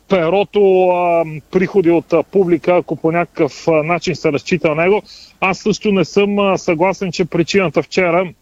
перото 0.09 0.89
а, 0.89 1.23
приходи 1.51 1.91
от 1.91 2.13
а, 2.13 2.23
публика, 2.23 2.75
ако 2.75 2.95
по 2.95 3.11
някакъв 3.11 3.67
а, 3.67 3.71
начин 3.71 4.15
се 4.15 4.31
разчита 4.31 4.75
него, 4.75 5.01
аз 5.41 5.59
също 5.59 5.91
не 5.91 6.05
съм 6.05 6.39
а, 6.39 6.57
съгласен, 6.57 7.11
че 7.11 7.25
причината 7.25 7.83
вчера 7.83 8.33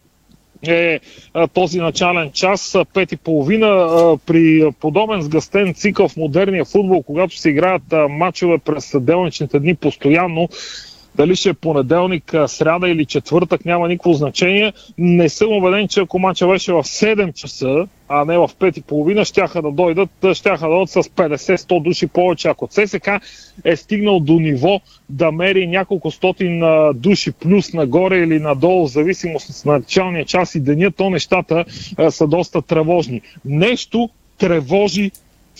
е 0.66 1.00
а, 1.34 1.46
този 1.46 1.80
начален 1.80 2.30
час, 2.30 2.76
пет 2.94 3.12
и 3.12 3.16
половина, 3.16 3.68
при 4.26 4.70
подобен 4.80 5.22
сгъстен 5.22 5.74
цикъл 5.74 6.08
в 6.08 6.16
модерния 6.16 6.64
футбол, 6.64 7.02
когато 7.02 7.36
се 7.36 7.50
играят 7.50 7.92
а, 7.92 8.08
матчове 8.08 8.58
през 8.58 8.94
делничните 9.00 9.58
дни 9.58 9.74
постоянно, 9.74 10.48
дали 11.18 11.36
ще 11.36 11.48
е 11.48 11.54
понеделник, 11.54 12.34
сряда 12.46 12.88
или 12.88 13.04
четвъртък, 13.04 13.64
няма 13.64 13.88
никакво 13.88 14.12
значение. 14.12 14.72
Не 14.98 15.28
съм 15.28 15.52
убеден, 15.52 15.88
че 15.88 16.00
ако 16.00 16.18
мача 16.18 16.48
беше 16.48 16.72
в 16.72 16.82
7 16.82 17.32
часа, 17.32 17.86
а 18.08 18.24
не 18.24 18.38
в 18.38 18.48
5 18.48 18.78
и 18.78 18.82
половина, 18.82 19.24
щяха 19.24 19.62
да 19.62 19.70
дойдат, 19.70 20.10
щяха 20.32 20.68
да 20.68 20.74
дойдат 20.74 20.90
с 20.90 21.02
50-100 21.02 21.82
души 21.82 22.06
повече. 22.06 22.48
Ако 22.48 22.68
ЦСК 22.68 23.08
е 23.64 23.76
стигнал 23.76 24.20
до 24.20 24.32
ниво 24.32 24.80
да 25.08 25.32
мери 25.32 25.66
няколко 25.66 26.10
стотин 26.10 26.62
души 26.94 27.32
плюс 27.32 27.72
нагоре 27.72 28.18
или 28.18 28.38
надолу, 28.38 28.86
в 28.86 28.90
зависимост 28.90 29.66
на 29.66 29.72
началния 29.72 30.24
час 30.24 30.54
и 30.54 30.60
деня, 30.60 30.90
то 30.90 31.10
нещата 31.10 31.64
са 32.10 32.26
доста 32.26 32.62
тревожни. 32.62 33.20
Нещо 33.44 34.08
тревожи 34.38 35.10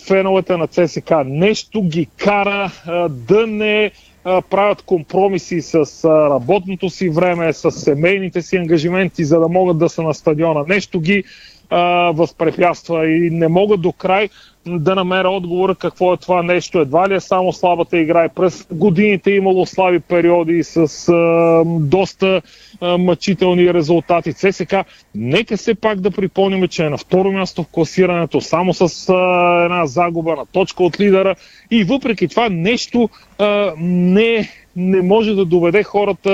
феновете 0.07 0.57
на 0.57 0.67
ЦСК. 0.67 1.11
Нещо 1.25 1.81
ги 1.81 2.07
кара 2.17 2.71
да 3.09 3.47
не 3.47 3.91
правят 4.23 4.81
компромиси 4.81 5.61
с 5.61 6.05
работното 6.05 6.89
си 6.89 7.09
време, 7.09 7.53
с 7.53 7.71
семейните 7.71 8.41
си 8.41 8.57
ангажименти, 8.57 9.25
за 9.25 9.39
да 9.39 9.47
могат 9.47 9.77
да 9.77 9.89
са 9.89 10.01
на 10.01 10.13
стадиона. 10.13 10.63
Нещо 10.67 10.99
ги 10.99 11.23
а, 11.69 11.79
възпрепятства 12.11 13.09
и 13.09 13.29
не 13.29 13.47
могат 13.47 13.81
до 13.81 13.91
край 13.91 14.29
да 14.67 14.95
намеря 14.95 15.29
отговора 15.29 15.75
какво 15.75 16.13
е 16.13 16.17
това 16.17 16.43
нещо. 16.43 16.79
Едва 16.79 17.09
ли 17.09 17.13
е 17.13 17.19
само 17.19 17.53
слабата 17.53 17.97
игра 17.97 18.25
и 18.25 18.29
през 18.29 18.67
годините 18.71 19.31
е 19.31 19.35
имало 19.35 19.65
слаби 19.65 19.99
периоди 19.99 20.63
с 20.63 21.09
а, 21.09 21.63
доста 21.65 22.41
а, 22.81 22.97
мъчителни 22.97 23.73
резултати. 23.73 24.33
ЦСК, 24.33 24.75
нека 25.15 25.57
се 25.57 25.75
пак 25.75 25.99
да 25.99 26.11
припомним, 26.11 26.67
че 26.67 26.85
е 26.85 26.89
на 26.89 26.97
второ 26.97 27.31
място 27.31 27.63
в 27.63 27.67
класирането, 27.67 28.41
само 28.41 28.73
с 28.73 29.09
а, 29.09 29.63
една 29.63 29.85
загуба 29.85 30.35
на 30.35 30.45
точка 30.45 30.83
от 30.83 30.99
лидера 30.99 31.35
и 31.71 31.83
въпреки 31.83 32.27
това 32.27 32.49
нещо 32.49 33.09
а, 33.39 33.73
не, 33.77 34.49
не 34.75 35.01
може 35.01 35.33
да 35.33 35.45
доведе 35.45 35.83
хората 35.83 36.31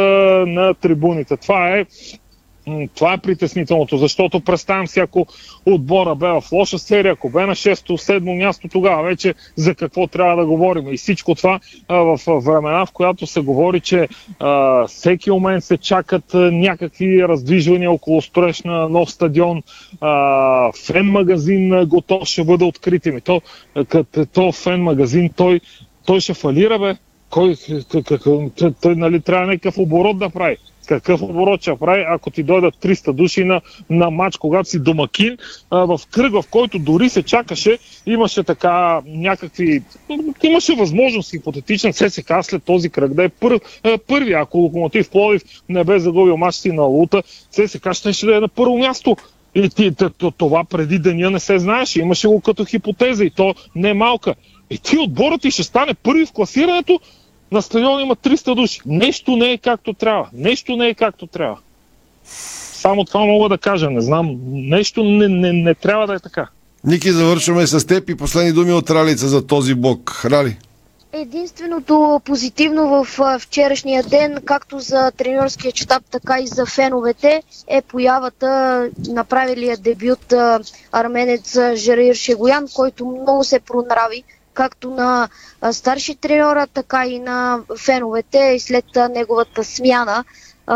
на 0.47 0.73
трибуните. 0.73 1.37
Това 1.37 1.69
е 1.69 1.85
това 2.95 3.13
е 3.13 3.17
притеснителното, 3.17 3.97
защото 3.97 4.39
представям 4.39 4.87
си, 4.87 4.99
ако 4.99 5.27
отбора 5.65 6.15
бе 6.15 6.27
в 6.27 6.43
лоша 6.51 6.79
серия, 6.79 7.13
ако 7.13 7.29
бе 7.29 7.45
на 7.45 7.55
6-7 7.55 8.37
място, 8.37 8.67
тогава 8.67 9.03
вече 9.03 9.33
за 9.55 9.75
какво 9.75 10.07
трябва 10.07 10.35
да 10.35 10.45
говорим. 10.45 10.93
И 10.93 10.97
всичко 10.97 11.35
това 11.35 11.59
а, 11.87 11.95
в 11.95 12.19
времена, 12.27 12.85
в 12.85 12.91
която 12.91 13.27
се 13.27 13.39
говори, 13.39 13.79
че 13.79 14.07
а, 14.39 14.87
всеки 14.87 15.31
момент 15.31 15.63
се 15.63 15.77
чакат 15.77 16.33
някакви 16.33 17.27
раздвижвания 17.27 17.91
около 17.91 18.21
строеж 18.21 18.63
на 18.63 18.89
нов 18.89 19.11
стадион, 19.11 19.63
а, 20.01 20.71
фен 20.85 21.05
магазин 21.05 21.85
готов 21.85 22.27
ще 22.27 22.43
бъде 22.43 22.65
открит. 22.65 23.07
Ами 23.07 23.21
то, 23.21 23.41
като 23.89 24.25
то 24.25 24.51
фен 24.51 24.83
магазин, 24.83 25.29
той, 25.35 25.59
той 26.05 26.19
ще 26.19 26.33
фалира, 26.33 26.79
бе. 26.79 26.95
Кой, 27.29 27.55
как, 27.91 28.05
как, 28.05 28.21
той 28.81 28.95
нали, 28.95 29.21
трябва 29.21 29.47
някакъв 29.47 29.77
оборот 29.77 30.19
да 30.19 30.29
прави 30.29 30.57
какъв 30.85 31.21
оборот 31.21 31.61
ще 31.61 31.75
прави, 31.75 32.05
ако 32.09 32.31
ти 32.31 32.43
дойдат 32.43 32.75
300 32.75 33.13
души 33.13 33.43
на, 33.43 33.61
на 33.89 34.09
матч, 34.09 34.37
когато 34.37 34.69
си 34.69 34.79
домакин, 34.79 35.37
а, 35.71 35.85
в 35.85 35.99
кръг, 36.11 36.33
в 36.33 36.43
който 36.51 36.79
дори 36.79 37.09
се 37.09 37.23
чакаше, 37.23 37.77
имаше 38.05 38.43
така 38.43 39.01
някакви... 39.05 39.83
Имаше 40.43 40.75
възможност 40.75 41.31
хипотетична 41.31 41.93
ССК 41.93 42.33
след 42.41 42.63
този 42.63 42.89
кръг 42.89 43.13
да 43.13 43.23
е 43.23 43.29
пър, 43.29 43.59
първи. 44.07 44.33
Ако 44.33 44.57
Локомотив 44.57 45.09
Пловив 45.09 45.41
не 45.69 45.83
бе 45.83 45.99
загубил 45.99 46.37
матч 46.37 46.55
си 46.55 46.71
на 46.71 46.83
Лута, 46.83 47.23
ССК 47.51 47.93
ще, 47.93 48.13
ще 48.13 48.25
да 48.25 48.37
е 48.37 48.39
на 48.39 48.47
първо 48.47 48.77
място. 48.77 49.17
И 49.55 49.69
ти, 49.69 49.91
това 50.37 50.63
преди 50.63 50.99
деня 50.99 51.29
не 51.31 51.39
се 51.39 51.59
знаеше. 51.59 51.99
Имаше 51.99 52.27
го 52.27 52.41
като 52.41 52.65
хипотеза 52.65 53.23
и 53.23 53.29
то 53.29 53.55
не 53.75 53.89
е 53.89 53.93
малка. 53.93 54.35
И 54.69 54.77
ти 54.77 54.97
отборът 54.97 55.41
ти 55.41 55.51
ще 55.51 55.63
стане 55.63 55.93
първи 55.93 56.25
в 56.25 56.31
класирането, 56.31 56.99
на 57.51 57.61
стадиона 57.61 58.01
има 58.01 58.15
300 58.15 58.55
души. 58.55 58.81
Нещо 58.85 59.35
не 59.35 59.51
е 59.51 59.57
както 59.57 59.93
трябва. 59.93 60.29
Нещо 60.33 60.75
не 60.75 60.87
е 60.87 60.93
както 60.93 61.27
трябва. 61.27 61.57
Само 62.73 63.05
това 63.05 63.25
мога 63.25 63.49
да 63.49 63.57
кажа. 63.57 63.89
Не 63.89 64.01
знам. 64.01 64.37
Нещо 64.47 65.03
не, 65.03 65.27
не, 65.27 65.53
не 65.53 65.75
трябва 65.75 66.07
да 66.07 66.15
е 66.15 66.19
така. 66.19 66.47
Ники, 66.83 67.11
завършваме 67.11 67.67
с 67.67 67.87
теб 67.87 68.09
и 68.09 68.17
последни 68.17 68.51
думи 68.51 68.73
от 68.73 68.89
Ралица 68.89 69.27
за 69.27 69.47
този 69.47 69.73
блок. 69.73 70.21
Рали? 70.25 70.57
Единственото 71.13 72.21
позитивно 72.25 72.87
в 72.87 73.07
вчерашния 73.39 74.03
ден, 74.03 74.37
както 74.45 74.79
за 74.79 75.11
тренерския 75.11 75.71
щаб, 75.75 76.03
така 76.11 76.39
и 76.39 76.47
за 76.47 76.65
феновете, 76.65 77.43
е 77.67 77.81
появата 77.81 78.89
направилия 79.07 79.77
дебют 79.77 80.33
арменец 80.91 81.57
Жерир 81.75 82.15
Шегоян, 82.15 82.67
който 82.75 83.05
много 83.05 83.43
се 83.43 83.59
пронрави 83.59 84.23
както 84.55 84.89
на 84.89 85.29
старши 85.71 86.15
треньора, 86.15 86.67
така 86.67 87.05
и 87.05 87.19
на 87.19 87.59
феновете 87.77 88.59
след 88.59 88.85
неговата 89.09 89.63
смяна. 89.63 90.23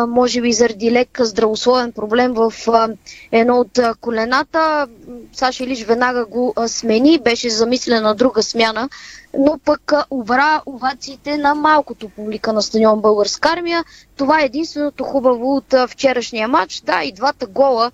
Може 0.07 0.41
би 0.41 0.53
заради 0.53 0.91
лек 0.91 1.17
здравословен 1.21 1.91
проблем 1.91 2.34
в 2.34 2.53
едно 3.32 3.59
от 3.59 3.80
колената. 4.01 4.88
Саша 5.34 5.63
Илич 5.63 5.84
веднага 5.84 6.25
го 6.25 6.53
смени, 6.67 7.19
беше 7.19 7.49
замислена 7.49 8.15
друга 8.15 8.43
смяна, 8.43 8.89
но 9.38 9.59
пък 9.65 9.93
обра 10.09 10.61
овациите 10.65 11.38
на 11.38 11.55
малкото 11.55 12.09
публика 12.09 12.53
на 12.53 12.61
стадион 12.61 13.01
Българска 13.01 13.49
армия. 13.49 13.84
Това 14.15 14.41
е 14.41 14.45
единственото 14.45 15.03
хубаво 15.03 15.55
от 15.55 15.73
вчерашния 15.88 16.47
матч. 16.47 16.82
Да, 16.82 17.03
и 17.03 17.11
двата 17.11 17.45
гола 17.47 17.91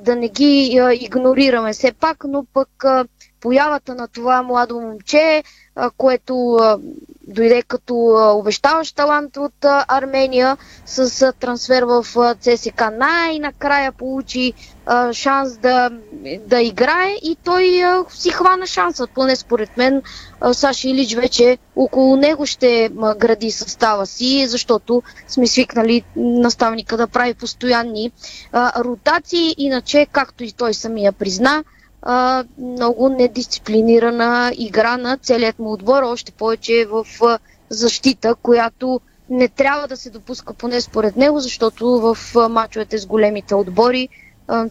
да 0.00 0.16
не 0.16 0.28
ги 0.28 0.80
игнорираме 1.00 1.72
все 1.72 1.92
пак, 1.92 2.24
но 2.28 2.44
пък 2.54 2.84
появата 3.40 3.94
на 3.94 4.08
това 4.08 4.42
младо 4.42 4.80
момче, 4.80 5.42
което 5.96 6.58
дойде 7.28 7.62
като 7.62 7.94
обещаващ 8.38 8.96
талант 8.96 9.36
от 9.36 9.54
Армения 9.88 10.56
с 10.86 11.32
трансфер 11.32 11.82
в 11.82 12.06
ЦСК. 12.40 12.82
Най-накрая 12.92 13.92
получи 13.92 14.52
шанс 15.12 15.56
да, 15.56 15.90
да 16.46 16.62
играе 16.62 17.10
и 17.22 17.36
той 17.44 17.82
си 18.08 18.30
хвана 18.30 18.66
шанса. 18.66 19.06
Поне 19.14 19.36
според 19.36 19.76
мен 19.76 20.02
Саши 20.52 20.88
Илич 20.88 21.14
вече 21.14 21.58
около 21.76 22.16
него 22.16 22.46
ще 22.46 22.90
гради 23.16 23.50
състава 23.50 24.06
си, 24.06 24.46
защото 24.46 25.02
сме 25.28 25.46
свикнали 25.46 26.04
наставника 26.16 26.96
да 26.96 27.06
прави 27.06 27.34
постоянни 27.34 28.12
ротации. 28.54 29.54
Иначе, 29.58 30.06
както 30.12 30.44
и 30.44 30.52
той 30.52 30.74
самия 30.74 31.12
призна, 31.12 31.64
а, 32.10 32.44
много 32.58 33.08
недисциплинирана 33.08 34.52
игра 34.56 34.96
на 34.96 35.16
целият 35.18 35.58
му 35.58 35.72
отбор, 35.72 36.02
още 36.02 36.32
повече 36.32 36.86
в 36.86 37.06
а, 37.22 37.38
защита, 37.70 38.34
която 38.34 39.00
не 39.30 39.48
трябва 39.48 39.88
да 39.88 39.96
се 39.96 40.10
допуска 40.10 40.54
поне 40.54 40.80
според 40.80 41.16
него, 41.16 41.40
защото 41.40 41.86
в 41.90 42.18
мачовете 42.48 42.98
с 42.98 43.06
големите 43.06 43.54
отбори 43.54 44.08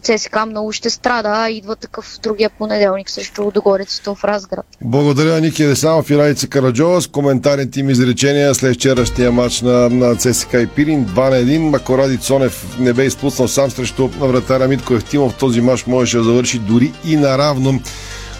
ЦСКА 0.02 0.46
много 0.46 0.72
ще 0.72 0.90
страда, 0.90 1.50
идва 1.50 1.76
такъв 1.76 2.18
другия 2.22 2.50
понеделник 2.50 3.10
срещу 3.10 3.42
Лудогорецето 3.44 4.14
в 4.14 4.24
Разград. 4.24 4.66
Благодаря 4.80 5.40
Ники 5.40 5.64
Десанов 5.64 6.10
и 6.10 6.18
Райца 6.18 6.48
Караджова 6.48 7.02
с 7.02 7.06
коментарните 7.06 7.80
им 7.80 7.90
изречения 7.90 8.54
след 8.54 8.74
вчерашния 8.74 9.32
матч 9.32 9.62
на, 9.62 9.90
на 9.90 10.16
ЦСКА 10.16 10.60
и 10.60 10.66
Пирин 10.66 11.06
2 11.06 11.30
на 11.30 11.36
1. 11.36 11.58
Макоради 11.58 12.18
Цонев 12.18 12.76
не 12.78 12.92
бе 12.92 13.04
изпуснал 13.04 13.48
сам 13.48 13.70
срещу 13.70 14.08
вратаря 14.08 14.68
Митко 14.68 14.94
Евтимов. 14.94 15.34
Този 15.34 15.60
матч 15.60 15.86
можеше 15.86 16.16
да 16.16 16.24
завърши 16.24 16.58
дори 16.58 16.92
и 17.04 17.16
наравно, 17.16 17.80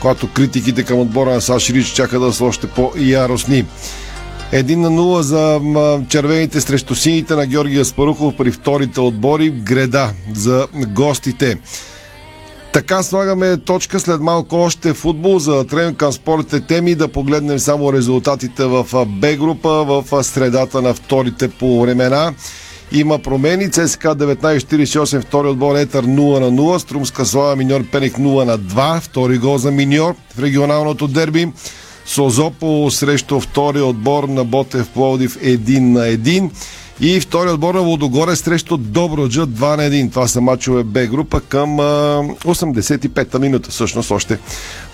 когато 0.00 0.32
критиките 0.32 0.84
към 0.84 0.98
отбора 0.98 1.30
на 1.30 1.40
Саш 1.40 1.70
Рич 1.70 1.86
чака 1.86 2.20
да 2.20 2.32
са 2.32 2.44
още 2.44 2.66
по-яростни. 2.66 3.64
1 4.52 4.76
на 4.76 4.90
0 4.90 5.20
за 5.20 5.60
червените 6.08 6.60
срещу 6.60 6.94
сините 6.94 7.34
на 7.34 7.46
Георгия 7.46 7.84
Спарухов 7.84 8.36
при 8.36 8.50
вторите 8.50 9.00
отбори. 9.00 9.50
Греда 9.50 10.10
за 10.34 10.66
гостите. 10.74 11.58
Така 12.72 13.02
слагаме 13.02 13.56
точка 13.56 14.00
след 14.00 14.20
малко 14.20 14.56
още 14.56 14.92
футбол, 14.94 15.38
за 15.38 15.54
да 15.54 15.66
тренем 15.66 15.94
към 15.94 16.12
спортните 16.12 16.66
теми 16.66 16.94
да 16.94 17.08
погледнем 17.08 17.58
само 17.58 17.92
резултатите 17.92 18.64
в 18.64 19.06
Б 19.06 19.36
група 19.36 19.68
в 19.68 20.24
средата 20.24 20.82
на 20.82 20.94
вторите 20.94 21.48
по 21.48 21.80
времена. 21.80 22.34
Има 22.92 23.18
промени. 23.18 23.70
ЦСКА 23.70 24.16
1948, 24.16 25.20
втори 25.20 25.48
отбор 25.48 25.76
Етър 25.76 26.06
0 26.06 26.40
на 26.40 26.50
0. 26.50 26.78
Струмска 26.78 27.26
слава 27.26 27.56
Миньор 27.56 27.84
Пеник 27.92 28.18
0 28.18 28.44
на 28.44 28.58
2. 28.58 29.00
Втори 29.00 29.38
гол 29.38 29.58
за 29.58 29.70
Миньор 29.70 30.14
в 30.36 30.42
регионалното 30.42 31.08
дерби. 31.08 31.48
Созопол 32.08 32.90
срещу 32.90 33.40
втори 33.40 33.80
отбор 33.80 34.24
на 34.24 34.44
Ботев 34.44 34.88
Пловдив 34.88 35.38
1 35.38 35.80
на 35.80 36.00
1. 36.00 36.50
И 37.00 37.20
втори 37.20 37.50
отбор 37.50 37.74
на 37.74 37.82
Водогоре 37.82 38.36
срещу 38.36 38.76
Доброджа 38.76 39.46
2 39.46 39.76
на 39.76 39.82
1. 39.82 40.10
Това 40.10 40.28
са 40.28 40.40
мачове 40.40 40.82
Б 40.84 41.06
група 41.06 41.40
към 41.40 41.70
85-та 41.70 43.38
минута. 43.38 43.70
Всъщност 43.70 44.10
още 44.10 44.38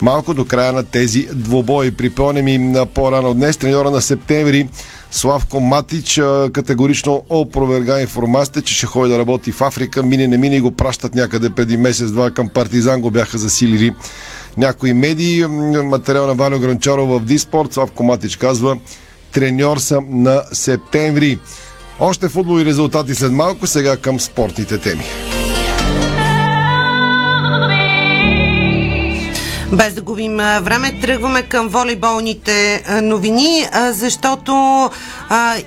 малко 0.02 0.34
до 0.34 0.44
края 0.44 0.72
на 0.72 0.84
тези 0.84 1.28
двобои. 1.34 1.90
Припомням 1.90 2.48
им 2.48 2.76
по-рано 2.94 3.34
днес 3.34 3.56
треньора 3.56 3.90
на 3.90 4.00
септември 4.00 4.68
Славко 5.10 5.60
Матич 5.60 6.20
категорично 6.52 7.24
опроверга 7.28 8.00
информацията, 8.00 8.62
че 8.62 8.74
ще 8.74 8.86
ходи 8.86 9.12
да 9.12 9.18
работи 9.18 9.52
в 9.52 9.60
Африка. 9.60 10.02
Мине 10.02 10.28
не 10.28 10.38
мине 10.38 10.56
и 10.56 10.60
го 10.60 10.70
пращат 10.70 11.14
някъде 11.14 11.50
преди 11.50 11.76
месец-два 11.76 12.30
към 12.30 12.48
Партизан 12.48 13.00
го 13.00 13.10
бяха 13.10 13.38
засилили 13.38 13.94
някои 14.56 14.92
медии. 14.92 15.46
Материал 15.84 16.26
на 16.26 16.34
Валио 16.34 16.58
Гранчаров 16.58 17.08
в 17.08 17.24
Диспорт. 17.24 17.72
Славко 17.72 18.02
Матич 18.02 18.36
казва 18.36 18.76
треньор 19.32 19.78
съм 19.78 20.06
на 20.10 20.42
септември. 20.52 21.38
Още 22.00 22.28
футбол 22.28 22.58
резултати 22.58 23.14
след 23.14 23.32
малко, 23.32 23.66
сега 23.66 23.96
към 23.96 24.20
спортните 24.20 24.78
теми. 24.78 25.04
Без 29.76 29.94
да 29.94 30.02
губим 30.02 30.36
време, 30.36 31.00
тръгваме 31.00 31.42
към 31.42 31.68
волейболните 31.68 32.84
новини, 33.02 33.66
защото 33.90 34.90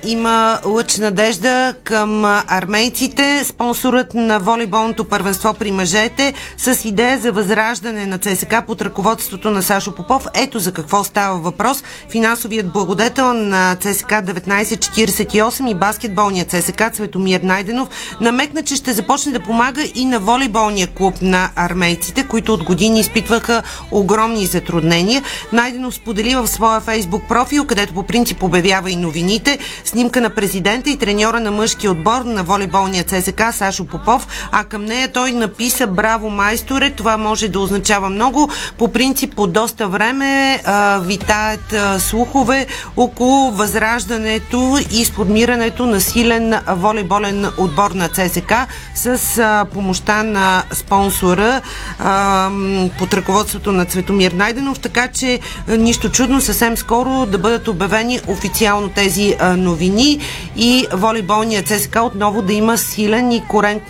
има 0.06 0.58
лъч 0.66 0.96
надежда 0.96 1.74
към 1.84 2.24
армейците. 2.24 3.44
Спонсорът 3.44 4.14
на 4.14 4.38
волейболното 4.38 5.04
първенство 5.04 5.54
при 5.54 5.72
мъжете 5.72 6.34
с 6.56 6.84
идея 6.84 7.18
за 7.18 7.32
възраждане 7.32 8.06
на 8.06 8.18
ЦСК 8.18 8.54
под 8.66 8.82
ръководството 8.82 9.50
на 9.50 9.62
Сашо 9.62 9.94
Попов. 9.94 10.26
Ето 10.34 10.58
за 10.58 10.72
какво 10.72 11.04
става 11.04 11.38
въпрос. 11.38 11.84
Финансовият 12.10 12.72
благодетел 12.72 13.32
на 13.32 13.76
ЦСК 13.76 14.10
1948 14.10 15.70
и 15.70 15.74
баскетболният 15.74 16.50
ЦСК 16.50 16.82
Цветомир 16.92 17.40
Найденов 17.40 17.88
намекна, 18.20 18.62
че 18.62 18.76
ще 18.76 18.92
започне 18.92 19.32
да 19.32 19.40
помага 19.40 19.82
и 19.94 20.04
на 20.04 20.20
волейболния 20.20 20.86
клуб 20.86 21.14
на 21.22 21.50
армейците, 21.56 22.26
които 22.28 22.54
от 22.54 22.64
години 22.64 23.00
изпитваха 23.00 23.62
огромни 23.98 24.46
затруднения. 24.46 25.22
Найденов 25.52 25.94
сподели 25.94 26.36
в 26.36 26.46
своя 26.46 26.80
фейсбук 26.80 27.22
профил, 27.28 27.66
където 27.66 27.94
по 27.94 28.02
принцип 28.02 28.42
обявява 28.42 28.90
и 28.90 28.96
новините, 28.96 29.58
снимка 29.84 30.20
на 30.20 30.30
президента 30.30 30.90
и 30.90 30.96
треньора 30.96 31.40
на 31.40 31.50
мъжки 31.50 31.88
отбор 31.88 32.20
на 32.24 32.42
волейболния 32.42 33.04
ЦСК 33.04 33.42
Сашо 33.52 33.84
Попов, 33.84 34.26
а 34.52 34.64
към 34.64 34.84
нея 34.84 35.12
той 35.12 35.32
написа 35.32 35.86
Браво 35.86 36.30
майсторе, 36.30 36.90
това 36.90 37.16
може 37.16 37.48
да 37.48 37.60
означава 37.60 38.08
много. 38.08 38.50
По 38.78 38.92
принцип 38.92 39.34
по 39.36 39.46
доста 39.46 39.88
време 39.88 40.60
а, 40.64 40.98
витаят 40.98 41.72
а, 41.72 42.00
слухове 42.00 42.66
около 42.96 43.50
възраждането 43.50 44.78
и 44.90 45.04
сформирането 45.04 45.86
на 45.86 46.00
силен 46.00 46.54
волейболен 46.68 47.46
отбор 47.58 47.90
на 47.90 48.08
ЦСК 48.08 48.52
с 48.94 49.38
а, 49.38 49.66
помощта 49.72 50.22
на 50.22 50.62
спонсора 50.72 51.60
а, 51.98 52.50
под 52.98 53.14
ръководството 53.14 53.72
на 53.72 53.86
Цветомир 53.88 54.32
Найденов, 54.32 54.78
така 54.78 55.08
че 55.08 55.40
нищо 55.68 56.10
чудно 56.10 56.40
съвсем 56.40 56.76
скоро 56.76 57.26
да 57.26 57.38
бъдат 57.38 57.68
обявени 57.68 58.20
официално 58.26 58.88
тези 58.88 59.36
новини 59.56 60.20
и 60.56 60.86
волейболният 60.92 61.66
ЦСК 61.66 61.96
отново 62.02 62.42
да 62.42 62.52
има 62.52 62.78
силен 62.78 63.32
и 63.32 63.44
корент 63.48 63.82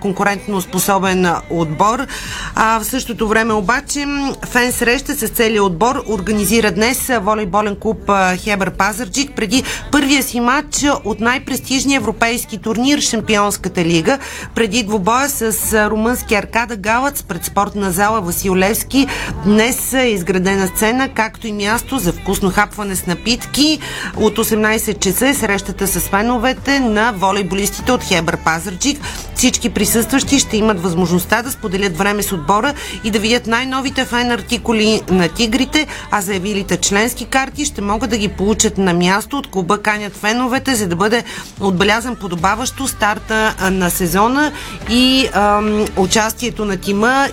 конкурентно 0.00 0.60
способен 0.60 1.26
отбор. 1.50 2.06
А 2.54 2.80
в 2.80 2.84
същото 2.84 3.28
време 3.28 3.52
обаче 3.52 4.06
фен 4.46 4.72
среща 4.72 5.14
с 5.14 5.28
целият 5.28 5.64
отбор 5.64 6.02
организира 6.08 6.72
днес 6.72 7.10
волейболен 7.20 7.76
клуб 7.76 8.10
Хебър 8.36 8.70
Пазарджик 8.70 9.30
преди 9.36 9.62
първия 9.92 10.22
си 10.22 10.40
матч 10.40 10.84
от 11.04 11.20
най-престижния 11.20 11.96
европейски 11.96 12.58
турнир 12.58 13.00
Шампионската 13.00 13.84
лига. 13.84 14.18
Преди 14.54 14.82
двубоя 14.82 15.28
с 15.28 15.52
румънски 15.90 16.34
Аркада 16.34 16.76
Галац 16.76 17.22
пред 17.22 17.44
спортна 17.44 17.92
зала 17.92 18.20
Васил 18.20 18.56
Левски. 18.56 19.06
Днес 19.44 19.92
е 19.92 20.06
изградена 20.06 20.66
сцена, 20.66 21.08
както 21.08 21.46
и 21.46 21.52
място 21.52 21.98
за 21.98 22.12
вкусно 22.12 22.50
хапване 22.50 22.96
с 22.96 23.06
напитки. 23.06 23.78
От 24.16 24.38
18 24.38 24.98
часа 24.98 25.28
е 25.28 25.34
срещата 25.34 25.86
с 25.86 26.00
феновете 26.00 26.80
на 26.80 27.12
волейболистите 27.12 27.92
от 27.92 28.04
Хебър 28.04 28.36
Пазарджик. 28.36 29.00
Всички 29.34 29.70
присъстващи 29.70 30.38
ще 30.38 30.56
имат 30.56 30.82
възможността 30.82 31.42
да 31.42 31.50
споделят 31.50 31.96
време 31.96 32.22
с 32.22 32.32
отбора 32.32 32.74
и 33.04 33.10
да 33.10 33.18
видят 33.18 33.46
най-новите 33.46 34.04
фен 34.04 34.30
артикули 34.30 35.02
на 35.08 35.28
тигрите, 35.28 35.86
а 36.10 36.20
заявилите 36.20 36.76
членски 36.76 37.24
карти 37.24 37.64
ще 37.64 37.80
могат 37.80 38.10
да 38.10 38.16
ги 38.16 38.28
получат 38.28 38.78
на 38.78 38.94
място. 38.94 39.38
От 39.38 39.46
клуба 39.46 39.78
канят 39.78 40.16
феновете, 40.16 40.74
за 40.74 40.86
да 40.86 40.96
бъде 40.96 41.24
отбелязан 41.60 42.16
подобаващо 42.16 42.88
старта 42.88 43.54
на 43.70 43.90
сезона 43.90 44.52
и 44.90 45.28
ам, 45.32 45.84
участието 45.96 46.64
на 46.64 46.76
тима 46.76 47.26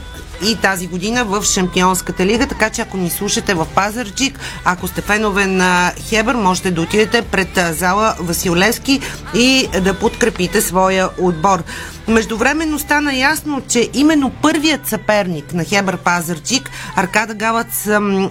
и 0.43 0.55
тази 0.55 0.87
година 0.87 1.25
в 1.25 1.43
Шампионската 1.43 2.25
лига, 2.25 2.47
така 2.47 2.69
че 2.69 2.81
ако 2.81 2.97
ни 2.97 3.09
слушате 3.09 3.53
в 3.53 3.67
Пазарчик, 3.75 4.39
ако 4.65 4.87
сте 4.87 5.01
фенове 5.01 5.45
на 5.45 5.93
Хебър, 5.99 6.35
можете 6.35 6.71
да 6.71 6.81
отидете 6.81 7.21
пред 7.21 7.59
зала 7.71 8.15
Василевски 8.19 9.01
и 9.35 9.67
да 9.81 9.93
подкрепите 9.99 10.61
своя 10.61 11.09
отбор. 11.19 11.63
Междувременно 12.07 12.79
стана 12.79 13.15
ясно, 13.15 13.61
че 13.67 13.89
именно 13.93 14.29
първият 14.29 14.87
съперник 14.87 15.53
на 15.53 15.63
Хебър 15.63 15.97
Пазарчик, 15.97 16.69
Аркада 16.95 17.33
Галац 17.33 17.87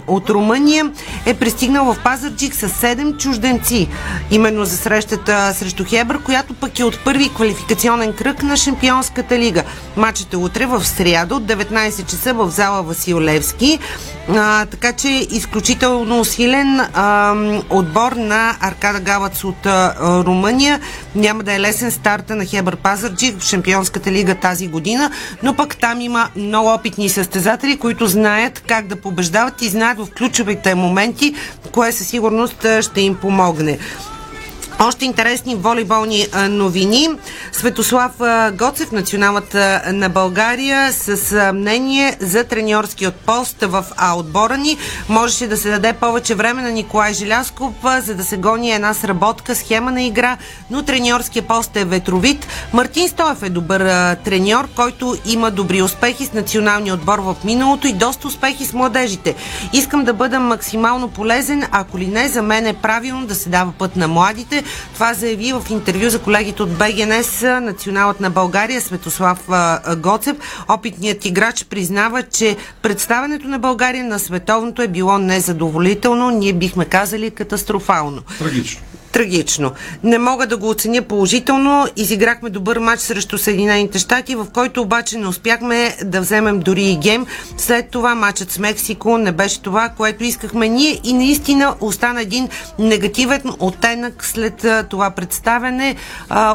от 0.07 0.29
Румъния, 0.29 0.91
е 1.25 1.33
пристигнал 1.33 1.93
в 1.93 2.03
Пазарчик 2.03 2.55
с 2.55 2.69
7 2.69 3.17
чужденци. 3.17 3.87
Именно 4.31 4.65
за 4.65 4.77
срещата 4.77 5.53
срещу 5.53 5.83
Хебър, 5.87 6.21
която 6.21 6.53
пък 6.53 6.79
е 6.79 6.83
от 6.83 6.99
първи 7.03 7.29
квалификационен 7.29 8.13
кръг 8.13 8.43
на 8.43 8.57
Шампионската 8.57 9.39
лига. 9.39 9.63
Матчът 9.97 10.33
е 10.33 10.37
утре 10.37 10.65
в 10.65 10.85
сряда 10.85 11.35
от 11.35 11.43
19 11.43 12.05
часа 12.05 12.33
в 12.33 12.49
зала 12.49 12.83
Васил 12.83 13.21
Левски. 13.21 13.79
А, 14.29 14.65
така 14.65 14.93
че 14.93 15.07
изключително 15.31 16.19
усилен 16.19 16.79
а, 16.79 17.35
отбор 17.69 18.11
на 18.11 18.55
Аркада 18.59 18.99
Галац 18.99 19.43
от 19.43 19.65
а, 19.65 19.93
Румъния. 20.25 20.79
Няма 21.15 21.43
да 21.43 21.53
е 21.53 21.59
лесен 21.59 21.91
старта 21.91 22.35
на 22.35 22.45
Хебър 22.45 22.75
Пазарджик 22.75 23.39
в 23.39 23.43
лига 24.11 24.35
тази 24.35 24.67
година, 24.67 25.11
но 25.43 25.55
пък 25.55 25.77
там 25.77 26.01
има 26.01 26.29
много 26.35 26.73
опитни 26.73 27.09
състезатели, 27.09 27.77
които 27.77 28.07
знаят 28.07 28.63
как 28.67 28.87
да 28.87 28.95
побеждават 28.95 29.61
и 29.61 29.69
знаят 29.69 29.97
в 29.97 30.07
ключовите 30.17 30.75
моменти, 30.75 31.35
кое 31.71 31.91
със 31.91 32.07
сигурност 32.07 32.65
ще 32.81 33.01
им 33.01 33.15
помогне. 33.15 33.77
Още 34.79 35.05
интересни 35.05 35.55
волейболни 35.55 36.27
новини. 36.49 37.09
Светослав 37.51 38.11
Гоцев, 38.53 38.91
националната 38.91 39.81
на 39.93 40.09
България, 40.09 40.93
с 40.93 41.51
мнение 41.53 42.17
за 42.19 42.43
треньорски 42.43 43.07
пост 43.25 43.57
в 43.61 43.85
А 43.97 44.17
отбора 44.17 44.57
ни. 44.57 44.77
Можеше 45.09 45.47
да 45.47 45.57
се 45.57 45.69
даде 45.69 45.93
повече 45.93 46.35
време 46.35 46.61
на 46.61 46.71
Николай 46.71 47.13
Желясков, 47.13 47.73
за 47.99 48.15
да 48.15 48.23
се 48.23 48.37
гони 48.37 48.71
една 48.71 48.93
сработка, 48.93 49.55
схема 49.55 49.91
на 49.91 50.03
игра, 50.03 50.37
но 50.71 50.83
треньорския 50.83 51.43
пост 51.43 51.75
е 51.75 51.85
ветровит. 51.85 52.47
Мартин 52.73 53.09
Стоев 53.09 53.43
е 53.43 53.49
добър 53.49 54.15
треньор, 54.15 54.67
който 54.75 55.15
има 55.25 55.51
добри 55.51 55.81
успехи 55.81 56.25
с 56.25 56.33
националния 56.33 56.93
отбор 56.93 57.19
в 57.19 57.35
миналото 57.43 57.87
и 57.87 57.93
доста 57.93 58.27
успехи 58.27 58.65
с 58.65 58.73
младежите. 58.73 59.35
Искам 59.73 60.03
да 60.03 60.13
бъда 60.13 60.39
максимално 60.39 61.07
полезен, 61.07 61.63
ако 61.71 61.97
ли 61.97 62.07
не, 62.07 62.27
за 62.27 62.41
мен 62.41 62.67
е 62.67 62.73
правилно 62.73 63.27
да 63.27 63.35
се 63.35 63.49
дава 63.49 63.71
път 63.71 63.95
на 63.95 64.07
младите, 64.07 64.63
това 64.93 65.13
заяви 65.13 65.53
в 65.53 65.63
интервю 65.69 66.09
за 66.09 66.19
колегите 66.19 66.63
от 66.63 66.77
БГНС 66.77 67.61
националът 67.61 68.19
на 68.19 68.29
България 68.29 68.81
Светослав 68.81 69.39
Гоцев. 69.97 70.37
Опитният 70.69 71.25
играч 71.25 71.65
признава, 71.65 72.23
че 72.23 72.57
представенето 72.81 73.47
на 73.47 73.59
България 73.59 74.03
на 74.03 74.19
световното 74.19 74.81
е 74.81 74.87
било 74.87 75.17
незадоволително, 75.17 76.29
ние 76.29 76.53
бихме 76.53 76.85
казали 76.85 77.31
катастрофално. 77.31 78.21
Трагично 78.39 78.81
трагично. 79.15 79.71
Не 80.03 80.17
мога 80.17 80.47
да 80.47 80.57
го 80.57 80.69
оценя 80.69 81.01
положително. 81.01 81.87
Изиграхме 81.95 82.49
добър 82.49 82.79
матч 82.79 83.01
срещу 83.01 83.37
Съединените 83.37 83.99
щати, 83.99 84.35
в 84.35 84.47
който 84.53 84.81
обаче 84.81 85.17
не 85.17 85.27
успяхме 85.27 85.95
да 86.03 86.21
вземем 86.21 86.59
дори 86.59 86.83
и 86.83 86.97
гем. 86.97 87.25
След 87.57 87.89
това 87.89 88.15
матчът 88.15 88.51
с 88.51 88.59
Мексико 88.59 89.17
не 89.17 89.31
беше 89.31 89.61
това, 89.61 89.89
което 89.89 90.23
искахме 90.23 90.67
ние 90.67 90.99
и 91.03 91.13
наистина 91.13 91.75
остана 91.81 92.21
един 92.21 92.49
негативен 92.79 93.41
оттенък 93.59 94.25
след 94.25 94.65
това 94.89 95.09
представене. 95.09 95.95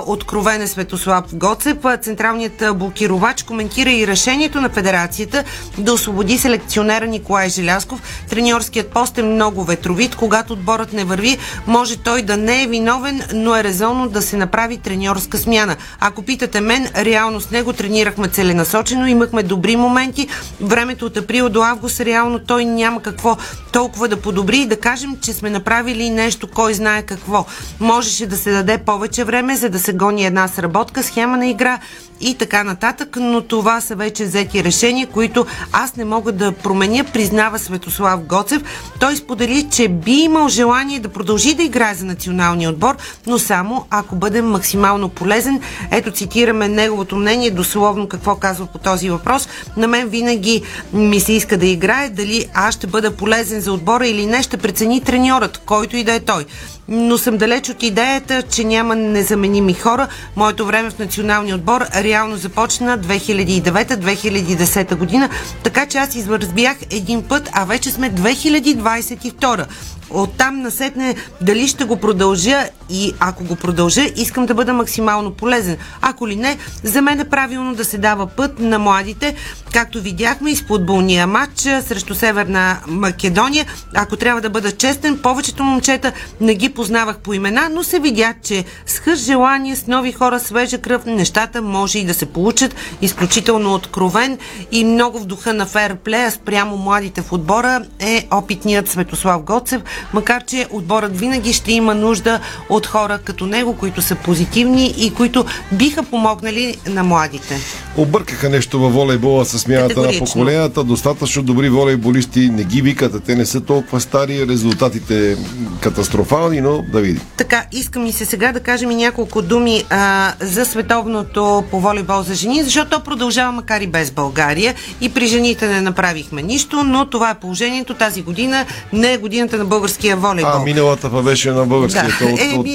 Откровен 0.06 0.62
е 0.62 0.66
Светослав 0.66 1.24
Гоцев. 1.32 1.76
Централният 2.02 2.64
блокировач 2.74 3.42
коментира 3.42 3.90
и 3.90 4.06
решението 4.06 4.60
на 4.60 4.68
федерацията 4.68 5.44
да 5.78 5.92
освободи 5.92 6.38
селекционера 6.38 7.06
Николай 7.06 7.48
Желясков. 7.48 8.02
Треньорският 8.30 8.88
пост 8.88 9.18
е 9.18 9.22
много 9.22 9.64
ветровит. 9.64 10.14
Когато 10.14 10.52
отборът 10.52 10.92
не 10.92 11.04
върви, 11.04 11.38
може 11.66 11.96
той 11.96 12.22
да 12.22 12.36
не 12.36 12.49
не 12.50 12.62
е 12.62 12.66
виновен, 12.66 13.22
но 13.34 13.56
е 13.56 13.64
резонно 13.64 14.08
да 14.08 14.22
се 14.22 14.36
направи 14.36 14.78
треньорска 14.78 15.38
смяна. 15.38 15.76
Ако 16.00 16.22
питате 16.22 16.60
мен, 16.60 16.88
реално 16.96 17.40
с 17.40 17.50
него 17.50 17.72
тренирахме 17.72 18.28
целенасочено, 18.28 19.06
имахме 19.06 19.42
добри 19.42 19.76
моменти. 19.76 20.28
Времето 20.60 21.06
от 21.06 21.16
април 21.16 21.48
до 21.48 21.62
август 21.62 22.00
реално 22.00 22.38
той 22.38 22.64
няма 22.64 23.02
какво 23.02 23.36
толкова 23.72 24.08
да 24.08 24.20
подобри 24.20 24.58
и 24.58 24.66
да 24.66 24.80
кажем, 24.80 25.16
че 25.20 25.32
сме 25.32 25.50
направили 25.50 26.10
нещо, 26.10 26.48
кой 26.48 26.74
знае 26.74 27.02
какво. 27.02 27.46
Можеше 27.80 28.26
да 28.26 28.36
се 28.36 28.52
даде 28.52 28.78
повече 28.78 29.24
време, 29.24 29.56
за 29.56 29.68
да 29.68 29.78
се 29.78 29.92
гони 29.92 30.26
една 30.26 30.48
сработка, 30.48 31.02
схема 31.02 31.36
на 31.36 31.46
игра 31.46 31.78
и 32.20 32.34
така 32.34 32.64
нататък, 32.64 33.16
но 33.20 33.40
това 33.40 33.80
са 33.80 33.94
вече 33.94 34.24
взети 34.24 34.64
решения, 34.64 35.06
които 35.06 35.46
аз 35.72 35.96
не 35.96 36.04
мога 36.04 36.32
да 36.32 36.52
променя, 36.52 37.04
признава 37.04 37.58
Светослав 37.58 38.20
Гоцев. 38.24 38.62
Той 39.00 39.16
сподели, 39.16 39.68
че 39.70 39.88
би 39.88 40.12
имал 40.12 40.48
желание 40.48 41.00
да 41.00 41.08
продължи 41.08 41.54
да 41.54 41.62
играе 41.62 41.94
за 41.94 42.04
националния 42.40 42.70
отбор, 42.70 42.96
но 43.26 43.38
само 43.38 43.86
ако 43.90 44.16
бъде 44.16 44.42
максимално 44.42 45.08
полезен. 45.08 45.60
Ето 45.90 46.10
цитираме 46.10 46.68
неговото 46.68 47.16
мнение, 47.16 47.50
дословно 47.50 48.08
какво 48.08 48.34
казва 48.34 48.66
по 48.66 48.78
този 48.78 49.10
въпрос. 49.10 49.48
На 49.76 49.88
мен 49.88 50.08
винаги 50.08 50.62
ми 50.92 51.20
се 51.20 51.32
иска 51.32 51.56
да 51.56 51.66
играе, 51.66 52.08
дали 52.08 52.46
аз 52.54 52.74
ще 52.74 52.86
бъда 52.86 53.16
полезен 53.16 53.60
за 53.60 53.72
отбора 53.72 54.06
или 54.06 54.26
не, 54.26 54.42
ще 54.42 54.56
прецени 54.56 55.00
треньорът, 55.00 55.58
който 55.58 55.96
и 55.96 56.04
да 56.04 56.14
е 56.14 56.20
той 56.20 56.44
но 56.90 57.18
съм 57.18 57.36
далеч 57.36 57.68
от 57.68 57.82
идеята, 57.82 58.42
че 58.42 58.64
няма 58.64 58.96
незаменими 58.96 59.74
хора. 59.74 60.08
Моето 60.36 60.66
време 60.66 60.90
в 60.90 60.98
националния 60.98 61.54
отбор 61.54 61.86
реално 61.94 62.36
започна 62.36 62.98
2009-2010 62.98 64.96
година, 64.96 65.28
така 65.62 65.86
че 65.86 65.98
аз 65.98 66.14
извързбях 66.14 66.76
един 66.90 67.22
път, 67.22 67.50
а 67.52 67.64
вече 67.64 67.90
сме 67.90 68.10
2022 68.10 69.66
оттам 70.10 70.62
насетне 70.62 71.16
дали 71.40 71.68
ще 71.68 71.84
го 71.84 71.96
продължа 71.96 72.68
и 72.90 73.14
ако 73.20 73.44
го 73.44 73.56
продължа, 73.56 74.02
искам 74.16 74.46
да 74.46 74.54
бъда 74.54 74.72
максимално 74.72 75.30
полезен. 75.30 75.76
Ако 76.02 76.28
ли 76.28 76.36
не, 76.36 76.58
за 76.82 77.02
мен 77.02 77.20
е 77.20 77.28
правилно 77.28 77.74
да 77.74 77.84
се 77.84 77.98
дава 77.98 78.26
път 78.26 78.58
на 78.58 78.78
младите, 78.78 79.34
както 79.72 80.00
видяхме 80.00 80.50
и 80.50 80.56
с 80.56 80.62
футболния 80.62 81.26
матч 81.26 81.60
срещу 81.60 82.14
Северна 82.14 82.78
Македония. 82.86 83.66
Ако 83.94 84.16
трябва 84.16 84.40
да 84.40 84.50
бъда 84.50 84.72
честен, 84.72 85.18
повечето 85.18 85.64
момчета 85.64 86.12
не 86.40 86.54
ги 86.54 86.68
познавах 86.68 87.18
по 87.18 87.34
имена, 87.34 87.68
но 87.70 87.82
се 87.82 87.98
видя, 87.98 88.34
че 88.42 88.64
с 88.86 88.98
хъж 88.98 89.18
желание, 89.18 89.76
с 89.76 89.86
нови 89.86 90.12
хора, 90.12 90.40
свежа 90.40 90.78
кръв, 90.78 91.06
нещата 91.06 91.62
може 91.62 91.98
и 91.98 92.04
да 92.04 92.14
се 92.14 92.26
получат. 92.26 92.74
Изключително 93.02 93.74
откровен 93.74 94.38
и 94.72 94.84
много 94.84 95.18
в 95.18 95.26
духа 95.26 95.54
на 95.54 95.66
фейрплея 95.66 96.30
спрямо 96.30 96.76
младите 96.76 97.22
в 97.22 97.32
отбора 97.32 97.82
е 97.98 98.26
опитният 98.30 98.88
Светослав 98.88 99.42
Гоцев, 99.42 99.82
макар 100.12 100.44
че 100.44 100.66
отборът 100.70 101.18
винаги 101.18 101.52
ще 101.52 101.72
има 101.72 101.94
нужда 101.94 102.40
от 102.68 102.79
хора 102.86 103.18
като 103.24 103.46
него, 103.46 103.76
които 103.76 104.02
са 104.02 104.14
позитивни 104.14 104.94
и 104.98 105.14
които 105.14 105.44
биха 105.72 106.02
помогнали 106.02 106.76
на 106.86 107.02
младите. 107.02 107.60
Объркаха 107.96 108.48
нещо 108.48 108.80
във 108.80 108.92
волейбола 108.92 109.44
с 109.44 109.58
смяната 109.58 110.00
на 110.00 110.18
поколенията. 110.18 110.84
Достатъчно 110.84 111.42
добри 111.42 111.68
волейболисти 111.68 112.50
не 112.50 112.64
ги 112.64 112.82
викат, 112.82 113.24
те 113.24 113.34
не 113.34 113.46
са 113.46 113.60
толкова 113.60 114.00
стари. 114.00 114.46
Резултатите 114.48 115.36
катастрофални, 115.80 116.60
но 116.60 116.82
да 116.92 117.00
видим. 117.00 117.20
Така, 117.36 117.64
искам 117.72 118.06
и 118.06 118.12
се 118.12 118.24
сега 118.24 118.52
да 118.52 118.60
кажем 118.60 118.90
и 118.90 118.94
няколко 118.94 119.42
думи 119.42 119.84
а, 119.90 120.32
за 120.40 120.64
световното 120.64 121.64
по 121.70 121.80
волейбол 121.80 122.22
за 122.22 122.34
жени, 122.34 122.62
защото 122.62 122.90
то 122.90 123.00
продължава 123.00 123.52
макар 123.52 123.80
и 123.80 123.86
без 123.86 124.10
България. 124.10 124.74
И 125.00 125.08
при 125.08 125.26
жените 125.26 125.68
не 125.68 125.80
направихме 125.80 126.42
нищо, 126.42 126.84
но 126.84 127.06
това 127.06 127.30
е 127.30 127.34
положението 127.34 127.94
тази 127.94 128.22
година. 128.22 128.66
Не 128.92 129.12
е 129.12 129.18
годината 129.18 129.56
на 129.56 129.64
българския 129.64 130.16
волейбол. 130.16 130.52
А, 130.54 130.58
миналата 130.58 131.08
беше 131.08 131.50
на 131.50 131.66
българския. 131.66 132.08
Да. 132.20 132.26
От, 132.26 132.40
е, 132.40 132.58
би, 132.62 132.69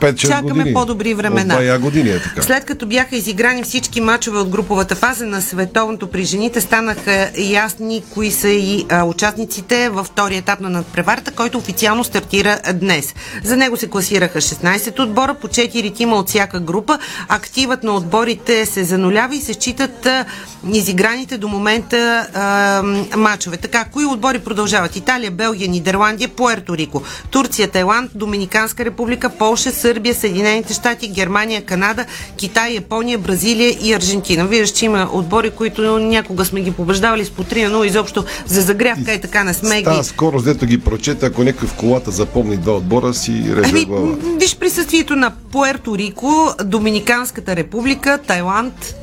5 0.00 0.14
чакаме 0.14 0.50
години. 0.50 0.74
по-добри 0.74 1.14
времена. 1.14 1.74
От 1.74 1.80
години 1.80 2.10
е 2.10 2.22
така. 2.22 2.42
След 2.42 2.64
като 2.64 2.86
бяха 2.86 3.16
изиграни 3.16 3.62
всички 3.62 4.00
мачове 4.00 4.38
от 4.38 4.48
груповата 4.48 4.94
фаза 4.94 5.26
на 5.26 5.42
световното 5.42 6.06
при 6.06 6.24
жените, 6.24 6.60
станаха 6.60 7.30
ясни 7.38 8.02
кои 8.10 8.30
са 8.30 8.48
и 8.48 8.86
а, 8.88 9.04
участниците 9.04 9.88
във 9.88 10.06
втория 10.06 10.38
етап 10.38 10.60
на 10.60 10.70
надпреварата, 10.70 11.30
който 11.30 11.58
официално 11.58 12.04
стартира 12.04 12.58
днес. 12.74 13.14
За 13.44 13.56
него 13.56 13.76
се 13.76 13.90
класираха 13.90 14.40
16 14.40 15.02
отбора, 15.02 15.34
по 15.34 15.48
4 15.48 15.94
тима 15.94 16.16
от 16.16 16.28
всяка 16.28 16.60
група. 16.60 16.98
Активът 17.28 17.82
на 17.82 17.92
отборите 17.92 18.66
се 18.66 18.84
занулява 18.84 19.36
и 19.36 19.40
се 19.40 19.52
считат 19.52 20.06
а, 20.06 20.24
изиграните 20.72 21.38
до 21.38 21.48
момента 21.48 22.28
а, 22.34 22.82
мачове. 23.16 23.56
Така, 23.56 23.84
кои 23.84 24.04
отбори 24.04 24.38
продължават? 24.38 24.96
Италия, 24.96 25.30
Белгия, 25.30 25.68
Нидерландия, 25.68 26.28
Пуерто 26.28 26.76
Рико, 26.76 27.02
Турция, 27.30 27.68
Тайланд, 27.68 28.10
Доминиканска 28.14 28.84
република, 28.84 29.30
Полша, 29.38 29.72
Сърбия, 29.72 30.14
Съединените 30.14 30.74
щати, 30.74 31.08
Германия, 31.08 31.62
Канада, 31.62 32.04
Китай, 32.36 32.74
Япония, 32.74 33.18
Бразилия 33.18 33.76
и 33.80 33.92
Аржентина. 33.94 34.46
Виждаш, 34.46 34.70
че 34.70 34.84
има 34.84 35.08
отбори, 35.12 35.50
които 35.50 35.98
някога 35.98 36.44
сме 36.44 36.60
ги 36.60 36.70
побеждавали 36.70 37.24
с 37.24 37.30
по 37.30 37.44
3 37.44 37.68
но 37.68 37.84
изобщо 37.84 38.24
за 38.46 38.60
загрявка 38.60 39.12
и 39.12 39.20
така 39.20 39.44
не 39.44 39.54
сме 39.54 39.82
ги. 39.82 39.88
скоро, 40.02 40.42
дето 40.42 40.66
ги 40.66 40.80
прочета, 40.80 41.26
ако 41.26 41.44
някой 41.44 41.68
в 41.68 41.74
колата 41.74 42.10
запомни 42.10 42.56
два 42.56 42.72
отбора, 42.72 43.14
си 43.14 43.32
реже 43.56 43.70
ами, 43.70 43.84
глава. 43.84 44.16
Виж 44.40 44.56
присъствието 44.56 45.16
на 45.16 45.30
Пуерто 45.52 45.98
Рико, 45.98 46.54
Доминиканската 46.64 47.56
република, 47.56 48.18
Тайланд, 48.26 48.94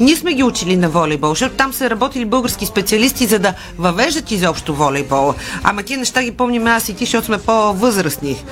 ние 0.00 0.16
сме 0.16 0.34
ги 0.34 0.42
учили 0.42 0.76
на 0.76 0.88
волейбол, 0.88 1.30
защото 1.30 1.54
там 1.54 1.72
са 1.72 1.90
работили 1.90 2.24
български 2.24 2.66
специалисти, 2.66 3.26
за 3.26 3.38
да 3.38 3.54
въвеждат 3.78 4.30
изобщо 4.30 4.74
волейбола. 4.74 5.34
Ама 5.62 5.82
тия 5.82 5.98
неща 5.98 6.22
ги 6.22 6.30
помним 6.30 6.66
аз 6.66 6.88
и 6.88 6.96
ти, 6.96 7.04
защото 7.04 7.26
сме 7.26 7.38
по-възрастни. 7.38 8.44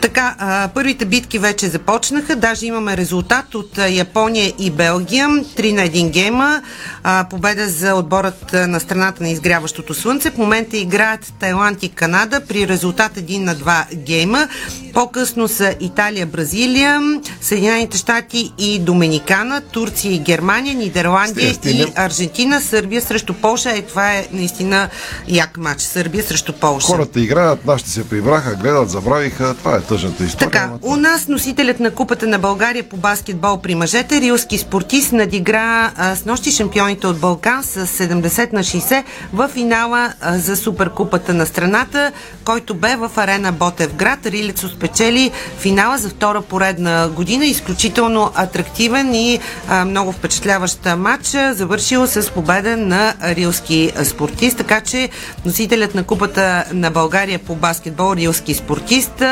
Така, 0.00 0.34
а, 0.38 0.68
първите 0.74 1.04
битки 1.04 1.38
вече 1.38 1.68
започнаха. 1.68 2.36
Даже 2.36 2.66
имаме 2.66 2.96
резултат 2.96 3.54
от 3.54 3.78
а, 3.78 3.88
Япония 3.88 4.52
и 4.58 4.70
Белгия. 4.70 5.28
3 5.28 5.72
на 5.72 5.82
1 5.82 6.10
гейма. 6.10 6.62
А, 7.02 7.26
победа 7.30 7.68
за 7.68 7.94
отборът 7.94 8.54
а, 8.54 8.66
на 8.66 8.80
страната 8.80 9.22
на 9.22 9.28
изгряващото 9.28 9.94
слънце. 9.94 10.30
В 10.30 10.38
момента 10.38 10.76
играят 10.76 11.32
Тайланд 11.40 11.82
и 11.82 11.88
Канада 11.88 12.40
при 12.48 12.68
резултат 12.68 13.12
1 13.12 13.38
на 13.38 13.56
2 13.56 13.94
гейма. 13.94 14.48
По-късно 14.94 15.48
са 15.48 15.74
Италия, 15.80 16.26
Бразилия, 16.26 17.20
Съединените 17.40 17.98
щати 17.98 18.52
и 18.58 18.78
Доминикана, 18.78 19.60
Турция 19.60 20.12
и 20.16 20.18
Германия, 20.18 20.74
Нидерландия 20.74 21.54
и 21.64 21.86
Аржентина, 21.96 22.60
Сърбия 22.60 23.02
срещу 23.02 23.34
Полша. 23.34 23.70
Е, 23.70 23.82
това 23.82 24.12
е 24.12 24.26
наистина 24.32 24.88
як 25.28 25.56
матч. 25.56 25.82
Сърбия 25.82 26.24
срещу 26.24 26.52
Полша. 26.52 26.86
Хората 26.86 27.20
играят, 27.20 27.66
нашите 27.66 27.90
се 27.90 28.08
прибраха, 28.08 28.54
гледат, 28.54 28.90
забравиха. 28.90 29.54
Това 29.54 29.76
е 29.76 29.80
тъжната 29.80 30.24
история. 30.24 30.50
Така, 30.50 30.70
у 30.82 30.96
нас 30.96 31.28
носителят 31.28 31.80
на 31.80 31.90
Купата 31.90 32.26
на 32.26 32.38
България 32.38 32.84
по 32.88 32.96
баскетбол 32.96 33.60
при 33.60 33.74
мъжете, 33.74 34.20
рилски 34.20 34.58
спортист, 34.58 35.12
надигра 35.12 35.92
а, 35.96 36.16
с 36.16 36.24
нощи 36.24 36.50
шампионите 36.50 37.06
от 37.06 37.18
Балкан 37.18 37.64
с 37.64 37.86
70 37.86 38.52
на 38.52 38.60
60 38.60 39.04
в 39.32 39.48
финала 39.48 40.12
а, 40.20 40.38
за 40.38 40.56
Суперкупата 40.56 41.34
на 41.34 41.46
страната, 41.46 42.12
който 42.44 42.74
бе 42.74 42.96
в 42.96 43.10
арена 43.16 43.52
Ботев 43.52 43.94
град. 43.94 44.26
Рилецо 44.26 44.68
спечели 44.68 45.30
финала 45.58 45.98
за 45.98 46.08
втора 46.08 46.42
поредна 46.42 47.08
година. 47.08 47.46
Изключително 47.46 48.30
атрактивен 48.34 49.14
и 49.14 49.38
а, 49.68 49.84
много 49.84 50.05
впечатляващ 50.12 50.86
матч, 50.98 51.26
завършил 51.52 52.06
с 52.06 52.30
победа 52.30 52.76
на 52.76 53.14
рилски 53.22 53.92
спортист. 54.04 54.56
Така 54.56 54.80
че 54.80 55.08
носителят 55.44 55.94
на 55.94 56.04
Купата 56.04 56.64
на 56.72 56.90
България 56.90 57.38
по 57.38 57.54
баскетбол, 57.54 58.14
рилски 58.14 58.54
спортист, 58.54 59.22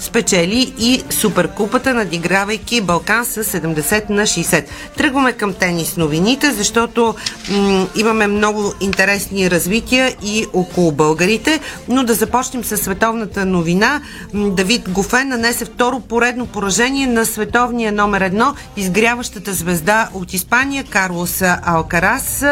спечели 0.00 0.74
и 0.78 1.02
Суперкупата, 1.10 1.94
надигравайки 1.94 2.80
Балкан 2.80 3.24
с 3.24 3.44
70 3.44 4.10
на 4.10 4.22
60. 4.22 4.64
Тръгваме 4.96 5.32
към 5.32 5.52
тенис 5.54 5.96
новините, 5.96 6.50
защото 6.50 7.14
м- 7.50 7.86
имаме 7.96 8.26
много 8.26 8.72
интересни 8.80 9.50
развития 9.50 10.16
и 10.22 10.46
около 10.52 10.92
българите, 10.92 11.60
но 11.88 12.04
да 12.04 12.14
започнем 12.14 12.64
с 12.64 12.76
световната 12.76 13.44
новина. 13.44 14.00
Давид 14.34 14.90
Гофен 14.90 15.28
нанесе 15.28 15.64
второ 15.64 16.00
поредно 16.00 16.46
поражение 16.46 17.06
на 17.06 17.26
световния 17.26 17.92
номер 17.92 18.20
едно, 18.20 18.54
изгряващата 18.76 19.52
звезда 19.52 20.08
от 20.16 20.32
Испания 20.32 20.84
Карлос 20.84 21.42
Алкарас. 21.62 22.42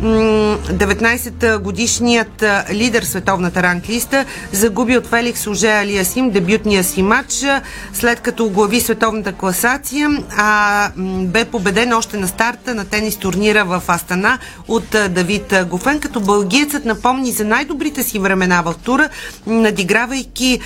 М- 0.00 0.58
19-годишният 0.70 2.44
лидер 2.72 3.02
световната 3.02 3.62
ранглиста 3.62 4.24
загуби 4.52 4.96
от 4.96 5.06
Феликс 5.06 5.46
Оже 5.46 5.68
Алиасим 5.68 6.30
дебютния 6.30 6.84
си 6.84 7.02
матч, 7.02 7.44
след 7.92 8.20
като 8.20 8.44
оглави 8.44 8.80
световната 8.80 9.32
класация, 9.32 10.10
а 10.36 10.90
бе 11.24 11.44
победен 11.44 11.92
още 11.92 12.16
на 12.16 12.28
старта 12.28 12.74
на 12.74 12.84
тенис 12.84 13.16
турнира 13.16 13.64
в 13.64 13.82
Астана 13.88 14.38
от 14.68 14.96
Давид 15.10 15.54
Гофен, 15.68 16.00
като 16.00 16.20
бългиецът 16.20 16.84
напомни 16.84 17.32
за 17.32 17.44
най-добрите 17.44 18.02
си 18.02 18.18
времена 18.18 18.62
в 18.62 18.74
тура, 18.84 19.08
надигравайки 19.46 20.60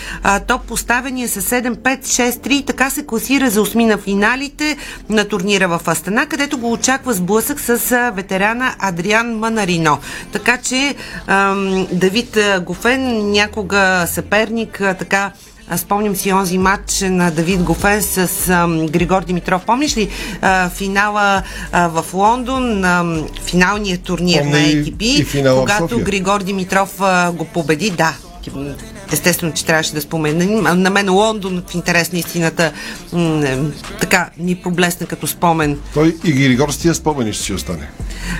топ 0.47 0.63
поставения 0.63 1.29
с 1.29 1.43
7-5-6-3 1.43 2.49
и 2.49 2.65
така 2.65 2.91
се 2.91 3.07
класира 3.07 3.51
за 3.51 3.63
осми 3.63 3.87
на 3.87 3.99
финалите 3.99 4.77
на 5.09 5.25
турнира 5.25 5.69
в 5.69 5.81
Астана, 5.87 6.26
където 6.27 6.59
го 6.59 6.73
очаква 6.73 7.13
сблъсък 7.13 7.61
с 7.61 7.77
ветерана 8.15 8.75
Адриан 8.79 9.39
Манарино. 9.39 9.99
Така 10.33 10.57
че 10.57 10.95
ам, 11.27 11.87
Давид 11.93 12.39
Гофен, 12.61 13.31
някога 13.31 14.05
съперник, 14.07 14.83
така 14.99 15.33
Спомням 15.77 16.17
си 16.17 16.33
онзи 16.33 16.59
матч 16.59 17.01
на 17.01 17.31
Давид 17.31 17.63
Гофен 17.63 18.03
с 18.03 18.49
ам, 18.49 18.87
Григор 18.87 19.25
Димитров. 19.25 19.65
Помниш 19.65 19.97
ли 19.97 20.09
а, 20.43 20.69
финала 20.71 21.43
а, 21.73 21.89
в 21.89 22.15
Лондон, 22.15 22.85
а, 22.85 23.23
финалният 23.43 24.03
турнир 24.03 24.39
Помня 24.39 24.51
на 24.51 24.63
и- 24.63 24.85
ATP, 24.85 25.03
и 25.03 25.25
финала 25.25 25.57
в 25.57 25.61
когато. 25.61 25.99
Григор 26.01 26.43
Димитров 26.43 27.01
а, 27.01 27.33
го 27.33 27.45
победи? 27.45 27.91
Да. 27.91 28.15
Естествено, 29.13 29.53
че 29.53 29.65
трябваше 29.65 29.93
да 29.95 30.01
спомена. 30.01 30.75
На 30.75 30.91
мен 30.91 31.11
Лондон, 31.11 31.63
в 31.69 31.75
интерес 31.75 32.13
на 32.13 32.19
истината, 32.19 32.73
м- 33.13 33.71
така 34.01 34.31
ни 34.39 34.55
проблесна 34.57 35.07
като 35.07 35.27
спомен. 35.27 35.79
Той 35.95 36.17
и 36.25 36.33
Григор 36.33 36.71
с 36.71 36.77
тия 36.77 36.95
спомени 36.95 37.33
ще 37.33 37.43
си 37.43 37.53
остане. 37.53 37.89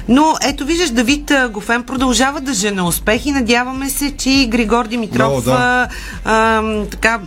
Но 0.09 0.35
ето 0.43 0.65
виждаш, 0.65 0.91
Давид 0.91 1.33
Гофен 1.51 1.83
продължава 1.83 2.41
да 2.41 2.55
жене 2.55 2.83
успехи. 2.83 3.33
Надяваме 3.33 3.91
се, 3.91 4.17
че 4.17 4.31
и 4.31 4.47
Григор 4.47 4.87
Димитров 4.87 5.29
Много, 5.29 5.41
да. 5.41 5.51
а, 5.53 5.89
а, 6.25 6.63
така, 6.85 7.21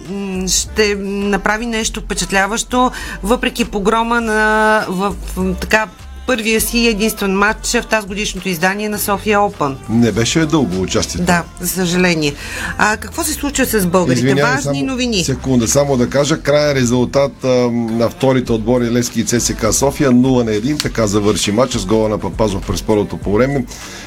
ще 0.48 0.96
направи 0.96 1.66
нещо 1.66 2.02
впечатляващо, 2.02 2.92
въпреки 3.24 3.66
погрома 3.66 4.22
на 4.22 4.86
в, 4.90 5.16
така, 5.62 5.88
първия 6.30 6.62
си 6.62 6.88
единствен 6.88 7.38
матч 7.38 7.72
в 7.72 7.84
тази 7.90 8.08
годишното 8.08 8.50
издание 8.50 8.90
на 8.90 9.00
София 9.00 9.42
Опен. 9.42 9.78
Не 9.90 10.12
беше 10.12 10.46
дълго 10.46 10.82
участието. 10.82 11.26
Да, 11.26 11.44
за 11.60 11.68
съжаление. 11.68 12.34
А 12.78 12.98
какво 12.98 13.24
се 13.24 13.34
случва 13.34 13.66
с 13.66 13.86
българите? 13.86 14.20
Извинявай, 14.20 14.52
Важни 14.52 14.80
само 14.80 14.92
новини. 14.92 15.24
Секунда, 15.24 15.68
само 15.68 15.98
да 15.98 16.10
кажа, 16.10 16.42
крайен 16.42 16.78
резултат 16.78 17.32
а, 17.44 17.48
на 17.72 18.10
вторите 18.10 18.52
отбори 18.52 18.92
Лески 18.92 19.20
и 19.20 19.26
ЦСКА 19.26 19.74
София 19.74 20.12
0 20.12 20.44
на 20.44 20.52
1, 20.52 20.82
така 20.82 21.08
завърши 21.08 21.52
матча 21.52 21.80
с 21.80 21.86
гола 21.86 22.10
на 22.10 22.18
Папазов 22.18 22.68
през 22.68 22.84
първото 22.84 23.18
по 23.18 23.34
време. 23.34 23.66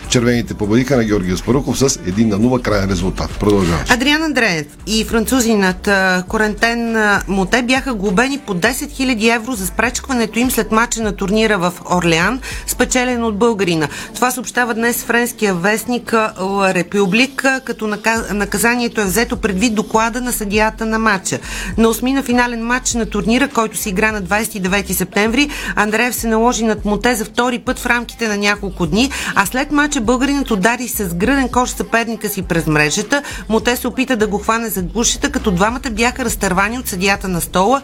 Червените 0.08 0.54
победиха 0.54 0.96
на 0.96 1.04
Георгия 1.04 1.36
Спаруков 1.36 1.78
с 1.78 1.88
1 1.88 2.24
на 2.24 2.38
0 2.38 2.62
крайен 2.62 2.90
резултат. 2.90 3.30
Продължаваш. 3.40 3.90
Адриан 3.90 4.22
Андреев 4.22 4.66
и 4.86 5.04
французинът 5.04 5.88
Корентен 6.28 6.96
Моте 7.28 7.62
бяха 7.62 7.94
глобени 7.94 8.38
по 8.38 8.54
10 8.54 8.70
000 8.70 9.36
евро 9.36 9.52
за 9.52 9.66
спречкването 9.66 10.38
им 10.38 10.50
след 10.50 10.72
мача 10.72 11.02
на 11.02 11.12
турнира 11.12 11.58
в 11.58 11.72
Орлеан, 12.12 12.40
спечелен 12.66 13.24
от 13.24 13.36
българина. 13.38 13.88
Това 14.14 14.30
съобщава 14.30 14.74
днес 14.74 15.04
френския 15.04 15.54
вестник 15.54 16.12
Ла 16.40 16.74
Републик, 16.74 17.44
а, 17.44 17.60
като 17.60 17.86
нака- 17.86 18.32
наказанието 18.32 19.00
е 19.00 19.04
взето 19.04 19.36
предвид 19.36 19.74
доклада 19.74 20.20
на 20.20 20.32
съдията 20.32 20.86
на 20.86 20.98
матча. 20.98 21.38
На 21.78 21.88
осми 21.88 22.12
на 22.12 22.22
финален 22.22 22.66
матч 22.66 22.94
на 22.94 23.06
турнира, 23.06 23.48
който 23.48 23.76
се 23.76 23.88
игра 23.88 24.12
на 24.12 24.22
29 24.22 24.92
септември, 24.92 25.48
Андреев 25.76 26.14
се 26.14 26.26
наложи 26.26 26.64
над 26.64 26.84
Моте 26.84 27.14
за 27.14 27.24
втори 27.24 27.58
път 27.58 27.78
в 27.78 27.86
рамките 27.86 28.28
на 28.28 28.36
няколко 28.36 28.86
дни, 28.86 29.10
а 29.34 29.46
след 29.46 29.72
матча 29.72 30.00
българинът 30.00 30.50
удари 30.50 30.88
с 30.88 31.14
гръден 31.14 31.48
кош 31.48 31.70
съперника 31.70 32.28
си 32.28 32.42
през 32.42 32.66
мрежата. 32.66 33.22
Моте 33.48 33.76
се 33.76 33.88
опита 33.88 34.16
да 34.16 34.26
го 34.26 34.38
хване 34.38 34.68
за 34.68 34.82
гушата, 34.82 35.30
като 35.30 35.50
двамата 35.50 35.90
бяха 35.90 36.24
разтървани 36.24 36.78
от 36.78 36.88
съдията 36.88 37.28
на 37.28 37.40
стола, 37.40 37.82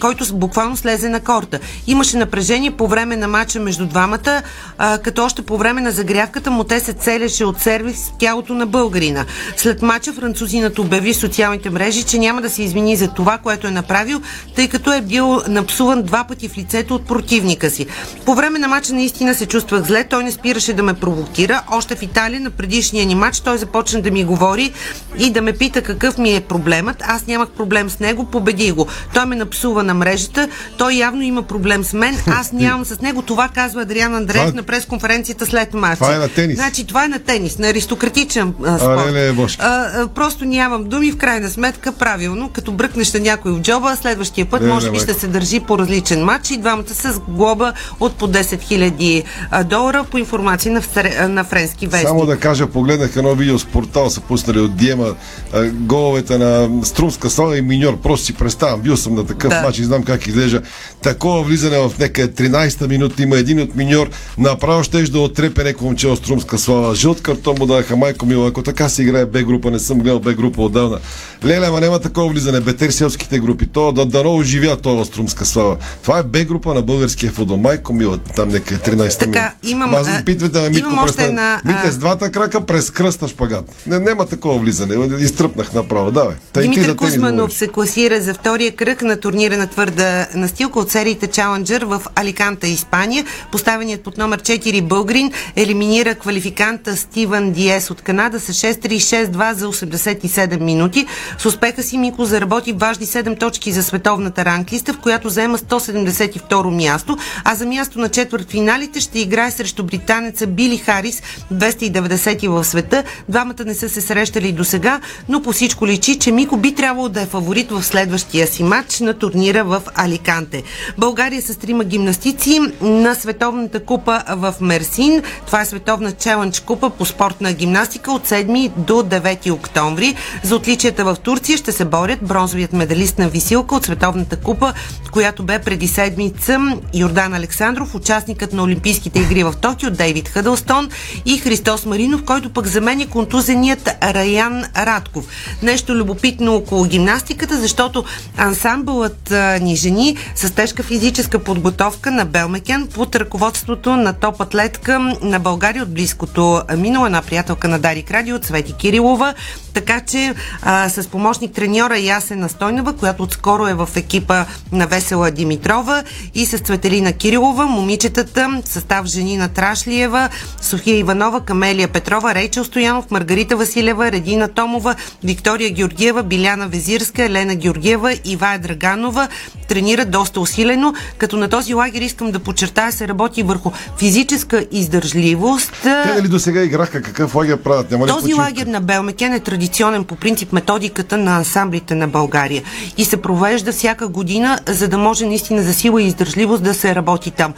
който 0.00 0.24
буквално 0.34 0.76
слезе 0.76 1.08
на 1.08 1.20
корта. 1.20 1.58
Имаше 1.86 2.16
напрежение 2.16 2.70
по 2.70 2.88
време 2.88 3.09
на 3.16 3.28
матча 3.28 3.60
между 3.60 3.86
двамата, 3.86 4.42
а, 4.78 4.98
като 4.98 5.24
още 5.24 5.42
по 5.42 5.58
време 5.58 5.80
на 5.80 5.90
загрявката 5.90 6.50
Моте 6.50 6.80
се 6.80 6.92
целеше 6.92 7.44
от 7.44 7.60
сервис 7.60 8.10
в 8.14 8.18
тялото 8.18 8.54
на 8.54 8.66
българина. 8.66 9.24
След 9.56 9.82
матча 9.82 10.12
французинът 10.12 10.78
обяви 10.78 11.12
в 11.12 11.16
социалните 11.16 11.70
мрежи, 11.70 12.02
че 12.02 12.18
няма 12.18 12.42
да 12.42 12.50
се 12.50 12.62
извини 12.62 12.96
за 12.96 13.08
това, 13.08 13.38
което 13.38 13.66
е 13.66 13.70
направил, 13.70 14.20
тъй 14.56 14.68
като 14.68 14.92
е 14.92 15.00
бил 15.00 15.40
напсуван 15.48 16.02
два 16.02 16.24
пъти 16.24 16.48
в 16.48 16.58
лицето 16.58 16.94
от 16.94 17.06
противника 17.06 17.70
си. 17.70 17.86
По 18.24 18.34
време 18.34 18.58
на 18.58 18.68
матча 18.68 18.94
наистина 18.94 19.34
се 19.34 19.46
чувствах 19.46 19.82
зле, 19.82 20.04
той 20.04 20.24
не 20.24 20.32
спираше 20.32 20.72
да 20.72 20.82
ме 20.82 20.94
провокира. 20.94 21.62
Още 21.72 21.96
в 21.96 22.02
Италия 22.02 22.40
на 22.40 22.50
предишния 22.50 23.06
ни 23.06 23.14
матч 23.14 23.40
той 23.40 23.58
започна 23.58 24.02
да 24.02 24.10
ми 24.10 24.24
говори 24.24 24.72
и 25.18 25.30
да 25.30 25.42
ме 25.42 25.52
пита 25.52 25.82
какъв 25.82 26.18
ми 26.18 26.36
е 26.36 26.40
проблемът. 26.40 27.02
Аз 27.06 27.26
нямах 27.26 27.48
проблем 27.48 27.90
с 27.90 27.98
него, 27.98 28.24
победи 28.24 28.72
го. 28.72 28.86
Той 29.14 29.26
ме 29.26 29.36
напсува 29.36 29.82
на 29.82 29.94
мрежата, 29.94 30.48
той 30.78 30.92
явно 30.92 31.22
има 31.22 31.42
проблем 31.42 31.84
с 31.84 31.92
мен, 31.92 32.16
аз 32.26 32.52
нямам 32.52 32.84
с 32.84 32.99
него. 33.02 33.22
Това 33.22 33.48
казва 33.48 33.82
Адриан 33.82 34.14
Андреев 34.14 34.44
Това- 34.44 34.56
на 34.56 34.62
пресконференцията 34.62 35.46
след 35.46 35.74
матча. 35.74 35.96
Това 35.96 36.14
е 36.14 36.18
на 36.18 36.28
тенис. 36.28 36.56
Значи 36.56 36.86
това 36.86 37.04
е 37.04 37.08
на 37.08 37.18
тенис, 37.18 37.58
на 37.58 37.68
аристократичен 37.68 38.54
а, 38.64 38.78
спорт. 38.78 38.98
А, 39.00 39.12
не, 39.12 39.32
не. 39.32 39.46
А, 39.58 40.06
просто 40.08 40.44
нямам 40.44 40.84
думи, 40.84 41.12
в 41.12 41.16
крайна 41.16 41.50
сметка 41.50 41.92
правилно, 41.92 42.48
като 42.48 42.72
бръкнеш 42.72 43.12
на 43.12 43.20
някой 43.20 43.52
в 43.52 43.60
джоба, 43.60 43.96
следващия 43.96 44.46
път 44.46 44.60
Не, 44.60 44.66
не, 44.66 44.72
може 44.74 44.86
би 44.86 44.90
майко. 44.90 45.04
ще 45.04 45.20
се 45.20 45.26
държи 45.26 45.60
по 45.60 45.78
различен 45.78 46.24
матч 46.24 46.50
и 46.50 46.56
двамата 46.56 46.84
с 46.88 47.20
глоба 47.20 47.72
от 48.00 48.14
по 48.14 48.28
10 48.28 48.42
000 48.42 49.22
а, 49.50 49.64
долара 49.64 50.04
по 50.04 50.18
информация 50.18 50.72
на, 50.72 50.82
а, 51.18 51.28
на 51.28 51.44
френски 51.44 51.86
вестник. 51.86 52.08
Само 52.08 52.26
да 52.26 52.36
кажа, 52.38 52.66
погледнах 52.66 53.16
едно 53.16 53.34
видео 53.34 53.58
с 53.58 53.64
портал, 53.64 54.10
са 54.10 54.20
пуснали 54.20 54.60
от 54.60 54.76
Диема 54.76 55.14
а, 55.52 55.64
головете 55.64 56.38
на 56.38 56.68
Струмска 56.84 57.30
слава 57.30 57.58
и 57.58 57.62
Миньор. 57.62 57.96
Просто 57.96 58.26
си 58.26 58.34
представям, 58.34 58.80
бил 58.80 58.96
съм 58.96 59.14
на 59.14 59.26
такъв 59.26 59.50
Да. 59.50 59.62
матч 59.62 59.78
и 59.78 59.84
знам 59.84 60.02
как 60.02 60.26
изглежда. 60.26 60.62
Такова 61.02 61.42
влизане 61.42 61.78
в 61.78 61.92
нека 61.98 62.28
13-та 62.28 62.86
минута 62.90 63.22
има 63.22 63.38
един 63.38 63.60
от 63.60 63.74
миньор. 63.74 64.10
Направо 64.38 64.82
ще 64.82 65.02
да 65.02 65.20
отрепе 65.20 65.64
неко 65.64 65.84
момче 65.84 66.08
от 66.08 66.18
Струмска 66.18 66.58
слава. 66.58 66.94
Жълт 66.94 67.22
картон 67.22 67.56
му 67.58 67.66
даха 67.66 67.96
майко 67.96 68.26
мило. 68.26 68.46
Ако 68.46 68.62
така 68.62 68.88
си 68.88 69.02
играе 69.02 69.26
Б 69.26 69.42
група, 69.42 69.70
не 69.70 69.78
съм 69.78 69.98
гледал 69.98 70.20
Б 70.20 70.34
група 70.34 70.62
отдавна. 70.62 70.98
Леле, 71.44 71.66
ама 71.66 71.80
няма 71.80 71.98
такова 71.98 72.28
влизане. 72.28 72.60
Бетер 72.60 72.90
селските 72.90 73.38
групи. 73.38 73.66
То 73.66 73.92
да 73.92 74.06
дано 74.06 74.36
оживя 74.36 74.76
това 74.76 75.04
Струмска 75.04 75.46
слава. 75.46 75.76
Това 76.02 76.18
е 76.18 76.22
Б 76.22 76.44
група 76.44 76.74
на 76.74 76.82
българския 76.82 77.32
футбол. 77.32 77.56
Майко 77.56 77.92
мило, 77.92 78.16
там 78.16 78.48
нека 78.48 78.74
е 78.74 78.78
13 78.78 79.18
Така, 79.18 79.54
имам, 79.62 79.94
Аз 79.94 80.24
питвате 80.24 80.60
ме, 80.60 80.68
Митко, 80.68 80.90
още 81.04 81.24
една... 81.24 81.60
Мите 81.64 81.92
с 81.92 81.98
двата 81.98 82.30
крака 82.30 82.60
през 82.60 82.90
кръста 82.90 83.28
шпагат. 83.28 83.64
Не, 83.86 83.98
няма 83.98 84.26
такова 84.26 84.58
влизане. 84.58 85.16
Изтръпнах 85.18 85.72
направо. 85.72 86.10
Давай. 86.10 86.34
Та, 86.52 86.60
Димитър 86.60 86.96
Кузманов 86.96 87.52
се 87.52 87.68
класира 87.68 88.20
за 88.20 88.34
втория 88.34 88.72
кръг 88.76 89.02
на 89.02 89.20
турнира 89.20 89.56
на 89.56 89.66
твърда 89.66 90.26
настилка 90.34 90.78
от 90.78 90.90
сериите 90.90 91.28
Challenger 91.28 91.84
в 91.84 92.02
Аликанта, 92.14 92.66
Испания. 92.80 93.24
Поставеният 93.52 94.02
под 94.02 94.18
номер 94.18 94.40
4 94.42 94.82
българин 94.82 95.32
елиминира 95.56 96.14
квалификанта 96.14 96.96
Стивън 96.96 97.52
Диес 97.52 97.90
от 97.90 98.02
Канада 98.02 98.40
с 98.40 98.52
6-3-6-2 98.52 99.52
за 99.52 99.66
87 99.66 100.60
минути. 100.60 101.06
С 101.38 101.46
успеха 101.46 101.82
си 101.82 101.98
Мико 101.98 102.24
заработи 102.24 102.72
важни 102.72 103.06
7 103.06 103.40
точки 103.40 103.72
за 103.72 103.82
световната 103.82 104.44
ранглиста, 104.44 104.92
в 104.92 104.98
която 104.98 105.28
заема 105.28 105.58
172 105.58 106.70
място, 106.70 107.18
а 107.44 107.54
за 107.54 107.66
място 107.66 107.98
на 107.98 108.08
четвърт 108.08 108.50
финалите 108.50 109.00
ще 109.00 109.18
играе 109.18 109.50
срещу 109.50 109.84
британеца 109.84 110.46
Били 110.46 110.76
Харис, 110.76 111.22
290 111.52 112.48
в 112.48 112.64
света. 112.64 113.04
Двамата 113.28 113.64
не 113.66 113.74
са 113.74 113.88
се 113.88 114.00
срещали 114.00 114.52
до 114.52 114.64
сега, 114.64 115.00
но 115.28 115.42
по 115.42 115.52
всичко 115.52 115.86
личи, 115.86 116.18
че 116.18 116.32
Мико 116.32 116.56
би 116.56 116.74
трябвало 116.74 117.08
да 117.08 117.22
е 117.22 117.26
фаворит 117.26 117.70
в 117.70 117.82
следващия 117.82 118.46
си 118.46 118.62
матч 118.62 119.00
на 119.00 119.14
турнира 119.14 119.64
в 119.64 119.82
Аликанте. 119.94 120.62
България 120.98 121.42
с 121.42 121.56
трима 121.56 121.84
гимнастици 121.84 122.60
на 122.80 123.14
Световната 123.14 123.84
купа 123.84 124.22
в 124.28 124.54
Мерсин. 124.60 125.22
Това 125.46 125.60
е 125.60 125.64
Световна 125.64 126.12
челендж 126.12 126.60
купа 126.60 126.90
по 126.90 127.04
спортна 127.04 127.52
гимнастика 127.52 128.12
от 128.12 128.28
7 128.28 128.70
до 128.76 128.94
9 128.94 129.52
октомври. 129.52 130.14
За 130.42 130.56
отличията 130.56 131.04
в 131.04 131.16
Турция 131.22 131.58
ще 131.58 131.72
се 131.72 131.84
борят 131.84 132.22
бронзовият 132.22 132.72
медалист 132.72 133.18
на 133.18 133.28
висилка 133.28 133.74
от 133.74 133.84
Световната 133.84 134.36
купа, 134.36 134.72
която 135.12 135.42
бе 135.42 135.58
преди 135.58 135.88
седмица 135.88 136.58
Йордан 136.94 137.34
Александров, 137.34 137.94
участникът 137.94 138.52
на 138.52 138.62
Олимпийските 138.62 139.20
игри 139.20 139.44
в 139.44 139.54
Токио, 139.60 139.90
Дейвид 139.90 140.28
Хъдълстон 140.28 140.88
и 141.24 141.38
Христос 141.38 141.86
Маринов, 141.86 142.24
който 142.24 142.50
пък 142.50 142.66
заменя 142.66 143.06
контузеният 143.06 143.90
Раян 144.02 144.64
Радков. 144.76 145.26
Нещо 145.62 145.94
любопитно 145.94 146.54
около 146.54 146.84
гимнастиката, 146.84 147.56
защото 147.56 148.04
ансамбълът 148.36 149.34
ни 149.60 149.76
жени 149.76 150.16
с 150.34 150.54
тежка 150.54 150.82
физическа 150.82 151.38
подготовка 151.38 152.10
на 152.10 152.24
Белмекен 152.60 152.86
под 152.86 153.16
ръководството 153.16 153.96
на 153.96 154.12
топ 154.12 154.40
атлетка 154.40 155.16
на 155.22 155.40
България 155.40 155.82
от 155.82 155.94
близкото 155.94 156.62
минало, 156.76 157.06
една 157.06 157.22
приятелка 157.22 157.68
на 157.68 157.78
Дарик 157.78 158.10
Радио, 158.10 158.38
Цвети 158.38 158.72
Кирилова. 158.72 159.34
Така 159.74 160.00
че 160.00 160.34
а, 160.62 160.88
с 160.88 161.08
помощник 161.08 161.52
треньора 161.52 161.98
Ясена 161.98 162.48
Стойнова, 162.48 162.92
която 162.92 163.22
отскоро 163.22 163.66
е 163.66 163.74
в 163.74 163.88
екипа 163.96 164.44
на 164.72 164.86
Весела 164.86 165.30
Димитрова 165.30 166.04
и 166.34 166.46
с 166.46 166.58
Цветелина 166.58 167.12
Кирилова, 167.12 167.66
момичетата, 167.66 168.62
състав 168.64 169.06
жени 169.06 169.36
на 169.36 169.48
Трашлиева, 169.48 170.28
София 170.60 170.98
Иванова, 170.98 171.40
Камелия 171.40 171.88
Петрова, 171.88 172.34
Рейчел 172.34 172.64
Стоянов, 172.64 173.10
Маргарита 173.10 173.56
Василева, 173.56 174.12
Редина 174.12 174.48
Томова, 174.48 174.94
Виктория 175.24 175.70
Георгиева, 175.70 176.22
Биляна 176.22 176.68
Везирска, 176.68 177.24
Елена 177.24 177.54
Георгиева, 177.54 178.14
Ивая 178.24 178.58
Драганова 178.58 179.28
тренират 179.70 180.10
доста 180.10 180.40
усилено, 180.40 180.94
като 181.18 181.36
на 181.36 181.48
този 181.48 181.74
лагер 181.74 182.00
искам 182.00 182.30
да 182.30 182.38
подчертая 182.50 182.92
се 182.92 183.08
работи 183.08 183.42
върху 183.42 183.70
физическа 183.96 184.66
издържливост. 184.70 185.72
Те 185.82 186.12
дали 186.16 186.28
до 186.28 186.38
сега 186.38 186.62
играха 186.62 187.02
какъв 187.02 187.34
лагер 187.34 187.56
правят? 187.56 187.90
Няма 187.90 188.06
ли 188.06 188.10
този 188.10 188.22
почивка? 188.22 188.42
лагер 188.42 188.66
на 188.66 188.80
Белмекен 188.80 189.32
е 189.32 189.40
традиционен 189.40 190.04
по 190.04 190.16
принцип 190.16 190.52
методиката 190.52 191.16
на 191.16 191.36
ансамблите 191.36 191.94
на 191.94 192.08
България 192.08 192.62
и 192.96 193.04
се 193.04 193.22
провежда 193.22 193.72
всяка 193.72 194.08
година, 194.08 194.58
за 194.66 194.88
да 194.88 194.98
може 194.98 195.26
наистина 195.26 195.62
за 195.62 195.74
сила 195.74 196.02
и 196.02 196.06
издържливост 196.06 196.62
да 196.62 196.74
се 196.74 196.94
работи 196.94 197.30
там. 197.30 197.54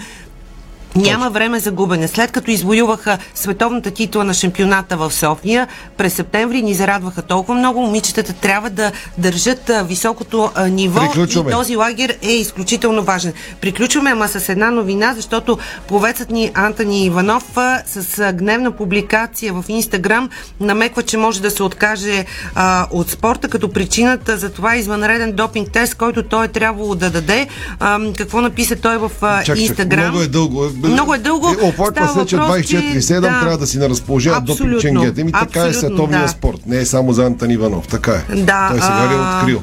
Няма 0.97 1.31
време 1.31 1.61
за 1.61 1.71
губене. 1.71 2.09
След 2.09 2.33
като 2.33 2.51
извоюваха 2.51 3.19
световната 3.35 3.91
титла 3.91 4.25
на 4.25 4.35
шампионата 4.35 4.97
в 4.97 5.13
София, 5.13 5.69
през 5.97 6.15
септември 6.15 6.63
ни 6.63 6.75
зарадваха 6.75 7.23
толкова 7.23 7.55
много. 7.55 7.81
Момичетата 7.81 8.33
трябва 8.33 8.71
да 8.71 8.93
държат 9.19 9.71
високото 9.85 10.51
ниво 10.71 11.01
Приключваме. 11.01 11.51
и 11.51 11.53
този 11.53 11.77
лагер 11.77 12.19
е 12.23 12.33
изключително 12.33 13.03
важен. 13.03 13.33
Приключваме, 13.61 14.11
ама 14.11 14.29
с 14.29 14.49
една 14.49 14.71
новина, 14.71 15.15
защото 15.15 15.59
повецът 15.89 16.31
ни 16.31 16.51
Антони 16.55 17.05
Иванов 17.05 17.45
с 17.87 18.33
гневна 18.33 18.71
публикация 18.71 19.53
в 19.53 19.65
Инстаграм 19.69 20.31
намеква, 20.61 21.03
че 21.03 21.17
може 21.17 21.43
да 21.43 21.51
се 21.51 21.63
откаже 21.63 22.25
а, 22.55 22.87
от 22.91 23.11
спорта, 23.11 23.49
като 23.49 23.73
причината 23.73 24.37
за 24.37 24.51
това 24.51 24.75
е 24.75 24.79
извънреден 24.79 25.33
допинг 25.33 25.73
тест, 25.73 25.95
който 25.95 26.23
той 26.23 26.45
е 26.45 26.49
трябвало 26.49 26.95
да 26.95 27.11
даде. 27.11 27.49
А, 27.81 28.01
какво 28.17 28.41
написа 28.41 28.77
той 28.77 28.99
в 28.99 29.11
а, 29.21 29.45
чак, 29.45 29.59
Инстаграм? 29.59 30.05
много 30.05 30.23
е 30.23 30.27
дълго. 30.27 30.69
Много 30.89 31.15
е 31.15 31.19
дълго. 31.19 31.49
Е, 31.63 31.65
Оплаква 31.65 32.09
се, 32.09 32.27
че 32.27 32.37
въпрос, 32.37 32.57
24-7 32.57 33.21
да. 33.21 33.41
трябва 33.41 33.59
да 33.59 33.67
си 33.67 33.79
на 33.79 33.89
разположение 33.89 34.41
допинг 34.41 34.51
Абсолютно. 34.51 34.81
ченгета. 34.81 35.25
Ми 35.25 35.33
така 35.33 35.67
е 35.67 35.73
световния 35.73 36.23
да. 36.23 36.29
спорт. 36.29 36.67
Не 36.67 36.79
е 36.79 36.87
само 36.87 37.13
за 37.13 37.25
Антон 37.25 37.51
Иванов. 37.51 37.89
Така 37.89 38.13
е. 38.13 38.35
Да, 38.35 38.69
Той 38.71 38.81
сега 38.81 39.11
е 39.13 39.17
а, 39.17 39.39
открил. 39.39 39.63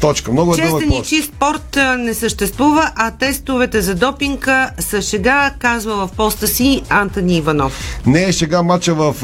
Точка. 0.00 0.32
Много 0.32 0.54
е 0.54 0.56
Честен 0.56 0.92
и 0.92 1.02
чист 1.02 1.32
спорт 1.36 1.78
не 1.98 2.14
съществува, 2.14 2.90
а 2.96 3.10
тестовете 3.10 3.82
за 3.82 3.94
допинга 3.94 4.70
са 4.78 5.02
шега, 5.02 5.50
казва 5.58 6.06
в 6.06 6.10
поста 6.16 6.46
си 6.46 6.82
Антони 6.88 7.36
Иванов. 7.36 8.00
Не 8.06 8.24
е 8.24 8.32
шега 8.32 8.62
мача 8.62 8.94
в, 8.94 9.14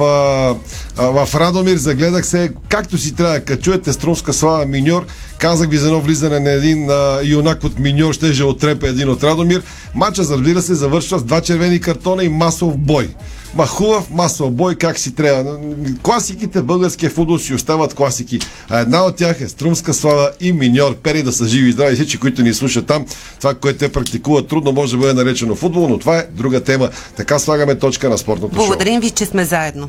а, 0.97 1.25
в 1.27 1.35
Радомир. 1.35 1.77
Загледах 1.77 2.27
се 2.27 2.53
както 2.69 2.99
си 2.99 3.15
трябва. 3.15 3.41
Като 3.41 3.63
чуете 3.63 3.93
Струмска 3.93 4.33
слава 4.33 4.67
Миньор, 4.67 5.07
казах 5.39 5.69
ви 5.69 5.77
за 5.77 5.87
едно 5.87 6.01
влизане 6.01 6.41
на 6.41 6.51
един 6.51 6.91
а, 6.91 7.21
юнак 7.25 7.65
от 7.65 7.79
Миньор, 7.79 8.13
ще 8.15 8.33
же 8.33 8.45
отрепе 8.45 8.89
един 8.89 9.09
от 9.09 9.23
Радомир. 9.25 9.63
Мача, 9.95 10.23
разбира 10.23 10.63
се, 10.63 10.75
завършва 10.75 11.19
с 11.19 11.25
два 11.25 11.41
червени 11.41 11.81
картона 11.81 12.25
и 12.25 12.29
масов 12.29 12.79
бой. 12.79 13.09
Ма 13.55 13.67
хубав 13.67 14.11
масов 14.11 14.51
бой, 14.51 14.75
как 14.75 14.99
си 14.99 15.15
трябва. 15.15 15.59
Класиките 16.03 16.61
в 16.61 16.65
българския 16.65 17.11
футбол 17.11 17.39
си 17.39 17.55
остават 17.55 17.95
класики. 17.95 18.39
А 18.69 18.81
една 18.81 19.05
от 19.05 19.17
тях 19.17 19.41
е 19.41 19.49
Струмска 19.49 19.95
слава 19.95 20.31
и 20.41 20.53
Миньор. 20.53 20.95
Пери 20.95 21.23
да 21.23 21.33
са 21.33 21.49
живи 21.49 21.69
и 21.69 21.73
здрави 21.73 21.95
всички, 21.95 22.19
които 22.19 22.43
ни 22.43 22.55
слушат 22.55 22.87
там. 22.87 23.07
Това, 23.39 23.55
което 23.55 23.79
те 23.79 23.93
практикуват, 23.93 24.49
трудно 24.49 24.73
може 24.73 24.93
да 24.93 24.99
бъде 24.99 25.13
наречено 25.13 25.55
футбол, 25.55 25.89
но 25.89 25.99
това 25.99 26.19
е 26.19 26.27
друга 26.31 26.61
тема. 26.61 26.89
Така 27.17 27.39
слагаме 27.39 27.79
точка 27.79 28.09
на 28.09 28.19
спортното 28.19 28.55
шоу. 28.55 28.67
Благодарим 28.67 29.01
ви, 29.01 29.11
че 29.11 29.27
сме 29.27 29.45
заедно. 29.45 29.89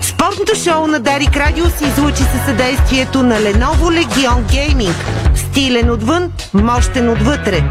Спортното 0.00 0.54
шоу 0.64 0.86
на 0.86 1.00
Дарик 1.00 1.36
Радио 1.36 1.64
се 1.64 1.84
излучи 1.84 2.22
със 2.22 2.46
съдействието 2.46 3.22
на 3.22 3.34
Lenovo 3.40 4.04
Legion 4.04 4.52
Gaming. 4.52 4.94
Стилен 5.36 5.90
отвън, 5.90 6.32
мощен 6.54 7.08
отвътре. 7.08 7.70